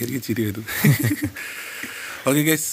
[0.00, 0.64] എനിക്ക് ചിരി വരും
[2.28, 2.70] ഓക്കെ ഗൈസ്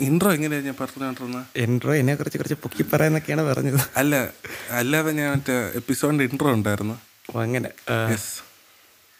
[0.00, 3.80] ഇൻട്രോ എങ്ങനെയാ ഞാൻ പറഞ്ഞോണ്ടിരുന്ന ഇൻട്രോ എന്നെ കുറിച്ച് കുറച്ച് പൊക്കി പറയാന്നൊക്കെയാണ് പറഞ്ഞത്.
[3.96, 4.14] അല്ല
[4.70, 6.94] അല്ലാതെ ഞാൻ മറ്റേ എപ്പിസോഡിന്റെ ഇൻട്രോ ഉണ്ടായിരുന്നു.
[7.42, 7.70] അങ്ങനെ.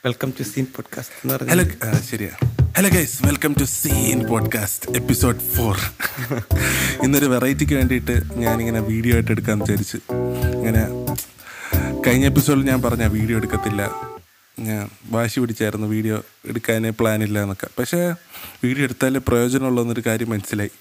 [0.04, 1.64] വെൽക്കം ടു സീൻ പോഡ്കാസ്റ്റ് എന്ന് ഹലോ
[2.10, 2.32] ശരിയാ.
[2.76, 5.76] Hello guys welcome to scene podcast episode four
[7.04, 9.98] ഇന്നൊരു വെറൈറ്റിക്ക് വേണ്ടിയിട്ട് ഞാനിങ്ങനെ വീഡിയോ ആയിട്ട് എടുക്കാമെന്ന് വിചാരിച്ചു
[10.56, 10.82] ഇങ്ങനെ
[12.10, 13.82] കഴിഞ്ഞ എപ്പിസോഡിൽ ഞാൻ പറഞ്ഞ വീഡിയോ എടുക്കത്തില്ല.
[14.66, 14.80] ഞാൻ
[15.14, 16.16] വാശി പിടിച്ചായിരുന്നു വീഡിയോ
[16.50, 17.68] എടുക്കാൻ പ്ലാൻ ഇല്ല എന്നൊക്കെ.
[17.78, 17.98] പക്ഷേ
[18.62, 20.72] വീഡിയോ എടുത്താലേ പ്രയോജനമുള്ള എന്നൊരു കാര്യം മനസ്സിലായി.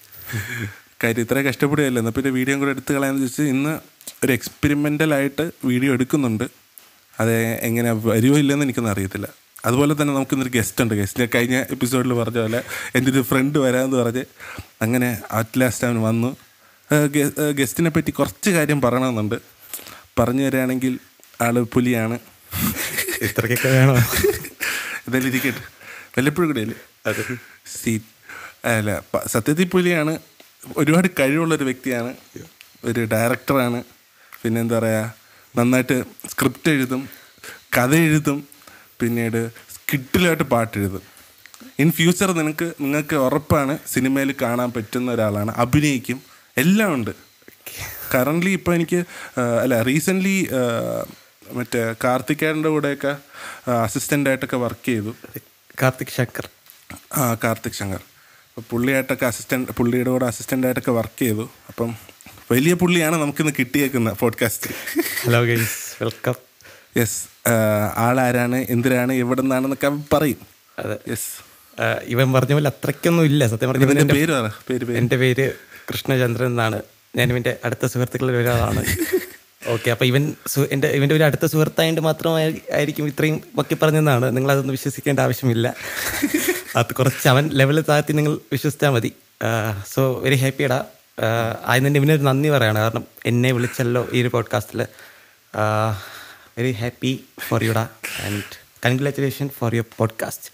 [1.02, 2.00] കാര്യം ഇത്ര കഷ്ടപ്പെടുകയല്ലോ?
[2.02, 3.74] എന്നാൽ പിന്നെ വീഡിയോ കൂടെ എടുത്ത് കളയാന്ന് ചോദിച്ചാൽ ഇന്ന്
[4.24, 6.44] ഒരു എക്സ്പെരിമെന്റലായിട്ട് വീഡിയോ എടുക്കുന്നുണ്ട്.
[7.20, 7.32] അത്
[7.68, 9.28] എങ്ങനെ വരുമോ ഇല്ലെന്ന് എനിക്കൊന്നും അറിയത്തില്ല.
[9.64, 10.94] അതുപോലെ തന്നെ നമുക്കിന്നൊരു ഗസ്റ്റ് ഉണ്ട്.
[11.02, 12.62] ഗസ്റ്റ് ഞാൻ കഴിഞ്ഞ എപ്പിസോഡിൽ പറഞ്ഞ പോലെ
[12.94, 14.24] എന്റെ ഒരു ഫ്രണ്ട് വരാമെന്ന് പറഞ്ഞ്
[14.86, 16.32] അങ്ങനെ അറ്റ് ലാസ്റ്റ് അവൻ വന്നു.
[17.60, 19.38] ഗസ്റ്റിനെ പറ്റി കുറച്ച് കാര്യം പറയണമെന്നുണ്ട്.
[20.18, 20.94] പറഞ്ഞു തരികയാണെങ്കിൽ
[21.40, 22.18] ആൾ പുലിയാണ്.
[23.22, 23.94] ഇത്രയ്ക്കൊക്കെ വേണോ?
[25.06, 25.62] എന്തായാലും ഇരിക്കട്ടെ
[26.16, 27.24] വല്ലപ്പോഴും കൂടെ അല്ലേ അതെ.
[27.82, 27.92] സീ
[28.64, 28.90] അല്ല
[29.26, 30.18] സത്യത്തിൽ പുലിയാണ്.
[30.76, 32.14] ഒരുപാട് കഴിവുള്ളൊരു വ്യക്തിയാണ്.
[32.84, 33.78] ഒരു ഡയറക്ടറാണ്.
[34.42, 35.14] പിന്നെ എന്താ പറയുക
[35.58, 35.96] നന്നായിട്ട്
[36.30, 37.08] സ്ക്രിപ്റ്റ് എഴുതും
[37.76, 38.38] കഥ എഴുതും
[39.00, 39.40] പിന്നീട്
[39.74, 41.02] സ്കിറ്റിലായിട്ട് പാട്ട് എഴുതും.
[41.78, 45.52] ഇൻ ഫ്യൂച്ചർ നിനക്ക് നിങ്ങൾക്ക് ഉറപ്പാണ് സിനിമയിൽ കാണാൻ പറ്റുന്ന ഒരാളാണ്.
[45.56, 46.22] അഭിനയിക്കും.
[46.56, 47.10] എല്ലാം ഉണ്ട്.
[48.14, 49.00] കറന്റ്ലി ഇപ്പോൾ എനിക്ക്
[49.62, 50.36] അല്ല റീസെന്റ്ലി
[51.52, 53.12] മറ്റേ കാർത്തികേയന്റെ കൂടെയൊക്കെ
[53.84, 55.12] അസിസ്റ്റന്റായിട്ടൊക്കെ വർക്ക് ചെയ്തു.
[55.82, 56.46] കാർത്തിക് ശങ്കർ.
[57.16, 58.02] ആ കാർത്തിക് ശങ്കർ.
[58.50, 61.50] അപ്പോൾ പുള്ളിയായിട്ടൊക്കെ അസിസ്റ്റന്റ് പുള്ളിയുടെ കൂടെ അസിസ്റ്റന്റായിട്ടൊക്കെ വർക്ക് ചെയ്തു.
[61.68, 61.90] അപ്പം
[62.52, 64.70] വലിയ പുള്ളിയാണ് നമുക്കിന്ന് കിട്ടിയേക്കുന്ന podcast
[65.24, 66.34] hello guys welcome
[66.96, 67.18] yes
[67.96, 70.40] ആളാരാണ് എന്തിനാണ് എവിടെ നിന്നാണെന്നൊക്കെ പറയും.
[70.78, 70.96] അതെ.
[71.10, 71.30] യെസ്
[72.04, 73.46] ഇവൻ പറഞ്ഞ പോലെ അത്രയ്ക്കൊന്നും ഇല്ല.
[73.46, 74.98] സത്യം പറഞ്ഞ പറ പേര് പേര്.
[74.98, 75.46] എന്റെ പേര്
[75.90, 76.78] കൃഷ്ണചന്ദ്രൻ എന്നാണ്.
[77.16, 78.82] ഞാൻ ഇവന്റെ അടുത്ത സുഹൃത്തുക്കളിൽ ഒരാളാണ്.
[79.68, 84.52] ഓക്കെ അപ്പോൾ ഇവൻ എന്റെ എന്റെ ഇവന്റെ ഒരു അടുത്ത സുഹൃത്തായിട്ട് മാത്രമായി ആയിരിക്കും ഇത്രയും പൊക്കി പറഞ്ഞെന്നാണ് നിങ്ങൾ
[84.52, 85.74] അതൊന്നും വിശ്വസിക്കേണ്ട ആവശ്യമില്ല.
[86.76, 89.12] അത് കുറച്ച് അവൻ ലെവലിൽ താഴ്ത്തി നിങ്ങൾ വിശ്വസിച്ചാൽ മതി.
[89.94, 90.84] സോ വെരി ഹാപ്പിയടാ
[91.64, 92.78] ആദ്യം തന്നെ ഇവനൊരു നന്ദി പറയാണ്.
[92.78, 94.86] കാരണം എന്നെ വിളിച്ചല്ലോ ഈ ഒരു പോഡ്കാസ്റ്റിൽ
[96.58, 97.88] very happy for യുഡാ
[98.26, 98.42] and
[98.86, 100.50] congratulation for your podcast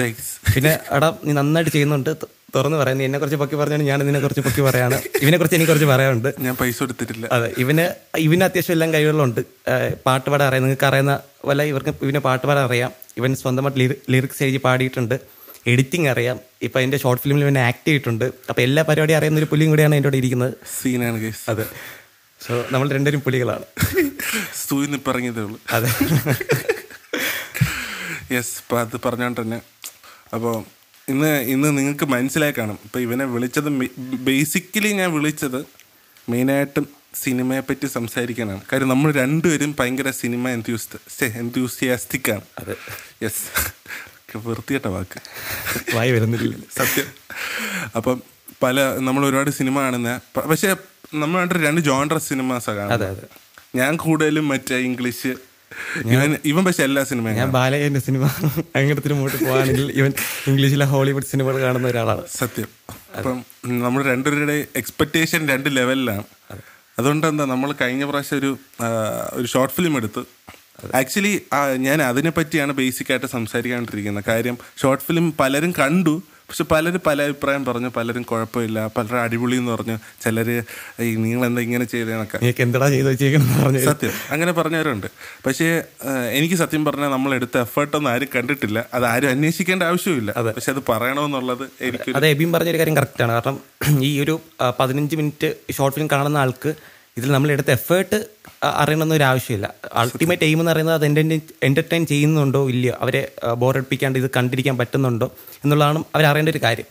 [0.00, 2.37] thanks പിന്നെ എടാ നീ നന്നായിട്ട് ചെയ്യുന്നുണ്ട്.
[2.54, 2.96] തുറന്ന് പറയാം.
[2.98, 4.96] നീ എന്നെ കുറിച്ച് പൊക്കി പറഞ്ഞാണ് ഞാൻ ഇതിനെ കുറിച്ച് പൊക്കി പറയാണ്.
[5.22, 6.28] ഇവനെ കുറിച്ച് എനിക്ക് കുറച്ച് പറയാനുണ്ട്.
[6.44, 7.24] ഞാൻ പൈസ കൊടുത്തിട്ടില്ല.
[7.36, 7.84] അതെ ഇവന്
[8.26, 9.40] ഇവന് അത്യാവശ്യം എല്ലാം കഴിവുകളുണ്ട്.
[10.06, 10.62] പാട്ട് പാടാൻ അറിയാം.
[10.66, 11.14] നിങ്ങൾക്ക് അറിയുന്ന
[11.48, 12.92] വല്ല ഇവർക്ക് ഇവന് പാട്ട് പാടാൻ അറിയാം.
[13.16, 15.16] ഇവൻ സ്വന്തമായിട്ട് ലിറിക്സ് എഴുതി പാടിയിട്ടുണ്ട്.
[15.72, 16.36] എഡിറ്റിംഗ് അറിയാം.
[16.66, 18.24] ഇപ്പൊ എന്റെ ഷോർട്ട് ഫിലിമിൽ ഇവനെ ആക്ട് ചെയ്തിട്ടുണ്ട്.
[18.50, 20.54] അപ്പൊ എല്ലാ പരിപാടി അറിയുന്ന ഒരു പുലിയും കൂടിയാണ് എന്റെ കൂടെ ഇരിക്കുന്നത്.
[20.80, 21.66] സീനാണ് അതെ.
[22.46, 23.64] സോ നമ്മൾ രണ്ടുപേരും പുലികളാണ്.
[25.08, 25.58] പറഞ്ഞതേ ഉള്ളൂ.
[25.76, 25.90] അതെ.
[28.34, 29.60] യെസ് അത് പറഞ്ഞോണ്ട് തന്നെ.
[30.36, 30.77] അപ്പോൾ
[31.08, 32.78] ഇന്ന് ഇന്ന് നിങ്ങൾക്ക് മനസ്സിലായി കാണും.
[32.84, 35.66] ഇപ്പോൾ ഇവനെ വിളിച്ചത് ബേസിക്കലി ഞാൻ വിളിച്ചത്
[36.28, 38.60] മെയിനായിട്ടും സിനിമയെ പറ്റി സംസാരിക്കാനാണ്.
[38.72, 42.40] കാര്യം നമ്മൾ രണ്ടുപേരും ഭയങ്കര സിനിമ എന്ത്യൂസ്റ്റ് എന്ത്യൂസിയാസ്റ്റിക് ആണ്.
[42.58, 42.76] അതെ.
[43.22, 43.44] യെസ്
[44.36, 45.20] വൃത്തികെട്ട വാക്ക്.
[45.94, 46.54] വായി വരുന്നില്ല.
[46.76, 47.06] സത്യം.
[47.96, 48.22] അപ്പം
[48.62, 50.76] പല നമ്മൾ ഒരുപാട് സിനിമ കാണുന്ന പക്ഷേ
[51.14, 53.22] നമ്മൾ രണ്ട് ജോണ്ടർ സിനിമാസാണ് അതെ അതെ.
[53.74, 55.34] ഞാൻ കൂടുതലും മറ്റേ ഇംഗ്ലീഷ്
[56.12, 58.24] ഇവൻ ഇവൻ പക്ഷെ എല്ലാ സിനിമയും ഞാൻ ബാലയ്യന്റെ സിനിമ
[58.76, 60.12] അങ്ങനത്തിന് മുമ്പോട്ട് പോകാണെങ്കിൽ ഇവൻ
[60.46, 62.22] ഇംഗ്ലീഷിലെ ഹോളിവുഡ് സിനിമകൾ കാണുന്ന ഒരാളാണ്.
[62.36, 62.68] സത്യം.
[63.18, 66.24] അപ്പം നമ്മൾ രണ്ടുപേരുടെ എക്സ്പെക്ടേഷൻ രണ്ട് ലെവലിലാണ്
[66.98, 68.58] അതുകൊണ്ട് എന്താ നമ്മൾ കഴിഞ്ഞ പ്രാവശ്യം ഒരു
[69.32, 70.22] ഒരു ഷോർട്ട് ഫിലിം എടുത്ത്.
[70.94, 71.42] ആക്ച്വലി
[71.76, 74.24] ഞാൻ അതിനെ പറ്റിയാണ് ബേസിക് ആയിട്ട് സംസാരിക്കാണ്ടിരിക്കുന്നത്.
[74.28, 76.22] കാര്യം ഷോർട്ട് ഫിലിം പലരും കണ്ടു.
[76.48, 79.96] പക്ഷെ പലരും പല അഭിപ്രായം പറഞ്ഞു പലരും കുഴപ്പമില്ല പലരും അടിപൊളി എന്ന് പറഞ്ഞു.
[80.22, 80.48] ചിലർ
[81.06, 83.10] ഈ നിങ്ങൾ എന്താ ഇങ്ങനെ ചെയ്തതെന്നൊക്കെ നീക്ക് എന്തടാ ചെയ്ത്
[83.88, 84.12] സത്യം.
[84.34, 85.08] അങ്ങനെ പറഞ്ഞവരുണ്ട്.
[85.46, 85.68] പക്ഷേ
[86.38, 88.78] എനിക്ക് സത്യം പറഞ്ഞാൽ നമ്മൾ എടുത്ത എഫേർട്ടൊന്നും ആരും കണ്ടിട്ടില്ല.
[88.98, 90.52] അത് ആരും അന്വേഷിക്കേണ്ട ആവശ്യമില്ല അതെ.
[90.58, 93.58] പക്ഷെ അത് പറയണമെന്നുള്ളത് എനിക്ക് അതെ എബിയും പറഞ്ഞൊരു കാര്യം കറക്റ്റാണ് കാരണം
[94.08, 94.36] ഈ ഒരു
[94.80, 96.72] പതിനഞ്ച് മിനിറ്റ് ഷോർട്ട് ഫിലിം കാണുന്ന ആൾക്ക്
[97.18, 98.18] ഇതിൽ നമ്മൾ എടുത്ത എഫേർട്ട്
[98.80, 99.66] അറിയണമെന്ന് ഒരു ആവശ്യമില്ല.
[100.00, 101.04] അൾട്ടിമേറ്റ് എയിം എന്ന് പറയുന്നത് അത്
[101.68, 103.22] എന്റർടൈൻ ചെയ്യുന്നുണ്ടോ ഇല്ലയോ അവരെ
[103.62, 105.28] ബോറടിപ്പിക്കാണ്ട് ഇത് കണ്ടിരിക്കാൻ പറ്റുന്നുണ്ടോ
[105.64, 106.88] എന്നുള്ളതാണ് അവരറിയേണ്ട ഒരു കാര്യം.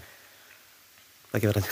[1.37, 1.69] അപ്പൊ പറഞ്ഞു.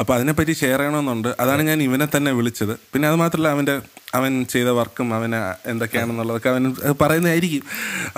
[0.00, 1.28] അപ്പോൾ അതിനെപ്പറ്റി ഷെയർ ചെയ്യണമെന്നുണ്ട്.
[1.42, 2.72] അതാണ് ഞാൻ ഇവനെ തന്നെ വിളിച്ചത്.
[2.92, 3.74] പിന്നെ അത് മാത്രമല്ല അവന്റെ
[4.18, 5.40] അവൻ ചെയ്ത വർക്കും അവന്
[5.72, 6.64] എന്തൊക്കെയാണെന്നുള്ളതൊക്കെ അവൻ
[7.02, 7.64] പറയുന്നതായിരിക്കും.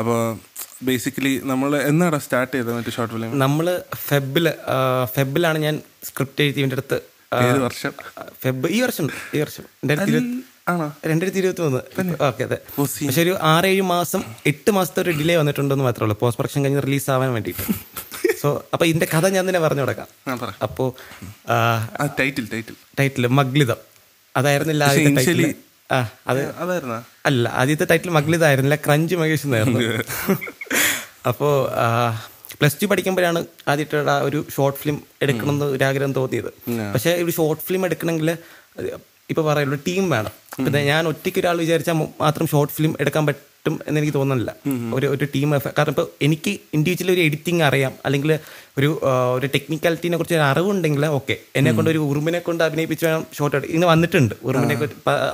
[0.01, 0.19] അപ്പോൾ
[0.89, 3.67] ബേസിക്കലി നമ്മൾ എന്നാടാ സ്റ്റാർട്ട് ചെയ്തത് മറ്റേ ഷോർട്ട് ഫിലിം നമ്മൾ
[4.07, 4.47] ഫെബിൽ
[5.15, 5.77] ഫെബിലാണ് ഞാൻ
[6.09, 6.99] സ്ക്രിപ്റ്റ് എഴുതി ഇവന്റെ അടുത്ത്
[7.33, 7.93] ഏത് വർഷം?
[8.43, 9.65] ഫെബ് ഈ വർഷം ഈ വർഷം.
[9.83, 10.39] രണ്ടായിരത്തി ഇരുപത്തി
[10.73, 10.87] ആണോ?
[11.11, 11.81] രണ്ടായിരത്തി ഇരുപത്തി മൂന്ന്
[12.29, 12.59] ഓക്കെ അതെ.
[12.79, 16.17] പക്ഷെ ഒരു ആറേഴ് മാസം എട്ട് മാസത്തെ ഒരു ഡിലേ വന്നിട്ടുണ്ടെന്ന് മാത്രമേ ഉള്ളൂ.
[16.23, 17.65] പോസ്റ്റ് പ്രൊഡക്ഷൻ കഴിഞ്ഞ് റിലീസ് ആവാൻ വേണ്ടിയിട്ട്.
[18.43, 20.09] സോ അപ്പൊ ഇതിന്റെ കഥ ഞാൻ തന്നെ പറഞ്ഞു കൊടുക്കാം.
[20.63, 20.85] അപ്പോ
[22.21, 23.81] ടൈറ്റിൽ ടൈറ്റിൽ ടൈറ്റിൽ മഗ്ലിതം.
[24.37, 24.85] അതായിരുന്നില്ല
[26.31, 26.49] അത്
[27.27, 29.81] അല്ല ആദ്യത്തെ ടൈറ്റിൽ മഗ്ലിതായിരുന്നില്ല ക്രഞ്ച് മഹേഷ് എന്നായിരുന്നു.
[31.31, 31.55] അപ്പോൾ
[32.61, 36.51] പ്ലസ് ടു പഠിക്കുമ്പോഴാണ് ആദ്യമായിട്ട് ആ ഒരു ഷോർട്ട് ഫിലിം എടുക്കണം എന്ന് ഒരു ആഗ്രഹം തോന്നിയത്
[36.95, 38.31] പക്ഷേ ഒരു ഷോർട്ട് ഫിലിം എടുക്കണമെങ്കിൽ
[39.31, 40.33] ഇപ്പോൾ പറയുള്ളൂ ടീം വേണം.
[40.59, 43.45] ഇപ്പം ഞാൻ ഒറ്റയ്ക്ക് ഒരാൾ വിചാരിച്ചാൽ മാത്രം ഷോർട്ട് ഫിലിം എടുക്കാൻ പറ്റും
[43.89, 44.51] എന്ന് എനിക്ക് തോന്നുന്നില്ല.
[44.97, 45.49] ഒരു ഒരു ടീം
[45.79, 47.93] കാരണം ഇപ്പോൾ എനിക്ക് ഇൻഡിവിജ്വലി ഒരു എഡിറ്റിംഗ് അറിയാം.
[48.07, 48.33] അല്ലെങ്കിൽ
[48.79, 48.89] ഒരു
[49.37, 53.87] ഒരു ടെക്നിക്കാലിറ്റിനെ കുറിച്ച് ഒരു അറിവുണ്ടെങ്കിൽ ഓക്കെ എന്നെ കൊണ്ട് ഒരു ഉറുമിനെ കൊണ്ട് അഭിനയിപ്പിച്ച് വേണം ഷോർട്ട് ഇന്ന്
[53.93, 54.35] വന്നിട്ടുണ്ട്.
[54.49, 54.77] ഉറുമിനെ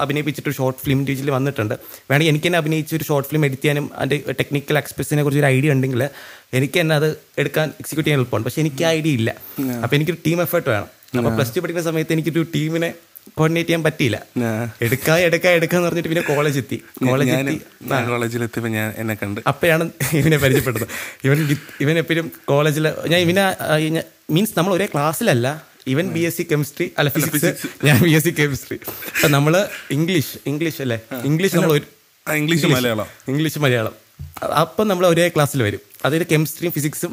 [0.04, 1.74] അഭിനയിപ്പിച്ചിട്ട് ഒരു ഷോർട്ട് ഫിലിം ഇൻഡിവിജ്വലി വന്നിട്ടുണ്ട്.
[2.10, 5.76] വേണമെങ്കിൽ എനിക്ക് തന്നെ അഭിനയിച്ച് ഒരു ഷോർട്ട് ഫിലിം എഡിറ്റ് ചെയ്യാനും അതിന്റെ ടെക്നിക്കൽ എക്സ്പ്രസിനെ കുറിച്ച് ഒരു ഐഡിയ
[5.76, 6.02] ഉണ്ടെങ്കിൽ
[6.58, 7.08] എനിക്ക് തന്നെ അത്
[7.42, 8.44] എടുക്കാൻ എക്സിക്യൂട്ട് ചെയ്യാൻ എളുപ്പമാണ്.
[8.48, 9.30] പക്ഷെ എനിക്ക് ഐഡിയ ഇല്ല.
[9.82, 10.88] അപ്പോൾ എനിക്കൊരു ടീം എഫേർട്ട് വേണം.
[11.18, 12.90] അപ്പോൾ പ്ലസ് ടു പഠിക്കുന്ന സമയത്ത് എനിക്കൊരു ടീമിനെ
[13.38, 14.18] കോർഡിനേറ്റ് ചെയ്യാൻ പറ്റിയില്ല.
[14.86, 16.78] എടുക്കാ എടുക്കാ എടുക്കാന്ന് പറഞ്ഞിട്ട് പിന്നെ കോളേജ് എത്തി.
[17.08, 17.56] കോളേജ് എത്തി.
[17.92, 19.40] ഞാൻ കോളേജിലെത്തിയപ്പോൾ ഞാൻ എന്നെ കണ്ട്.
[19.52, 19.84] അപ്പോഴാണ്
[20.20, 20.86] ഇവനെ പരിചയപ്പെട്ടത്
[21.26, 21.38] ഇവൻ
[21.84, 23.44] ഇവൻ എപ്പോഴും കോളേജിൽ ഞാൻ ഇവനെ
[24.36, 25.46] മീൻസ് നമ്മൾ ഒരേ ക്ലാസ്സിലല്ല
[25.92, 27.50] ഇവൻ ബി എസ് സി കെമിസ്ട്രി അല്ല ഫിസിക്സ്
[27.86, 28.78] ഞാൻ ബി എസ് സി കെമിസ്ട്രി
[29.16, 29.54] അപ്പൊ നമ്മൾ
[29.96, 30.98] ഇംഗ്ലീഷ് ഇംഗ്ലീഷ് അല്ലേ?
[31.30, 31.74] ഇംഗ്ലീഷ് നമ്മൾ
[32.26, 33.08] ഇംഗ്ലീഷ് മലയാളം.
[33.30, 33.94] ഇംഗ്ലീഷ് മലയാളം.
[34.62, 35.80] അപ്പം നമ്മൾ ഒരേ ക്ലാസ്സിൽ വരും.
[36.04, 37.12] അതായത് കെമിസ്ട്രിയും ഫിസിക്സും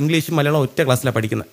[0.00, 1.50] ഇംഗ്ലീഷും മലയാളം ഒറ്റ ക്ലാസ്സിലാണ് പഠിക്കുന്നത്.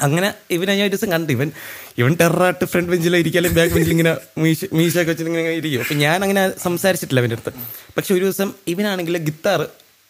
[0.00, 1.32] അങ്ങനെ ഇവനെ ഞാൻ ഒരു ദിവസം കണ്ടു.
[1.32, 1.52] ഇവൻ
[1.98, 5.80] ഇവൻ ടെററായിട്ട് ഫ്രണ്ട് ബെഞ്ചിൽ ഇരിക്കാലും ബാക്ക് ബെഞ്ചിൽ ഇങ്ങനെ മീശ മീശയൊക്കെ വെച്ചിട്ട് ഇങ്ങനെ ഇരിക്കും.
[5.80, 7.58] അപ്പം ഞാൻ അങ്ങനെ സംസാരിച്ചിട്ടില്ല അവന്റെ അടുത്ത്.
[7.96, 9.66] പക്ഷെ ഒരു ദിവസം ഇവനാണെങ്കിൽ ഗിത്താർ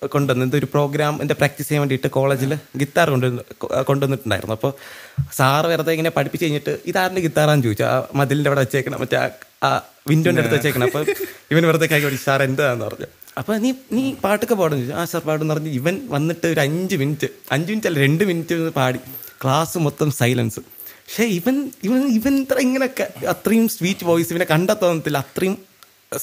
[0.06, 3.43] കൊണ്ടുവന്ന് ഒരു പ്രോഗ്രാം എന്റെ പ്രാക്ടീസ് ചെയ്യാൻ വേണ്ടിയിട്ട് കോളേജിൽ ഗിത്താർ കൊണ്ടുവന്ന്
[3.83, 4.55] കൊണ്ടുവന്നിട്ടുണ്ടായിരുന്നു.
[4.55, 4.73] അപ്പോൾ
[5.35, 7.83] സാറ് വെറുതെ ഇങ്ങനെ പഠിപ്പിച്ച് കഴിഞ്ഞിട്ട് ഇതാരുടെ ഗിത്താറാന്ന് ചോദിച്ചു.
[7.83, 9.29] ആ മതിലിന്റെ അവിടെ വെച്ചേക്കണം മറ്റേ
[9.62, 10.87] ആ- വിൻഡോന്റെ അടുത്ത് വെച്ചേക്കണം.
[10.87, 11.06] അപ്പോൾ
[11.50, 13.06] ഇവൻ വെറുതെ കൈ കൊടുത്തു സാർ എന്താന്ന് പറഞ്ഞു.
[13.38, 15.00] അപ്പോൾ നീ നീ പാട്ടൊക്കെ പാടുന്നു ചോദിച്ചു.
[15.00, 18.99] ആ സാർ പാടുന്ന് പറഞ്ഞു ഇവൻ വന്നിട്ട് ഒരു അഞ്ച് മിനിറ്റ് അഞ്ച് മിനിറ്റ് അല്ല രണ്ട് മിനിറ്റ് പാടി.
[19.43, 20.61] ക്ലാസ് മൊത്തം സൈലൻസ്
[21.06, 21.56] പക്ഷേ ഇവൻ
[21.87, 22.87] ഇവൻ ഇവൻ ഇത്ര ഇങ്ങനെ
[23.35, 24.47] അത്രയും സ്വീറ്റ് വോയിസ് ഇവനെ
[24.85, 25.56] തോന്നത്തില്ല അത്രയും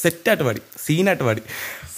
[0.01, 1.41] സെറ്റായിട്ട് പാടി സീനായിട്ട് പാടി.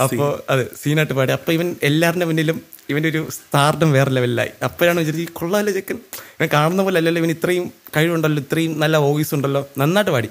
[0.04, 1.32] അപ്പോൾ അതെ സീനായിട്ട് പാടി.
[1.38, 2.58] അപ്പോൾ ഇവൻ എല്ലാവരുടെ മുന്നിലും
[2.92, 5.98] ഇവന്റെ ഒരു സ്റ്റാർഡം വേറെ ലെവലിലായി അപ്പോഴാണ് വിചാരിച്ചത് കൊള്ളാമല്ലോ കൊള്ളാലോ ചെക്കൻ.
[6.38, 7.66] ഇവൻ കാണുന്ന പോലെ അല്ലല്ലോ ഇവൻ ഇത്രയും
[7.96, 10.30] കഴിവുണ്ടല്ലോ ഇത്രയും നല്ല വോയിസ് ഉണ്ടല്ലോ നന്നായിട്ട് പാടി.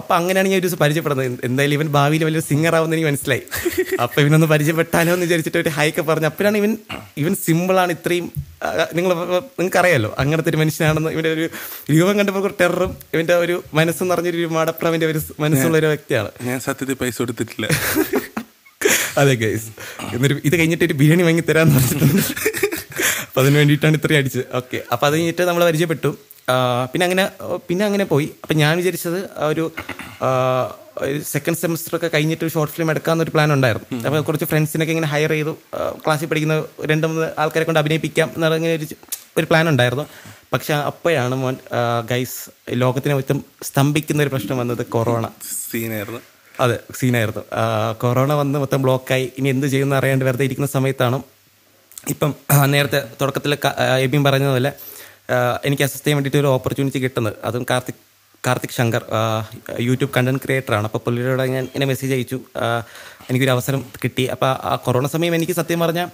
[0.00, 1.40] അപ്പം അങ്ങനെയാണ് ഞാൻ ഒരു ദിവസം പരിചയപ്പെടുന്നത്.
[1.48, 3.42] എന്തായാലും ഇവൻ ഭാവിയിൽ വലിയ സിംഗർ ആവുമെന്ന് എനിക്ക് മനസ്സിലായി.
[4.04, 6.28] അപ്പം ഇവനൊന്ന് പരിചയപ്പെട്ടാലോ എന്ന് വിചാരിച്ചിട്ട് ഒരു ഹൈക്ക് പറഞ്ഞു.
[6.32, 6.72] അപ്പോഴാണ് ഇവൻ
[7.22, 8.26] ഇവൻ സിമ്പിളാണ് ഇത്രയും
[8.96, 9.10] നിങ്ങൾ
[9.58, 11.10] നിങ്ങൾക്ക് അറിയാലോ അങ്ങനത്തെ ഒരു മനുഷ്യനാണെന്ന്.
[11.16, 11.44] ഇവന്റെ ഒരു
[11.92, 16.30] രൂപം കണ്ടപ്പോൾ ഒരു ടെററും ഇവന്റെ ഒരു മനസ്സെന്ന് പറഞ്ഞൊരു ഒരു മടപ്രവിന്റെ ഒരു മനസ്സുള്ള ഒരു വ്യക്തിയാണ്.
[16.48, 17.66] ഞാൻ സത്യത്തിൽ പൈസ കൊടുത്തിട്ടില്ല.
[19.20, 19.70] അതെ ഗൈസ്
[20.14, 22.22] എന്നൊരു ഇത് കഴിഞ്ഞിട്ട് ഒരു ബിരിയാണി വാങ്ങി തരാന്ന് പറഞ്ഞിട്ടുണ്ട്.
[23.26, 24.44] അപ്പം അതിന് വേണ്ടിയിട്ടാണ് ഇത്രയും അടിച്ചത്.
[24.58, 26.10] ഓക്കെ അപ്പം അത് കഴിഞ്ഞിട്ട് നമ്മൾ പരിചയപ്പെട്ടു.
[26.92, 27.24] പിന്നെ അങ്ങനെ
[27.68, 28.28] പിന്നെ അങ്ങനെ പോയി.
[28.42, 29.20] അപ്പം ഞാൻ വിചാരിച്ചത്
[29.54, 29.64] ഒരു
[31.32, 33.86] സെക്കൻഡ് സെമസ്റ്റർ ഒക്കെ കഴിഞ്ഞിട്ട് ഒരു ഷോർട്ട് ഫിലിം എടുക്കാമെന്നൊരു പ്ലാൻ ഉണ്ടായിരുന്നു.
[34.06, 35.52] അപ്പോൾ കുറച്ച് ഫ്രണ്ട്സിനൊക്കെ ഇങ്ങനെ ഹയർ ചെയ്തു.
[36.04, 36.56] ക്ലാസ്സിൽ പഠിക്കുന്ന
[36.90, 38.88] രണ്ട് മൂന്ന് ആൾക്കാരെ കൊണ്ട് അഭിനയിപ്പിക്കാം എന്നുള്ള ഇങ്ങനെ ഒരു
[39.38, 40.04] ഒരു പ്ലാൻ ഉണ്ടായിരുന്നു.
[40.52, 41.56] പക്ഷെ അപ്പോഴാണ് മോൻ
[42.10, 42.38] ഗൈസ്
[42.82, 43.38] ലോകത്തിനെ മൊത്തം
[43.68, 45.26] സ്തംഭിക്കുന്ന ഒരു പ്രശ്നം വന്നത് കൊറോണ
[45.70, 46.20] സീനായിരുന്നു.
[46.64, 47.42] അതെ സീനായിരുന്നു.
[48.02, 51.18] കൊറോണ വന്ന് മൊത്തം ബ്ലോക്കായി ഇനി എന്ത് ചെയ്യുമെന്ന് അറിയാണ്ട് വെറുതെ ഇരിക്കുന്ന സമയത്താണ്?
[52.12, 52.30] ഇപ്പം
[52.74, 53.52] നേരത്തെ തുടക്കത്തിൽ
[54.04, 54.70] എബിയും പറഞ്ഞതുപോലെ
[55.66, 57.36] എനിക്ക് അസിസ്റ്റ് ചെയ്യാൻ വേണ്ടിയിട്ട് ഒരു ഓപ്പർച്യൂണിറ്റി കിട്ടുന്നത്.
[57.44, 58.00] അതും കാർത്തിക്
[58.46, 59.02] കാർത്തിക് ശങ്കർ
[59.86, 62.38] യൂട്യൂബ് കണ്ടന്റ് ക്രിയേറ്ററാണ് അപ്പോൾ പുള്ളിയോട് ഞാൻ എന്നെ മെസ്സേജ് അയച്ചു.
[63.30, 64.24] എനിക്കൊരു അവസരം കിട്ടി.
[64.34, 66.08] അപ്പോൾ ആ കൊറോണ സമയം എനിക്ക് സത്യം പറഞ്ഞാൽ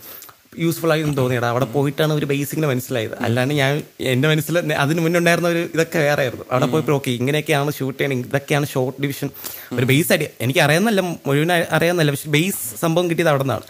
[0.64, 1.48] യൂസ്ഫുൾ ആയി എന്ന് തോന്നിയടാ.
[1.54, 3.14] അവിടെ പോയിട്ടാണ് ഒരു ബേസിക്കിന് മനസ്സിലായത്.
[3.26, 3.72] അല്ലാണ്ട് ഞാൻ
[4.12, 6.46] എന്റെ മനസ്സിൽ അതിന് മുന്നേ ഉണ്ടായിരുന്ന ഒരു ഇതൊക്കെ വേറെ ആയിരുന്നു.
[6.52, 8.24] അവിടെ പോയപ്പോൾ ഓക്കെ ഇങ്ങനെയൊക്കെയാണ് ഷൂട്ട് ചെയ്യണം.
[8.28, 9.30] ഇതൊക്കെയാണ് ഷോർട്ട് ഡിവിഷൻ
[9.78, 13.64] ഒരു ബേസ് ഐഡിയ എനിക്ക് അറിയാമെന്നല്ല മുഴുവൻ അറിയാമെന്നല്ല പക്ഷെ ബേസ് സംഭവം കിട്ടിയത് അവിടെ നിന്നാണ്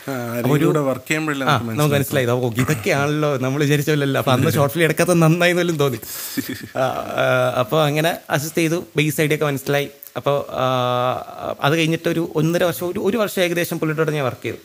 [0.91, 2.33] വർക്ക് ചെയ്യുമ്പോഴല്ലേ നമുക്ക് മനസ്സിലായത്.
[2.33, 6.01] ഓ ഇതൊക്കെയാണല്ലോ നമ്മൾ വിചാരിച്ചല്ലോ അപ്പൊ അന്ന് ഷോർട്ട് ഫിലിം എടുക്കാത്ത നന്നായി എന്നല്ലും തോന്നി.
[7.61, 8.79] അപ്പോൾ അങ്ങനെ അസിസ്റ്റ് ചെയ്തു.
[8.97, 9.89] ബേസ് ഐഡിയ ഒക്കെ മനസ്സിലായി.
[10.19, 10.37] അപ്പോൾ
[11.67, 14.59] അത് കഴിഞ്ഞിട്ട് ഒരു ഒന്നര വർഷം ഒരു ഒരു വർഷം ഏകദേശം പുള്ളിയുടെ ഞാൻ വർക്ക് ചെയ്തു.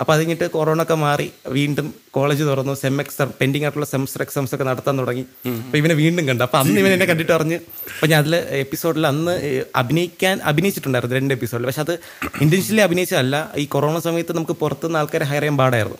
[0.00, 1.26] അപ്പോൾ അത് കഴിഞ്ഞിട്ട് കൊറോണ ഒക്കെ മാറി
[1.56, 5.24] വീണ്ടും കോളേജ് തുറന്നു സെം എക്സാം പെൻഡിങ് ആയിട്ടുള്ള സെമസ്റ്റർ എക്സാംസ് ഒക്കെ നടത്താൻ തുടങ്ങി.
[5.64, 6.42] അപ്പോൾ ഇവനെ വീണ്ടും കണ്ടു.
[6.46, 7.58] അപ്പോൾ അന്ന് ഇവൻ എന്നെ കണ്ടിട്ട് പറഞ്ഞ്
[7.94, 9.34] അപ്പോൾ ഞാൻ അതിൽ എപ്പിസോഡിൽ അന്ന്
[9.82, 11.94] അഭിനയിക്കാൻ അഭിനയിച്ചിട്ടുണ്ടായിരുന്നു രണ്ട് എപ്പിസോഡിൽ പക്ഷെ അത്
[12.46, 13.36] ഇന്റൻഷ്യലി അഭിനയിച്ചതല്ല.
[13.62, 15.98] ഈ കൊറോണ സമയത്ത് നമുക്ക് പുറത്തുനിന്ന് ആൾക്കാരെ ഹയർ ചെയ്യാൻ പാടായിരുന്നു.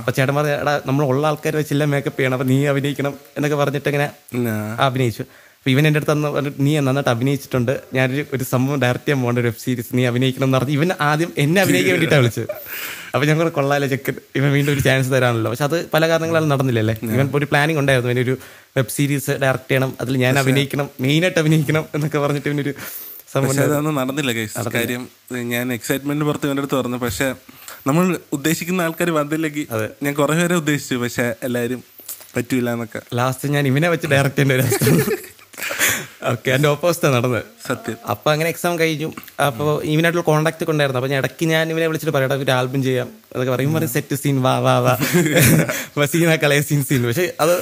[0.00, 3.58] അപ്പോൾ ചേട്ടന്മാർ ചേട്ടൻ പറഞ്ഞ എടാ നമ്മൾ ഉള്ള ആൾക്കാർ വെച്ചില്ല മേക്കപ്പ് ചെയ്യണം അപ്പോൾ നീ അഭിനയിക്കണം എന്നൊക്കെ
[3.62, 4.08] പറഞ്ഞിട്ട് ഇങ്ങനെ
[4.86, 5.24] അഭിനയിച്ചു.
[5.64, 7.70] അപ്പൊ ഇവൻ എന്റെ അടുത്ത് അന്ന് പറഞ്ഞിട്ട് നീ നന്നായിട്ട് അഭിനയിച്ചിട്ടുണ്ട്.
[7.96, 11.30] ഞാനൊരു ഒരു സംഭവം ഡയറക്റ്റ് ചെയ്യാൻ പോകേണ്ട ഒരു വെബ് സീരീസ് നീ അഭിനയിക്കണം എന്ന് പറഞ്ഞ് ഇവൻ ആദ്യം
[11.42, 12.48] എന്നെ അഭിനയിക്കാൻ വേണ്ടിയിട്ടാണ് വിളിച്ചത്.
[13.12, 17.30] അപ്പോൾ ഞങ്ങൾ കൊള്ളാലോ ചെക്കൻ ഇവൻ വീണ്ടും ഒരു ചാൻസ് തരാണല്ലോ പക്ഷെ അത് പല കാരണങ്ങളാലും നടന്നില്ലല്ലേ ഇവൻ
[17.38, 18.10] ഒരു പ്ലാനിങ് ഉണ്ടായിരുന്നു.
[18.12, 18.34] ഇവനൊരു
[18.76, 22.74] വെബ് സീരീസ് ഡയറക്റ്റ് ചെയ്യണം അതിൽ ഞാൻ അഭിനയിക്കണം മെയിനായിട്ട് അഭിനയിക്കണം എന്നൊക്കെ പറഞ്ഞിട്ട് ഇവനൊരു
[23.32, 24.32] സംഭവം പക്ഷെ അതൊന്നും നടന്നില്ല
[24.78, 25.02] കാര്യം
[25.54, 27.00] ഞാൻ എക്സൈറ്റ്മെന്റ് പുറത്ത് ഇവന്റെ അടുത്ത് പറഞ്ഞു.
[27.06, 27.28] പക്ഷെ
[27.88, 28.04] നമ്മൾ
[28.38, 29.66] ഉദ്ദേശിക്കുന്ന ആൾക്കാർ വന്നില്ലെങ്കിൽ
[30.06, 30.98] ഞാൻ കുറെ പേരെ ഉദ്ദേശിച്ചു.
[31.04, 31.80] പക്ഷെ എല്ലാവരും
[32.36, 33.02] പറ്റൂല എന്നൊക്കെ.
[33.20, 35.22] ലാസ്റ്റ് ഞാൻ ഇവനെ വെച്ച് ഡയറക്റ്റ് ചെയ്യേണ്ട ഒരു
[36.30, 37.44] ഓക്കെ എന്റെ ഓപ്പോസിറ്റ് നടന്നത്.
[37.68, 37.96] സത്യം.
[38.12, 39.08] അപ്പൊ അങ്ങനെ എക്സാം കഴിഞ്ഞു.
[39.46, 41.00] അപ്പോൾ ഇവനായിട്ടുള്ള കോൺടാക്ട് ഉണ്ടായിരുന്നു.
[41.00, 43.08] അപ്പൊ ഞാൻ ഇടയ്ക്ക് ഞാൻ ഇവനെ വിളിച്ചിട്ട് പറയട്ടെ ഒരു ആൽബം ചെയ്യാം.
[43.32, 43.74] എന്നൊക്കെ പറയും.
[43.78, 44.94] പറയും സെറ്റ് സീൻ വാ വാ വാ.
[46.12, 47.54] സീന കളയ സീൻ സീൻ പക്ഷെ അത്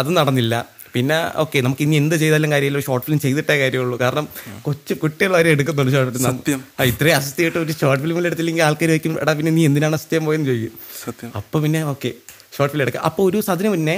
[0.00, 0.54] അത് നടന്നില്ല.
[0.94, 2.80] പിന്നെ ഓക്കെ നമുക്ക് ഇനി എന്ത് ചെയ്താലും കാര്യമില്ല.
[2.88, 3.96] ഷോർട്ട് ഫിലിം ചെയ്തിട്ടേ കാര്യമുള്ളൂ.
[4.04, 4.24] കാരണം
[4.66, 6.60] കൊച്ചു കുട്ടികൾ വരെ എടുക്കുന്നുണ്ട് ഷോർട്ട് ഫിലിം സത്യം.
[6.92, 10.48] ഇത്രയും അസിസ്റ്റ് ചെയ്തിട്ട് ഒരു ഷോർട്ട് ഫിലിമിൽ എടുത്തില്ലെങ്കിൽ ആൾക്കാർ വയ്ക്കും എടാ പിന്നെ നീ എന്തിനാണ് അസിസ്റ്റ് പോയെന്ന്
[10.50, 10.74] ചോദിക്കും.
[11.04, 11.30] സത്യം.
[11.40, 12.12] അപ്പോൾ പിന്നെ ഓക്കെ
[12.56, 13.04] ഷോർട്ട് ഫിലിം എടുക്കാം.
[13.10, 13.96] അപ്പോൾ ഒരു അതിന് മുന്നേ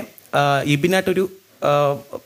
[0.74, 1.24] ഇബിനായിട്ടൊരു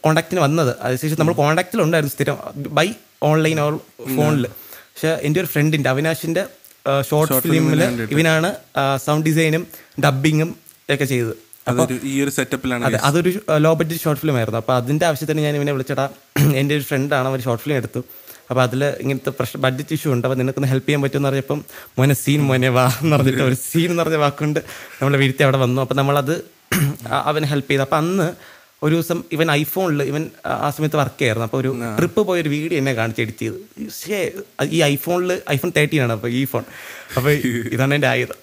[0.05, 0.73] കോണ്ടാക്റ്റിന് വന്നത്.
[0.85, 2.39] അതിനുശേഷം നമ്മൾ കോണ്ടാക്റ്റിലുണ്ടായിരുന്നു സ്ഥിരം
[2.79, 2.87] ബൈ
[3.31, 3.75] ഓൺലൈൻ ഓർ
[4.17, 4.47] ഫോണിൽ
[4.93, 6.43] പക്ഷെ എന്റെ ഒരു ഫ്രണ്ടിന്റെ അവിനാശിന്റെ
[7.09, 7.83] ഷോർട്ട് ഫിലിമിൽ
[8.15, 8.49] ഇവനാണ്
[9.05, 9.63] സൗണ്ട് ഡിസൈനും
[10.05, 10.51] ഡബിങ്ങും
[10.95, 11.35] ഒക്കെ ചെയ്തത്.
[11.71, 13.31] അതൊരു ഈ ഒരു സെറ്റപ്പിലാണ് അതെ അതൊരു
[13.65, 14.61] ലോ ബഡ്ജറ്റ് ഷോർട്ട് ഫിലിം ആയിരുന്നു.
[14.63, 16.07] അപ്പോൾ അതിന്റെ ആവശ്യത്തിന് ഞാൻ ഇവനെ വിളിച്ചടാ
[16.61, 18.01] എന്റെ ഒരു ഫ്രണ്ടാണ് അവർ ഷോർട്ട് ഫിലിം എടുത്തു.
[18.51, 20.25] അപ്പോൾ അതിൽ ഇങ്ങനത്തെ പ്രശ്നം ബഡ്ജറ്റ് ഇഷ്യൂ ഉണ്ട്.
[20.27, 21.59] അപ്പോൾ നിനക്കൊന്ന് ഹെൽപ്പ് ചെയ്യാൻ പറ്റുമെന്ന് പറഞ്ഞപ്പം
[21.99, 24.61] മോനെ സീൻ മോനെ വാ എന്ന് പറഞ്ഞിട്ട് ഒരു സീൻ എന്ന് പറഞ്ഞ വാക്കുകൊണ്ട്
[25.01, 25.81] നമ്മളെ വീഴ്ത്തി അവിടെ വന്നു.
[25.85, 26.35] അപ്പോൾ നമ്മളത്
[27.31, 27.85] അവനെ ഹെൽപ്പ് ചെയ്തു.
[27.87, 28.29] അപ്പോൾ അന്ന്
[28.83, 30.23] ഒരു ദിവസം ഇവൻ ഐഫോണിൽ ഇവൻ
[30.67, 33.59] ആ സമയത്ത് വർക്ക് ചെയ്യായിരുന്നു അപ്പോൾ ഒരു ട്രിപ്പ് പോയ ഒരു വീഡിയോ എന്നെ കാണിച്ച് എഡിറ്റ് ചെയ്ത്.
[34.01, 34.19] ഷേ
[34.77, 36.65] ഈ ഐഫോണിൽ ഐഫോൺ തേർട്ടീൻ ആണ് അപ്പോൾ ഈ ഫോൺ.
[37.17, 37.31] അപ്പോൾ
[37.75, 38.39] ഇതാണ് എന്റെ ആയുധം.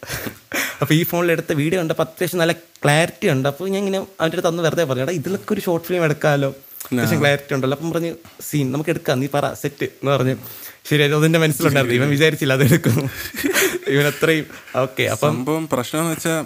[0.82, 3.48] അപ്പോൾ ഈ ഫോണിൽ എടുത്ത വീഡിയോ കണ്ടപ്പോൾ അത്യാവശ്യം നല്ല ക്ലാരിറ്റി ഉണ്ട്.
[3.52, 6.50] അപ്പോൾ ഞാൻ ഇങ്ങനെ അവന്റെ അടുത്ത് അന്ന് വെറുതെ പറഞ്ഞു എടാ ഇതിലൊക്കെ ഒരു ഷോർട്ട് ഫിലിം എടുക്കാമല്ലോ
[6.88, 7.78] അത്യാവശ്യം ക്ലാരിറ്റി ഉണ്ടല്ലോ.
[7.78, 8.12] അപ്പം പറഞ്ഞ്
[8.50, 9.20] സീൻ നമുക്ക് എടുക്കാം.
[9.20, 10.36] നീ പറ സെറ്റ് എന്ന് പറഞ്ഞു
[10.90, 11.98] ശരി അതിന്റെ മനസ്സിലുണ്ടായിരുന്നു.
[12.00, 12.98] ഇവൻ വിചാരിച്ചില്ല അതെടുക്കും
[13.94, 14.46] ഇവൻ അത്രയും
[14.82, 16.44] ഓക്കെ അപ്പം സംഭവം പ്രശ്നം എന്ന് വെച്ചാൽ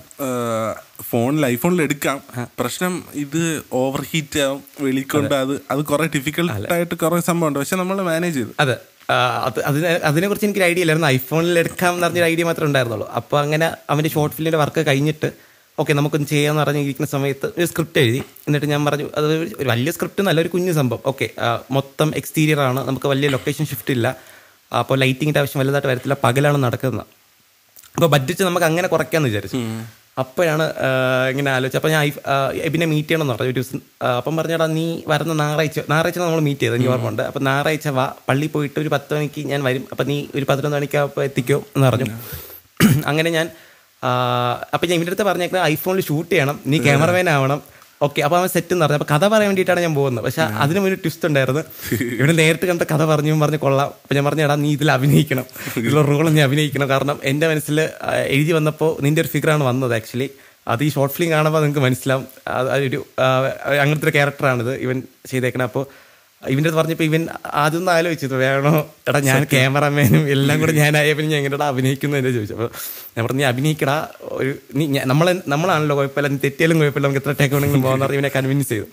[1.10, 2.18] ഫോണിൽ ഐഫോണിൽ എടുക്കാം.
[2.60, 2.94] പ്രശ്നം
[3.24, 3.42] ഇത്
[3.82, 5.54] ഓവർ ഹീറ്റ് ആവും വെളിക്കൊണ്ട് അത്.
[5.72, 8.54] അത് കുറെ ഡിഫിക്കൽട്ട് ആയിട്ട് കുറെ സംഭവം ഉണ്ട് പക്ഷെ നമ്മൾ മാനേജ് ചെയ്തു.
[8.60, 8.78] അതെ.
[9.46, 11.08] അത് അതിനെ അതിനെക്കുറിച്ച് എനിക്കൊരു ഐഡിയ ഇല്ലായിരുന്നു.
[11.18, 13.08] ഐഫോണിൽ എടുക്കാം എന്ന് പറഞ്ഞൊരു ഐഡിയ മാത്രമേ ഉണ്ടായിരുന്നുള്ളൂ.
[13.20, 15.30] അപ്പോൾ അങ്ങനെ അവന്റെ ഷോർട്ട് ഫിലിമിന്റെ വർക്ക് കഴിഞ്ഞിട്ട്
[15.82, 18.22] ഓക്കെ നമുക്കൊന്ന് ചെയ്യാമെന്ന് പറഞ്ഞ് ഇരിക്കുന്ന സമയത്ത് ഒരു സ്ക്രിപ്റ്റ് എഴുതി.
[18.48, 21.04] എന്നിട്ട് ഞാൻ പറഞ്ഞു അത് ഒരു വലിയ സ്ക്രിപ്റ്റ് നല്ലൊരു കുഞ്ഞു സംഭവം.
[21.12, 21.28] ഓക്കെ
[21.72, 22.80] മൊത്തം എക്സ്റ്റീരിയർ ആണ്.
[22.88, 24.08] നമുക്ക് വലിയ ലൊക്കേഷൻ ഷിഫ്റ്റ് ഇല്ല.
[24.72, 26.16] അപ്പോൾ ലൈറ്റിങ്ങിന്റെ ആവശ്യം വലുതായിട്ട് വരത്തില്ല.
[26.24, 27.06] പകലാണ് നടക്കുന്നത്.
[27.96, 29.58] അപ്പോൾ ബഡ്ജറ്റ് നമുക്ക് അങ്ങനെ കുറയ്ക്കാമെന്ന് വിചാരിച്ചു.
[30.20, 30.74] അപ്പോഴാണ്
[31.32, 31.80] ഇങ്ങനെ ആലോചിച്ചത്.
[31.80, 32.12] അപ്പോൾ ഞാൻ
[32.54, 33.48] എബിനെ മീറ്റ് ചെയ്യണം എന്ന് പറഞ്ഞു.
[33.48, 33.80] ഒരു ദിവസം
[34.18, 37.22] അപ്പം പറഞ്ഞടാ നീ വരുന്ന ഞായറാഴ്ച ഞായറാഴ്ച നമ്മൾ മീറ്റ് ചെയ്തത് എനിക്ക് ഓർമ്മയുണ്ട്?
[37.22, 39.88] അപ്പം ഞായറാഴ്ച വാ പള്ളി പോയിട്ട് ഒരു പത്ത് മണിക്ക് ഞാൻ വരും.
[39.92, 42.06] അപ്പം നീ ഒരു പതിനൊന്ന് മണിക്ക് അപ്പോൾ എത്തിക്കോ എന്ന് പറഞ്ഞു.
[43.08, 43.50] അങ്ങനെ ഞാൻ
[44.74, 46.60] അപ്പം ഞാൻ ഇവന്റെ അടുത്ത് പറഞ്ഞേക്കുന്നത് ഐഫോണിൽ ഷൂട്ട് ചെയ്യണം.
[46.66, 47.62] നീ ക്യാമറമാൻ ആവണം.
[48.02, 48.98] ഓക്കെ അപ്പോൾ അവൻ സെറ്റ് എന്ന് പറഞ്ഞു.
[49.02, 50.24] അപ്പോൾ കഥ പറയാൻ വേണ്ടിയിട്ടാണ് ഞാൻ പോകുന്നത്.
[50.26, 51.62] പക്ഷെ അതിന് മുന്നേ ട്വിസ്റ്റ് ഉണ്ടായിരുന്നു.
[52.02, 53.88] ഇവിടെ നേരിട്ട് കണ്ട കഥ പറഞ്ഞു പറഞ്ഞു കൊള്ളാം.
[53.88, 55.46] അപ്പോൾ ഞാൻ പറഞ്ഞു എടാ നീ ഇതിൽ അഭിനയിക്കണം.
[55.78, 56.90] ഇതിലുള്ള റോൾ നീ അഭിനയിക്കണം.
[56.90, 57.80] കാരണം എന്റെ മനസ്സിൽ
[58.28, 60.30] എഴുതി വന്നപ്പോൾ നിന്റെ ഒരു ഫിഗറാണ് വന്നത് ആക്ച്വലി
[60.68, 62.28] അത് ഈ ഷോർട്ട് ഫിലിം കാണുമ്പോൾ നിങ്ങൾക്ക് മനസ്സിലാവും.
[62.48, 63.00] അതൊരു ഒരു
[63.80, 65.64] അങ്ങനത്തെ ഒരു ക്യാരക്ടറാണിത് ഇവൻ ചെയ്തേക്കണം.
[65.64, 65.86] അപ്പോൾ
[66.48, 68.94] ഇവന്റെ പറഞ്ഞപ്പോൾ ഇവൻ ആദ്യം ഒന്ന് ആലോചിച്ചത് വേണോ?
[69.08, 72.54] എടാ ഞാൻ ക്യാമറമാനും എല്ലാം കൂടെ ഞാനായ പിന്നെ ഞാൻ എങ്ങനെടാ അഭിനയിക്കുന്നു എന്നെ ചോദിച്ചു.
[72.54, 72.70] അപ്പോൾ
[73.18, 74.08] ഞാൻ പറഞ്ഞു നീ അഭിനയിക്കടാ.
[74.22, 76.28] ഒരു നീ നമ്മളെ നമ്മളാണല്ലോ കുഴപ്പമില്ല.
[76.28, 77.08] നീ തെറ്റിയാലും കുഴപ്പമില്ല.
[77.08, 78.84] നമുക്ക് എത്ര ടേക്ക് വേണമെങ്കിലും പോകാൻ പറഞ്ഞ് ഇവനെ കൺവിൻസ് ചെയ്തു.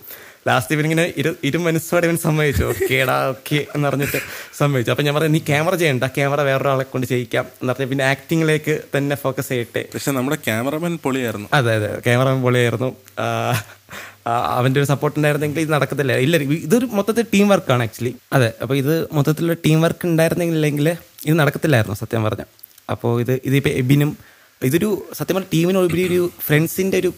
[0.47, 2.63] ലാസ്റ്റ് ഇവനിങ്ങനെ ഇരു ഇരു മനസ്സോടെ ഇവൻ സമ്മതിച്ചു.
[2.63, 4.17] ഓക്കേടാ ഓക്കെ എന്ന് പറഞ്ഞിട്ട്
[4.57, 4.91] സമ്മതിച്ചു.
[4.91, 6.03] അപ്പം ഞാൻ പറഞ്ഞു നീ ക്യാമറ ചെയ്യണ്ട.
[6.03, 7.45] ക്യാമറ വേറൊരാളെ കൊണ്ട് ചെയ്യിക്കാം.
[7.61, 9.85] എന്ന് പറഞ്ഞാൽ പിന്നെ ആക്ടിങ്ങിലേക്ക് തന്നെ ഫോക്കസ് ചെയ്യട്ടെ.
[9.93, 11.49] പക്ഷെ നമ്മുടെ ക്യാമറമാൻ പൊളിയായിരുന്നു.
[11.53, 11.99] അതെ അതെ.
[11.99, 12.95] ക്യാമറമാൻ പൊളിയായിരുന്നു.
[14.53, 16.13] അവന്റെ ഒരു സപ്പോർട്ട് ഉണ്ടായിരുന്നെങ്കിൽ ഇത് നടക്കത്തില്ല.
[16.17, 20.89] ഇല്ല ഇത് ഇതൊരു മൊത്തത്തിൽ ടീം വർക്കാണ് ആക്ച്വലി അതെ അപ്പോൾ ഇത് മൊത്തത്തിലുള്ള ടീം വർക്ക് ഉണ്ടായിരുന്നെങ്കിൽ
[21.25, 22.43] ഇത് നടക്കത്തില്ലായിരുന്നു സത്യം പറഞ്ഞ.
[22.89, 24.11] അപ്പോൾ ഇത് ഇതിപ്പോൾ എബിനും
[24.61, 27.11] ഇതൊരു സത്യം പറഞ്ഞ ടീമിനുപരി ഒരു ഫ്രണ്ട്സിന്റെ ഒരു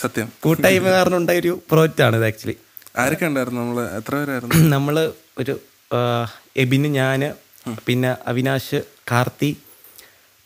[0.00, 0.28] സത്യം.
[0.40, 1.52] കൂട്ടായ്മ കാരണം ഉണ്ടായ ഒരു
[2.02, 2.56] ആണ് ഇത് ആക്ച്വലി
[3.02, 4.50] ആരൊക്കെ ഉണ്ടായിരുന്നു നമ്മൾ എത്ര പേരായിരുന്നു?
[4.74, 4.96] നമ്മൾ
[5.38, 5.54] ഒരു
[6.56, 7.20] എബിന് ഞാൻ
[7.86, 8.78] പിന്നെ അവിനാശ്
[9.10, 9.50] കാർത്തി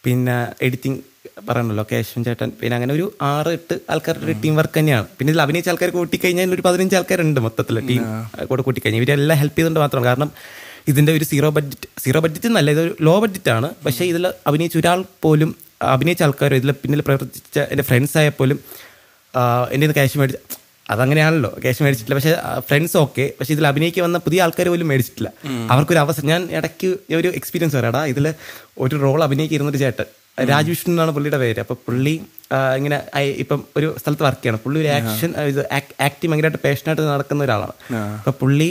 [0.04, 0.36] പിന്നെ
[0.66, 1.00] എഡിറ്റിംഗ്
[1.48, 2.48] പറയണല്ലോ ലൊക്കേഷൻ ചേട്ടൻ.
[2.60, 5.06] പിന്നെ അങ്ങനെ ഒരു ആറ് എട്ട് ആൾക്കാരുടെ ഒരു ടീം വർക്ക് തന്നെയാണ്.
[5.18, 8.02] പിന്നെ ഇതിൽ അഭിനയിച്ച ആൾക്കാർ കൂട്ടിക്കഴിഞ്ഞാൽ ഒരു പതിനഞ്ച് ആൾക്കാരുണ്ട് മൊത്തത്തിൽ ടീം
[8.50, 9.02] കൂടെ കൂട്ടിക്കഴിഞ്ഞാൽ.
[9.02, 10.08] ഇവരെല്ലാം ഹെൽപ്പ് ചെയ്തുകൊണ്ട് മാത്രമാണ്.
[10.10, 10.30] കാരണം
[10.92, 13.70] ഇതിന്റെ ഒരു സീറോ ബഡ്ജറ്റ് സീറോ ബഡ്ജറ്റ് എന്നല്ല ഇതൊരു ലോ ബഡ്ജറ്റ് ആണ്.
[13.86, 15.50] പക്ഷേ ഇതിൽ അഭിനയിച്ച ഒരാൾ പോലും
[15.94, 18.58] അഭിനയിച്ച ആൾക്കാരോ ഇതിൽ പിന്നിൽ പ്രവർത്തിച്ച എന്റെ ഫ്രണ്ട്സ് ആയ പോലും
[19.72, 20.38] എന്റെ നിന്ന് ക്യാഷ് മേടിച്ച
[20.94, 21.50] അതങ്ങനെയാണല്ലോ.
[21.62, 22.16] ക്യാഷ് മേടിച്ചിട്ടില്ല.
[22.18, 22.34] പക്ഷേ
[22.68, 25.30] ഫ്രണ്ട്സ് ഓക്കെ പക്ഷേ ഇതിൽ അഭിനയിക്കാൻ വന്ന പുതിയ ആൾക്കാർ പോലും മേടിച്ചിട്ടില്ല.
[25.72, 26.88] അവർക്കൊരു അവസരം ഞാൻ ഇടയ്ക്ക്
[27.20, 28.26] ഒരു എക്സ്പീരിയൻസ് പറയാടാ ഇതിൽ
[28.84, 30.08] ഒരു റോൾ അഭിനയിക്കുന്ന ഒരു ചേട്ടൻ.
[30.50, 31.60] രാജ് വിഷ്ണു എന്നാണ് പുള്ളിയുടെ പേര്.
[31.64, 32.16] അപ്പോൾ പുള്ളി
[32.78, 32.98] ഇങ്ങനെ
[33.42, 34.60] ഇപ്പം ഒരു സ്ഥലത്ത് വർക്ക് ചെയ്യണം.
[34.64, 35.60] പുള്ളി ഒരു ആക്ഷൻ ഇത്
[36.06, 37.74] ആക്ടിങ് ഭയങ്കരമായിട്ട് പാഷനായിട്ട് നടക്കുന്ന ഒരാളാണ്.
[38.18, 38.68] അപ്പോൾ പുള്ളി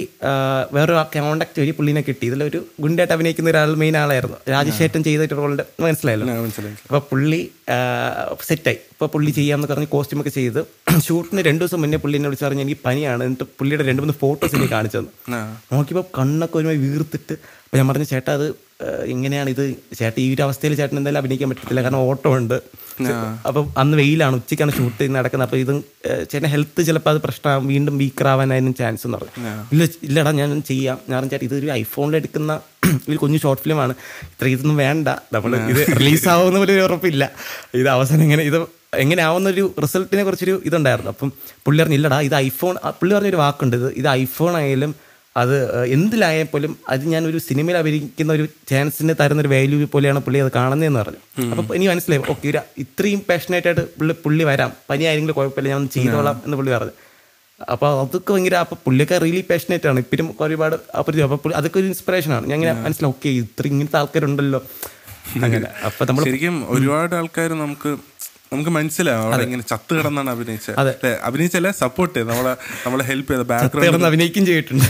[0.76, 2.24] വേറൊരു കോണ്ടാക്ട് വഴി പുള്ളിനെ കിട്ടി.
[2.30, 4.38] ഇതിലൊരു ഗുണ്ടായിട്ട് അഭിനയിക്കുന്ന ഒരാൾ മെയിൻ ആളായിരുന്നു.
[4.54, 6.28] രാജശേട്ടൻ ചെയ്തിട്ട് റോളിന്റെ റോളിന്റെ മനസ്സിലായല്ലോ?
[6.34, 6.78] അപ്പൊ മനസ്സിലായി.
[6.90, 7.42] അപ്പോൾ പുള്ളി
[8.50, 10.62] സെറ്റായി ഇപ്പോൾ പുള്ളി ചെയ്യാമെന്ന് പറഞ്ഞ് കോസ്റ്റ്യൂം ഒക്കെ ചെയ്ത്
[11.08, 13.22] ഷൂട്ടിന് രണ്ട് ദിവസം മുന്നേ പുള്ളി എന്നെ വിളിച്ച് പറഞ്ഞ് എനിക്ക് പനിയാണ്.
[13.28, 15.12] എന്നിട്ട് പുള്ളിയുടെ രണ്ട് മൂന്ന് ഫോട്ടോസ് എനിക്ക് കാണിച്ചു തന്നു.
[15.74, 18.48] നോക്കിയപ്പോൾ കണ്ണൊക്കെ ഒരുമായി വീർത്തിട്ട് അപ്പോൾ ഞാൻ പറഞ്ഞു ചേട്ടാ അത്
[18.86, 19.62] ഏഹ്, ഇങ്ങനെയാണ് ഇത്.
[20.00, 21.82] ചേട്ടൻ ഈ ഒരു അവസ്ഥയിൽ ചേട്ടൻ എന്തായാലും അഭിനയിക്കാൻ പറ്റത്തില്ല.
[21.86, 22.58] കാരണം ഓട്ടോ ഉണ്ട്.
[23.50, 25.48] അപ്പം അന്ന് വെയിലാണ് ഉച്ചയ്ക്കാണ് ഷൂട്ട് ചെയ്ത് നടക്കുന്നത്.
[25.48, 25.78] അപ്പോൾ ഇതും
[26.32, 29.34] ചേട്ടൻ ഹെൽത്ത് ചിലപ്പോൾ അത് പ്രശ്നമാകും വീണ്ടും വീക്കറാവാനായിരുന്നു ചാൻസ് എന്ന് പറഞ്ഞു
[29.74, 30.98] ഇല്ല ഇല്ലടാ ഞാൻ ചെയ്യാം.
[31.12, 32.52] ഞാൻ ചേട്ടൻ ചേട്ടാ ഇതൊരു ഐഫോണിൽ എടുക്കുന്ന
[33.10, 33.94] ഒരു കുഞ്ഞു ഷോർട്ട് ഫിലിമാണ്
[34.34, 35.08] ഇത്ര ഇതൊന്നും വേണ്ട.
[35.36, 37.24] നമ്മൾ ഇത് റിലീസ് ആവുന്ന പോലെ ഒരു ഉറപ്പില്ല.
[37.82, 38.60] ഇത് അവസാനം ഇങ്ങനെ ഇത്
[39.04, 41.12] എങ്ങനെ ആവുന്ന ഒരു റിസൾട്ടിനെ കുറിച്ചൊരു ഇതുണ്ടായിരുന്നു.
[41.16, 41.30] അപ്പം
[41.66, 43.76] പുള്ളി പറഞ്ഞു ഇല്ലടാ ഇത് ഐഫോൺ പുള്ളി പറഞ്ഞൊരു വാക്കുണ്ട്.
[43.82, 44.92] ഇത് ഇത് ഐഫോൺ ആയാലും
[45.42, 45.56] അത്
[45.96, 50.52] എന്തിലായാൽ പോലും അത് ഞാൻ ഒരു സിനിമയിൽ അഭിനയിക്കുന്ന ഒരു ചാൻസിന് തരുന്ന ഒരു വാല്യൂ പോലെയാണ് പുള്ളി അത്
[50.60, 51.22] കാണുന്നതെന്ന് പറഞ്ഞു.
[51.60, 54.72] അപ്പം എനിക്ക് മനസ്സിലായി ഓക്കെ ഒരു ഇത്രയും പാഷനേറ്റ് ആയിട്ട് പുള്ളി പുള്ളി വരാം.
[54.90, 56.96] പനി ആരെങ്കിലും കുഴപ്പമില്ല ഞാൻ ഒന്ന് ചെയ്തോളാം എന്ന് പുള്ളി പറഞ്ഞു.
[57.74, 60.00] അപ്പോൾ അതൊക്കെ ഭയങ്കര അപ്പോൾ പുള്ളിയൊക്കെ റിയലി പാഷനേറ്റ് ആണ്.
[60.06, 64.62] ഇപ്പം ഒരുപാട് അപ്പുറത്തി അപ്പോൾ പുള്ളി അതൊക്കെ ഒരു ഇൻസ്പിറേഷനാണ് ഞാൻ ഇങ്ങനെ മനസ്സിലാവും ഓക്കെ ഇത്ര ഇങ്ങനത്തെ ആൾക്കാരുണ്ടല്ലോ.
[65.46, 65.70] അങ്ങനെ.
[65.88, 67.92] അപ്പോൾ നമ്മൾ ശരിക്കും ഒരുപാട് ആൾക്കാർ നമുക്ക്
[68.52, 71.02] നമുക്ക് മനസ്സിലാവും അവിടെ ഇങ്ങനെ ചത്ത് കിടന്നാണ് അഭിനയിച്ചത്.
[71.24, 71.72] അഭിനയിച്ചല്ല?
[71.80, 72.54] സപ്പോർട്ട് ചെയ്ത് നമ്മളെ
[72.86, 74.88] നമ്മളെ ഹെൽപ്പ് ചെയ്ത ബാക്ക്ഗ്രൗണ്ട് അഭിനയിക്കും ചെയ്തിട്ടുണ്ട്.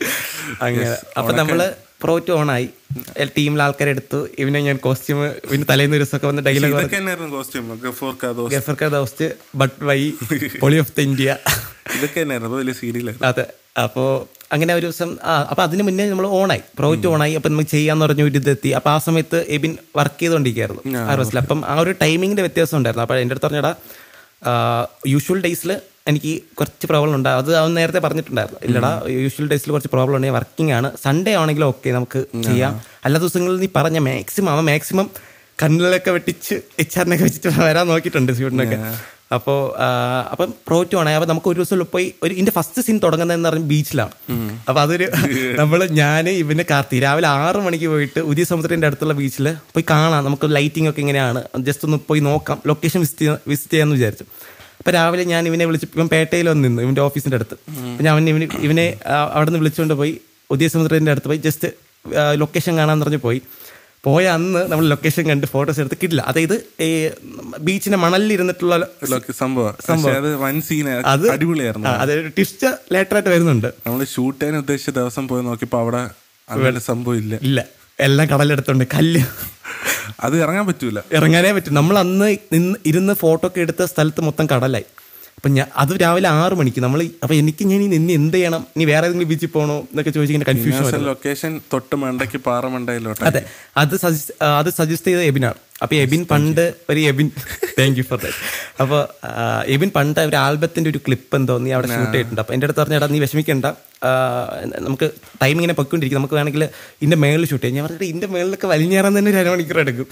[0.62, 0.88] അങ്ങനെ.
[1.18, 1.60] അപ്പൊ നമ്മൾ
[2.02, 2.68] പ്രോറ്റ് ഓൺ ആയി.
[3.36, 7.80] ടീമിലെ ആൾക്കാരെടുത്തു ഇവനെ ഞാൻ കോസ്റ്റ്യൂം ഇവന് തലേന്ന് ഒരു ദിവസമൊക്കെ വന്ന് ഡയലോഗ്
[8.50, 10.00] ഗഫർ ദോസ്റ്റ് ബട്ട് വൈ
[10.60, 11.36] പൊളി ഓഫ് ദ ഇന്ത്യ
[11.94, 13.46] ഇതൊക്കെ അത് വലിയ സീരിയലായിരുന്നു അതെ.
[13.82, 14.04] അപ്പോ
[14.52, 16.62] അങ്ങനെ ഒരു ദിവസം ആ അപ്പൊ അതിന് മുന്നേ നമ്മൾ ഓണായി.
[16.78, 17.34] പ്രോജക്റ്റ് ഓണായി.
[17.34, 18.68] അപ്പൊ നമുക്ക് ചെയ്യാന്ന് പറഞ്ഞ ഒരു ഇതെത്തി.
[18.68, 21.14] അപ്പൊ ആ സമയത്ത് എബിൻ വർക്ക് ചെയ്തുകൊണ്ടിരിക്കുകയായിരുന്നു ആ.
[21.14, 23.02] റോസിൽ അപ്പം ആ ഒരു ടൈമിങ്ങിന്റെ വ്യത്യാസം ഉണ്ടായിരുന്നു.
[23.02, 23.72] അപ്പോൾ എന്റെ അടുത്ത് പറഞ്ഞടാ
[25.06, 25.70] യൂഷ്വൽ ഡേയ്സിൽ
[26.06, 27.28] എനിക്ക് കുറച്ച് പ്രോബ്ലം ഉണ്ട്.
[27.28, 28.60] അത് അവൻ നേരത്തെ പറഞ്ഞിട്ടുണ്ടായിരുന്നു.
[28.64, 30.26] ഇല്ലടാ യൂഷ്വൽ ഡേയ്സിൽ കുറച്ച് പ്രോബ്ലം ഉണ്ട്.
[30.26, 30.96] വർക്കിംഗ് ആണ്.
[31.04, 32.82] സൺഡേ ആണെങ്കിലും ഓക്കെ നമുക്ക് ചെയ്യാം.
[33.04, 35.10] അല്ലാത്ത ദിവസങ്ങളിൽ നീ പറഞ്ഞ മാക്സിമം അവൻ മാക്സിമം
[35.62, 38.78] കണ്ണിലൊക്കെ വെട്ടിച്ച് എച്ച് ആറിനൊക്കെ വെച്ചിട്ട് വരാൻ നോക്കിയിട്ടുണ്ട് സ്യൂട്ടിനൊക്കെ
[39.36, 39.58] അപ്പോൾ
[40.32, 44.14] അപ്പം പ്രോറ്റു ആണ് അപ്പം നമുക്ക് ഒരു ദിവസം പോയി ഒരു ഇതിന്റെ ഫസ്റ്റ് സീൻ തുടങ്ങുന്നതെന്ന് പറഞ്ഞാൽ ബീച്ചിലാണ്
[44.68, 45.06] അപ്പോൾ അതൊരു
[45.60, 50.22] നമ്മൾ ഞാൻ ഇവന് കാർത്തി രാവിലെ ആറ് മണിക്ക് പോയിട്ട് ഉദയ സമുദ്രത്തിന്റെ അടുത്തുള്ള ബീച്ചിൽ പോയി കാണാം.
[50.24, 51.42] നമുക്ക് ലൈറ്റിംഗ് ഒക്കെ എങ്ങനെയാണ്?
[51.68, 52.58] ജസ്റ്റ് ഒന്ന് പോയി നോക്കാം.
[52.70, 54.26] ലൊക്കേഷൻ വിസിറ്റ് വിസിറ്റ് ചെയ്യാമെന്ന് വിചാരിച്ചു.
[54.80, 57.56] അപ്പം രാവിലെ ഞാൻ ഇവനെ വിളിച്ച് ഇവൻ പേട്ടയിൽ വന്ന് നിന്നു ഇവന്റെ ഓഫീസിന്റെ അടുത്ത്.
[57.92, 58.86] അപ്പം ഞാൻ ഇവന് ഇവനെ
[59.34, 60.14] അവിടെ നിന്ന് വിളിച്ചുകൊണ്ട് പോയി
[60.50, 61.68] ഉദയ സമുദ്രത്തിന്റെ അടുത്ത് പോയി ജസ്റ്റ്
[62.42, 63.40] ലൊക്കേഷൻ കാണാൻ പറഞ്ഞ് പോയി.
[64.08, 66.22] പോയ അന്ന് നമ്മൾ ലൊക്കേഷൻ കണ്ട് ഫോട്ടോസ് എടുത്ത് കിട്ടില്ല.
[66.22, 67.10] അതായത് ഈ
[67.60, 68.86] ബീച്ചിന്റെ മണലിൽ ഇരുന്നിട്ടുള്ള
[71.32, 71.88] അടിപൊളിയായിരുന്നു.
[71.88, 73.66] അതൊരു ട്വിസ്റ്റ് ലേറ്റർ ആയിട്ട് വരുന്നുണ്ട്.
[73.86, 76.10] നമ്മൾ ഷൂട്ട് ചെയ്യാൻ ഉദ്ദേശിച്ച ദിവസം പോയി നോക്കിയപ്പോ അവിടെ
[76.50, 77.34] അങ്ങനെ സംഭവം ഇല്ല.
[77.42, 77.64] ഇല്ല.
[78.00, 79.20] എല്ലാം കടലെടുത്തുണ്ട് കല്ല്.
[80.20, 80.98] അത് ഇറങ്ങാൻ പറ്റൂല.
[81.12, 81.74] ഇറങ്ങാനേ പറ്റും.
[81.74, 82.36] നമ്മൾ അന്ന്
[82.86, 84.84] ഇരുന്ന് ഫോട്ടോ ഒക്കെ എടുത്ത സ്ഥലത്ത് മൊത്തം കടലായി.
[85.38, 88.62] അപ്പം ഞാൻ അത് രാവിലെ ആറ് മണിക്ക് നമ്മൾ അപ്പം എനിക്ക് ഞാൻ ഇനി ഇനി എന്ത് ചെയ്യണം?
[88.76, 93.22] ഇനി വേറെ ഏതെങ്കിലും ബീച്ചിൽ പോകണോ എന്നൊക്കെ ചോദിച്ചിങ്ങനെ കൺഫ്യൂഷൻ ലൊക്കേഷൻ തൊട്ട് മണ്ടയ്ക്ക് പാറമണ്ടയിലോട്ട്.
[93.24, 93.42] അതെ.
[93.76, 97.26] അത് സജസ്റ്റ് അത് സജസ്റ്റ് ചെയ്ത എബിനാണ് അപ്പൊ എബിൻ പണ്ട് ഒരു Ebin
[97.78, 98.38] thank you for that
[98.82, 99.00] അപ്പോൾ
[99.74, 102.40] എബിൻ പണ്ട് ഒരു ആൽബത്തിന്റെ ഒരു ക്ലിപ്പ് എന്തോ നീ അവിടെ ഷൂട്ട് ചെയ്തിട്ടുണ്ട്.
[102.42, 103.66] അപ്പൊ എന്റെ അടുത്ത് പറഞ്ഞാൽ നീ വിഷമിക്കണ്ട.
[104.86, 105.06] നമുക്ക്
[105.42, 106.20] ടൈം ഇങ്ങനെ പൊയ്ക്കൊണ്ടിരിക്കും.
[106.20, 106.64] നമുക്ക് വേണമെങ്കിൽ
[107.04, 107.76] ഇന്റെ മേളിൽ ഷൂട്ട് ചെയ്യാം.
[107.78, 110.08] ഞാൻ പറഞ്ഞിട്ട് ഇന്റെ മേളിലൊക്കെ വലിഞ്ഞേറാൻ തന്നെ ഒരു അരമണിക്കൂർ എടുക്കും.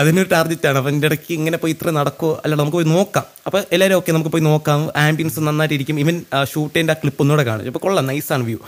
[0.00, 0.78] അതിനൊരു ടാർഗറ്റ് ആണ്.
[0.82, 3.26] അപ്പൊ എന്റെ ഇടയ്ക്ക് ഇങ്ങനെ പോയി ഇത്ര നടക്കുമോ അല്ല നമുക്ക് പോയി നോക്കാം.
[3.46, 4.82] അപ്പൊ എല്ലാവരും ഓക്കെ നമുക്ക് പോയി നോക്കാം.
[5.04, 6.18] ആംബിയൻസ് നന്നായിട്ട് ഇരിക്കും ഇവൻ
[6.52, 7.64] ഷൂട്ട് ചെയ്യേണ്ട ആ ക്ലിപ്പ് ഒന്നുകൂടെ കാണും.
[7.72, 8.60] ഇപ്പൊ കൊള്ളാം നൈസാണ് വ്യൂ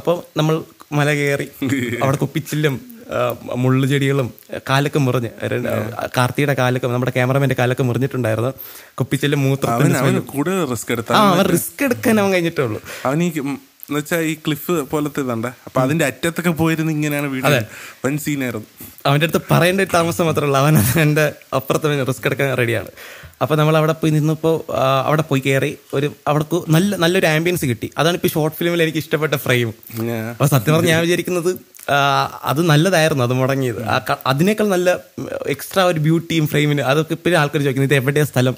[0.00, 0.56] അപ്പോൾ നമ്മൾ
[1.00, 1.48] മല കയറി
[2.02, 2.76] അവിടെ കുപ്പിച്ചില്ലും
[3.56, 4.28] മുള്ളു ചെടികളും
[4.70, 5.30] കാലൊക്കെ മുറിഞ്ഞ്.
[6.16, 8.52] കാർത്തിയുടെ കാലൊക്കെ നമ്മുടെ ക്യാമറമാന്റെ കാലൊക്കെ മുറിഞ്ഞിട്ടുണ്ടായിരുന്നു.
[8.98, 12.80] കുപ്പിച്ചെല്ലാം മൂത്രം കൂടുതൽ റിസ്ക് എടുത്താൽ അവൻ റിസ്ക് എടുക്കാൻ അവൻ കഴിഞ്ഞിട്ടേ ഉള്ളൂ.
[13.06, 13.30] അവൻ ഈ
[13.88, 15.48] എന്നുവെച്ചാൽ ഈ ക്ലിഫ് പോലത്തെ ഇതണ്ട?
[15.66, 17.46] അപ്പൊ അതിന്റെ അറ്റത്തൊക്കെ പോയിരുന്ന് ഇങ്ങനെയാണ് വീട്
[18.04, 18.68] വൻ സീനായിരുന്നു
[19.08, 21.24] അവന്റെ അടുത്ത് പറയേണ്ട ഒരു താമസം മാത്രമല്ല അവൻ എന്റെ
[21.58, 22.90] അപ്പുറത്ത് റിസ്ക് എടുക്കാൻ റെഡിയാണ്
[23.42, 24.54] അപ്പൊ നമ്മൾ അവിടെ പോയി നിന്നപ്പോൾ
[25.08, 26.44] അവിടെ പോയി കയറി ഒരു അവിടെ
[26.76, 27.88] നല്ല നല്ലൊരു ആംബിയൻസ് കിട്ടി.
[28.00, 29.70] അതാണ് ഇപ്പൊ ഷോർട്ട് ഫിലിമിൽ എനിക്ക് ഇഷ്ടപ്പെട്ട ഫ്രെയിം
[30.32, 31.50] അപ്പൊ സത്യം പറഞ്ഞാൽ ഞാൻ വിചാരിക്കുന്നത്
[32.50, 33.82] അത് നല്ലതായിരുന്നു അത് മുടങ്ങിയത്.
[34.30, 34.88] അതിനേക്കാൾ നല്ല
[35.54, 38.56] എക്സ്ട്രാ ഒരു ബ്യൂട്ടിയും ഫ്രെയിമിന് അതൊക്കെ ഇപ്പോഴും ആൾക്കാർ ചോദിക്കുന്നത് ഇത് എവിടെയാ സ്ഥലം?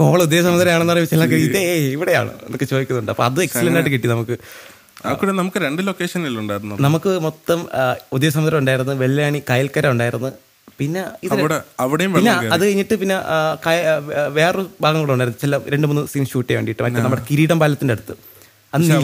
[0.00, 1.62] കോൾ ചില ആൾക്കാർ ഇതേ
[1.96, 3.12] ഇവിടെയാണ് എന്നൊക്കെ ചോദിക്കുന്നുണ്ട്.
[3.14, 4.36] അപ്പൊ അത് എക്സലന്റ് ആയിട്ട് കിട്ടി നമുക്ക്.
[5.40, 7.60] നമുക്ക് രണ്ട് ലൊക്കേഷനിലുണ്ടായിരുന്നു നമുക്ക് മൊത്തം
[8.16, 10.30] ഉദയ സമുദ്രം ഉണ്ടായിരുന്നു വെള്ളാണി കയൽക്കര ഉണ്ടായിരുന്നു.
[10.78, 11.02] പിന്നെ
[12.54, 13.16] അത് കഴിഞ്ഞിട്ട് പിന്നെ
[14.38, 15.40] വേറൊരു ഭാഗം കൂടെ ഉണ്ടായിരുന്നു.
[15.42, 16.84] ചില രണ്ട് മൂന്ന് സീൻ ഷൂട്ട് ചെയ്യാൻ വേണ്ടിയിട്ട്.
[16.86, 18.14] മറ്റേ നമ്മുടെ കിരീടം പാലത്തിന്റെ അടുത്ത്.
[18.74, 18.96] അന്ന്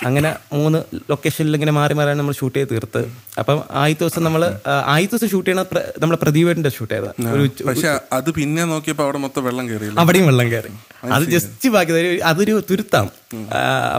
[0.00, 0.78] അങ്ങനെ മൂന്ന്
[1.10, 3.00] ലൊക്കേഷനിൽ ഇങ്ങനെ മാറി മാറിയാണ് നമ്മൾ ഷൂട്ട് ചെയ്ത് തീർത്ത്.
[3.40, 4.42] അപ്പം ആദ്യത്തെ ദിവസം നമ്മൾ
[4.86, 6.94] ആദ്യത്തെ ദിവസം ഷൂട്ട് ചെയ്യണ നമ്മൾ നമ്മളെ പ്രദീപേട്ടന്റെ ഷൂട്ട്
[7.32, 10.70] ഒരു പക്ഷെ അത് പിന്നെ നോക്കിയപ്പോൾ അവിടെ മൊത്തം വെള്ളം കയറി അവിടെയും വെള്ളം കയറി
[11.10, 13.10] അത് ജസ്റ്റ് ബാക്കി അതൊരു- തുരുത്താം തുരുത്താണ്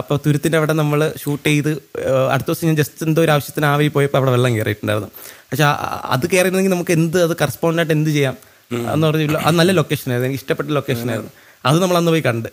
[0.00, 1.70] അപ്പൊ തുരുത്തിന്റെ അവിടെ നമ്മൾ ഷൂട്ട് ചെയ്ത്
[2.30, 5.10] അടുത്ത ദിവസം ഞാൻ ജസ്റ്റ് എന്തോ ഒരു ആവശ്യത്തിന് ആവി പോയപ്പോൾ അവിടെ വെള്ളം കയറിയിട്ടുണ്ടായിരുന്നു
[5.50, 5.66] പക്ഷെ
[6.10, 8.36] അത് കയറിയിരുന്നെങ്കിൽ നമുക്ക് എന്ത് അത് കറസ്പോണ്ടായിട്ട് എന്ത് ചെയ്യാം?
[8.90, 10.28] എന്ന് പറഞ്ഞില്ല അത് നല്ല ലൊക്കേഷൻ ആയിരുന്നു.
[10.28, 11.32] എനിക്ക് ഇഷ്ടപ്പെട്ട ലൊക്കേഷൻ ആയിരുന്നു.
[11.64, 12.48] അത് നമ്മൾ അന്ന് പോയി കണ്ട്.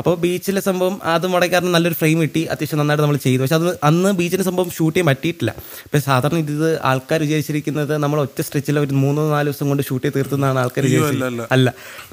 [0.00, 3.40] അപ്പോൾ ബീച്ചിലെ സംഭവം അത് മുടക്കാരണം നല്ലൊരു ഫ്രെയിം കിട്ടി അത്യാവശ്യം നന്നായിട്ട് നമ്മൾ ചെയ്തു.
[3.42, 5.52] പക്ഷെ അത് അന്ന് ബീച്ചിന്റെ സംഭവം ഷൂട്ട് ചെയ്യാൻ പറ്റിയിട്ടില്ല.
[5.86, 10.16] ഇപ്പം സാധാരണ ഇത് ആൾക്കാർ വിചാരിച്ചിരിക്കുന്നത് നമ്മൾ ഒറ്റ സ്ട്രെച്ചിൽ ഒരു മൂന്നോ നാല് ദിവസം കൊണ്ട് ഷൂട്ട് ചെയ്ത്
[10.18, 11.42] തീർത്തുന്നതാണ് ആൾക്കാർ വിചാരിച്ചത്.
[11.56, 11.68] അല്ല.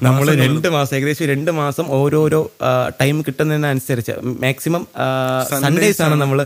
[0.08, 2.40] നമ്മൾ രണ്ട് മാസം ഏകദേശം രണ്ട് മാസം ഓരോരോ
[3.00, 4.84] ടൈം കിട്ടുന്നതിനനുസരിച്ച് മാക്സിമം
[5.66, 6.40] സൺഡേസ് ആണ് നമ്മൾ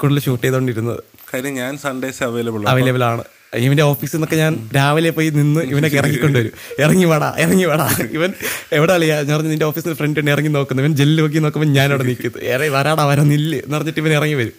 [0.00, 1.02] കൂടുതൽ ഷൂട്ട് ചെയ്തുകൊണ്ടിരുന്നത്
[1.34, 3.22] കാര്യം ഞാൻ സൺഡേസ് അവൈലബിൾ അവൈലബിൾ ആണ്.
[3.64, 7.86] ഇവന്റെ ഓഫീസിൽ നിന്നൊക്കെ ഞാൻ രാവിലെ പോയി നിന്ന് ഇവനൊക്കെ ഇറങ്ങിക്കൊണ്ടുവരും ഇറങ്ങി വേടാ ഇറങ്ങി വേടാ.
[8.12, 8.32] ഇവൻ
[8.72, 10.82] എവിടെ അളിയാ ഞാൻ പറഞ്ഞു നിന്റെ ഓഫീസിൽ ഫ്രണ്ട് ഉണ്ട് ഇറങ്ങി നോക്കുന്നു.
[10.82, 14.34] ഇവൻ ജെല്ല് നോക്കി നോക്കുമ്പോൾ ഞാൻ അവിടെ നിൽക്കുന്നത് ഏറെ വരാടാ വരാ നില്ല് എന്ന് പറഞ്ഞിട്ട് ഇവൻ ഇറങ്ങി
[14.34, 14.58] വരും.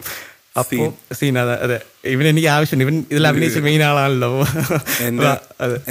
[0.58, 1.80] അപ്പോ സീൻ അതെ അതെ.
[2.04, 2.84] ഇവൻ എനിക്ക് ആവശ്യമുണ്ട്.
[2.84, 4.30] ഇവൻ ഇതിൽ അഭിനയിച്ച മെയിൻ ആളാണല്ലോ.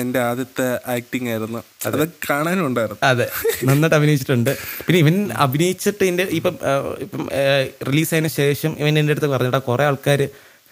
[0.02, 0.66] എന്റെ ആദ്യത്തെ
[0.96, 1.60] ആക്ടിങ് ആയിരുന്നു.
[1.86, 3.00] അത് കാണാനും ഉണ്ടായിരുന്നു.
[3.04, 3.28] അതെ.
[3.64, 4.52] നന്നായിട്ട് അഭിനയിച്ചിട്ടുണ്ട്.
[4.88, 6.58] പിന്നെ ഇവൻ അഭിനയിച്ചിട്ട് എന്റെ ഇപ്പം
[7.00, 7.24] ഇപ്പം
[7.88, 10.22] റിലീസ് ആയതിനു ശേഷം ഇവൻ എന്റെ അടുത്ത് പറഞ്ഞിട്ടാ കുറെ ആൾക്കാർ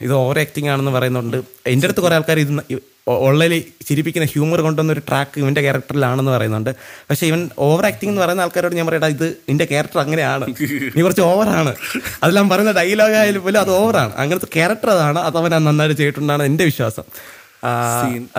[0.06, 1.38] ഇത് ഓവർ ആക്ടിങ് ആണെന്ന് പറയുന്നുണ്ട്.
[1.74, 2.52] എന്റെ അടുത്ത് കുറേ ആൾക്കാർ ഇത്
[3.28, 3.54] ഉള്ളിൽ
[3.88, 6.72] ചിരിപ്പിക്കുന്ന ഹ്യൂമർ കൊണ്ടുവന്ന ഒരു ട്രാക്ക് ഇവന്റെ ക്യാരക്ടറിലാണെന്ന് പറയുന്നുണ്ട്.
[7.10, 10.46] പക്ഷേ ഇവൻ ഓവർ ആക്ടിങ് എന്ന് പറയുന്ന ആൾക്കാരോട് ഞാൻ പറയട്ടെ ഇത് നിന്റെ ക്യാരക്ടർ അങ്ങനെയാണ്.
[10.96, 11.74] നീ കുറച്ച് ഓവറാണ്
[12.24, 16.66] അതെല്ലാം പറയുന്ന ഡയലോഗ് ആയാലും പോലും അത് ഓവറാണ് അങ്ങനത്തെ ക്യാരക്ടർ അതാണ് അത് അവൻ നന്നായിട്ട് ചെയ്തിട്ടുണ്ടാണ് എന്റെ
[16.72, 17.06] വിശ്വാസം.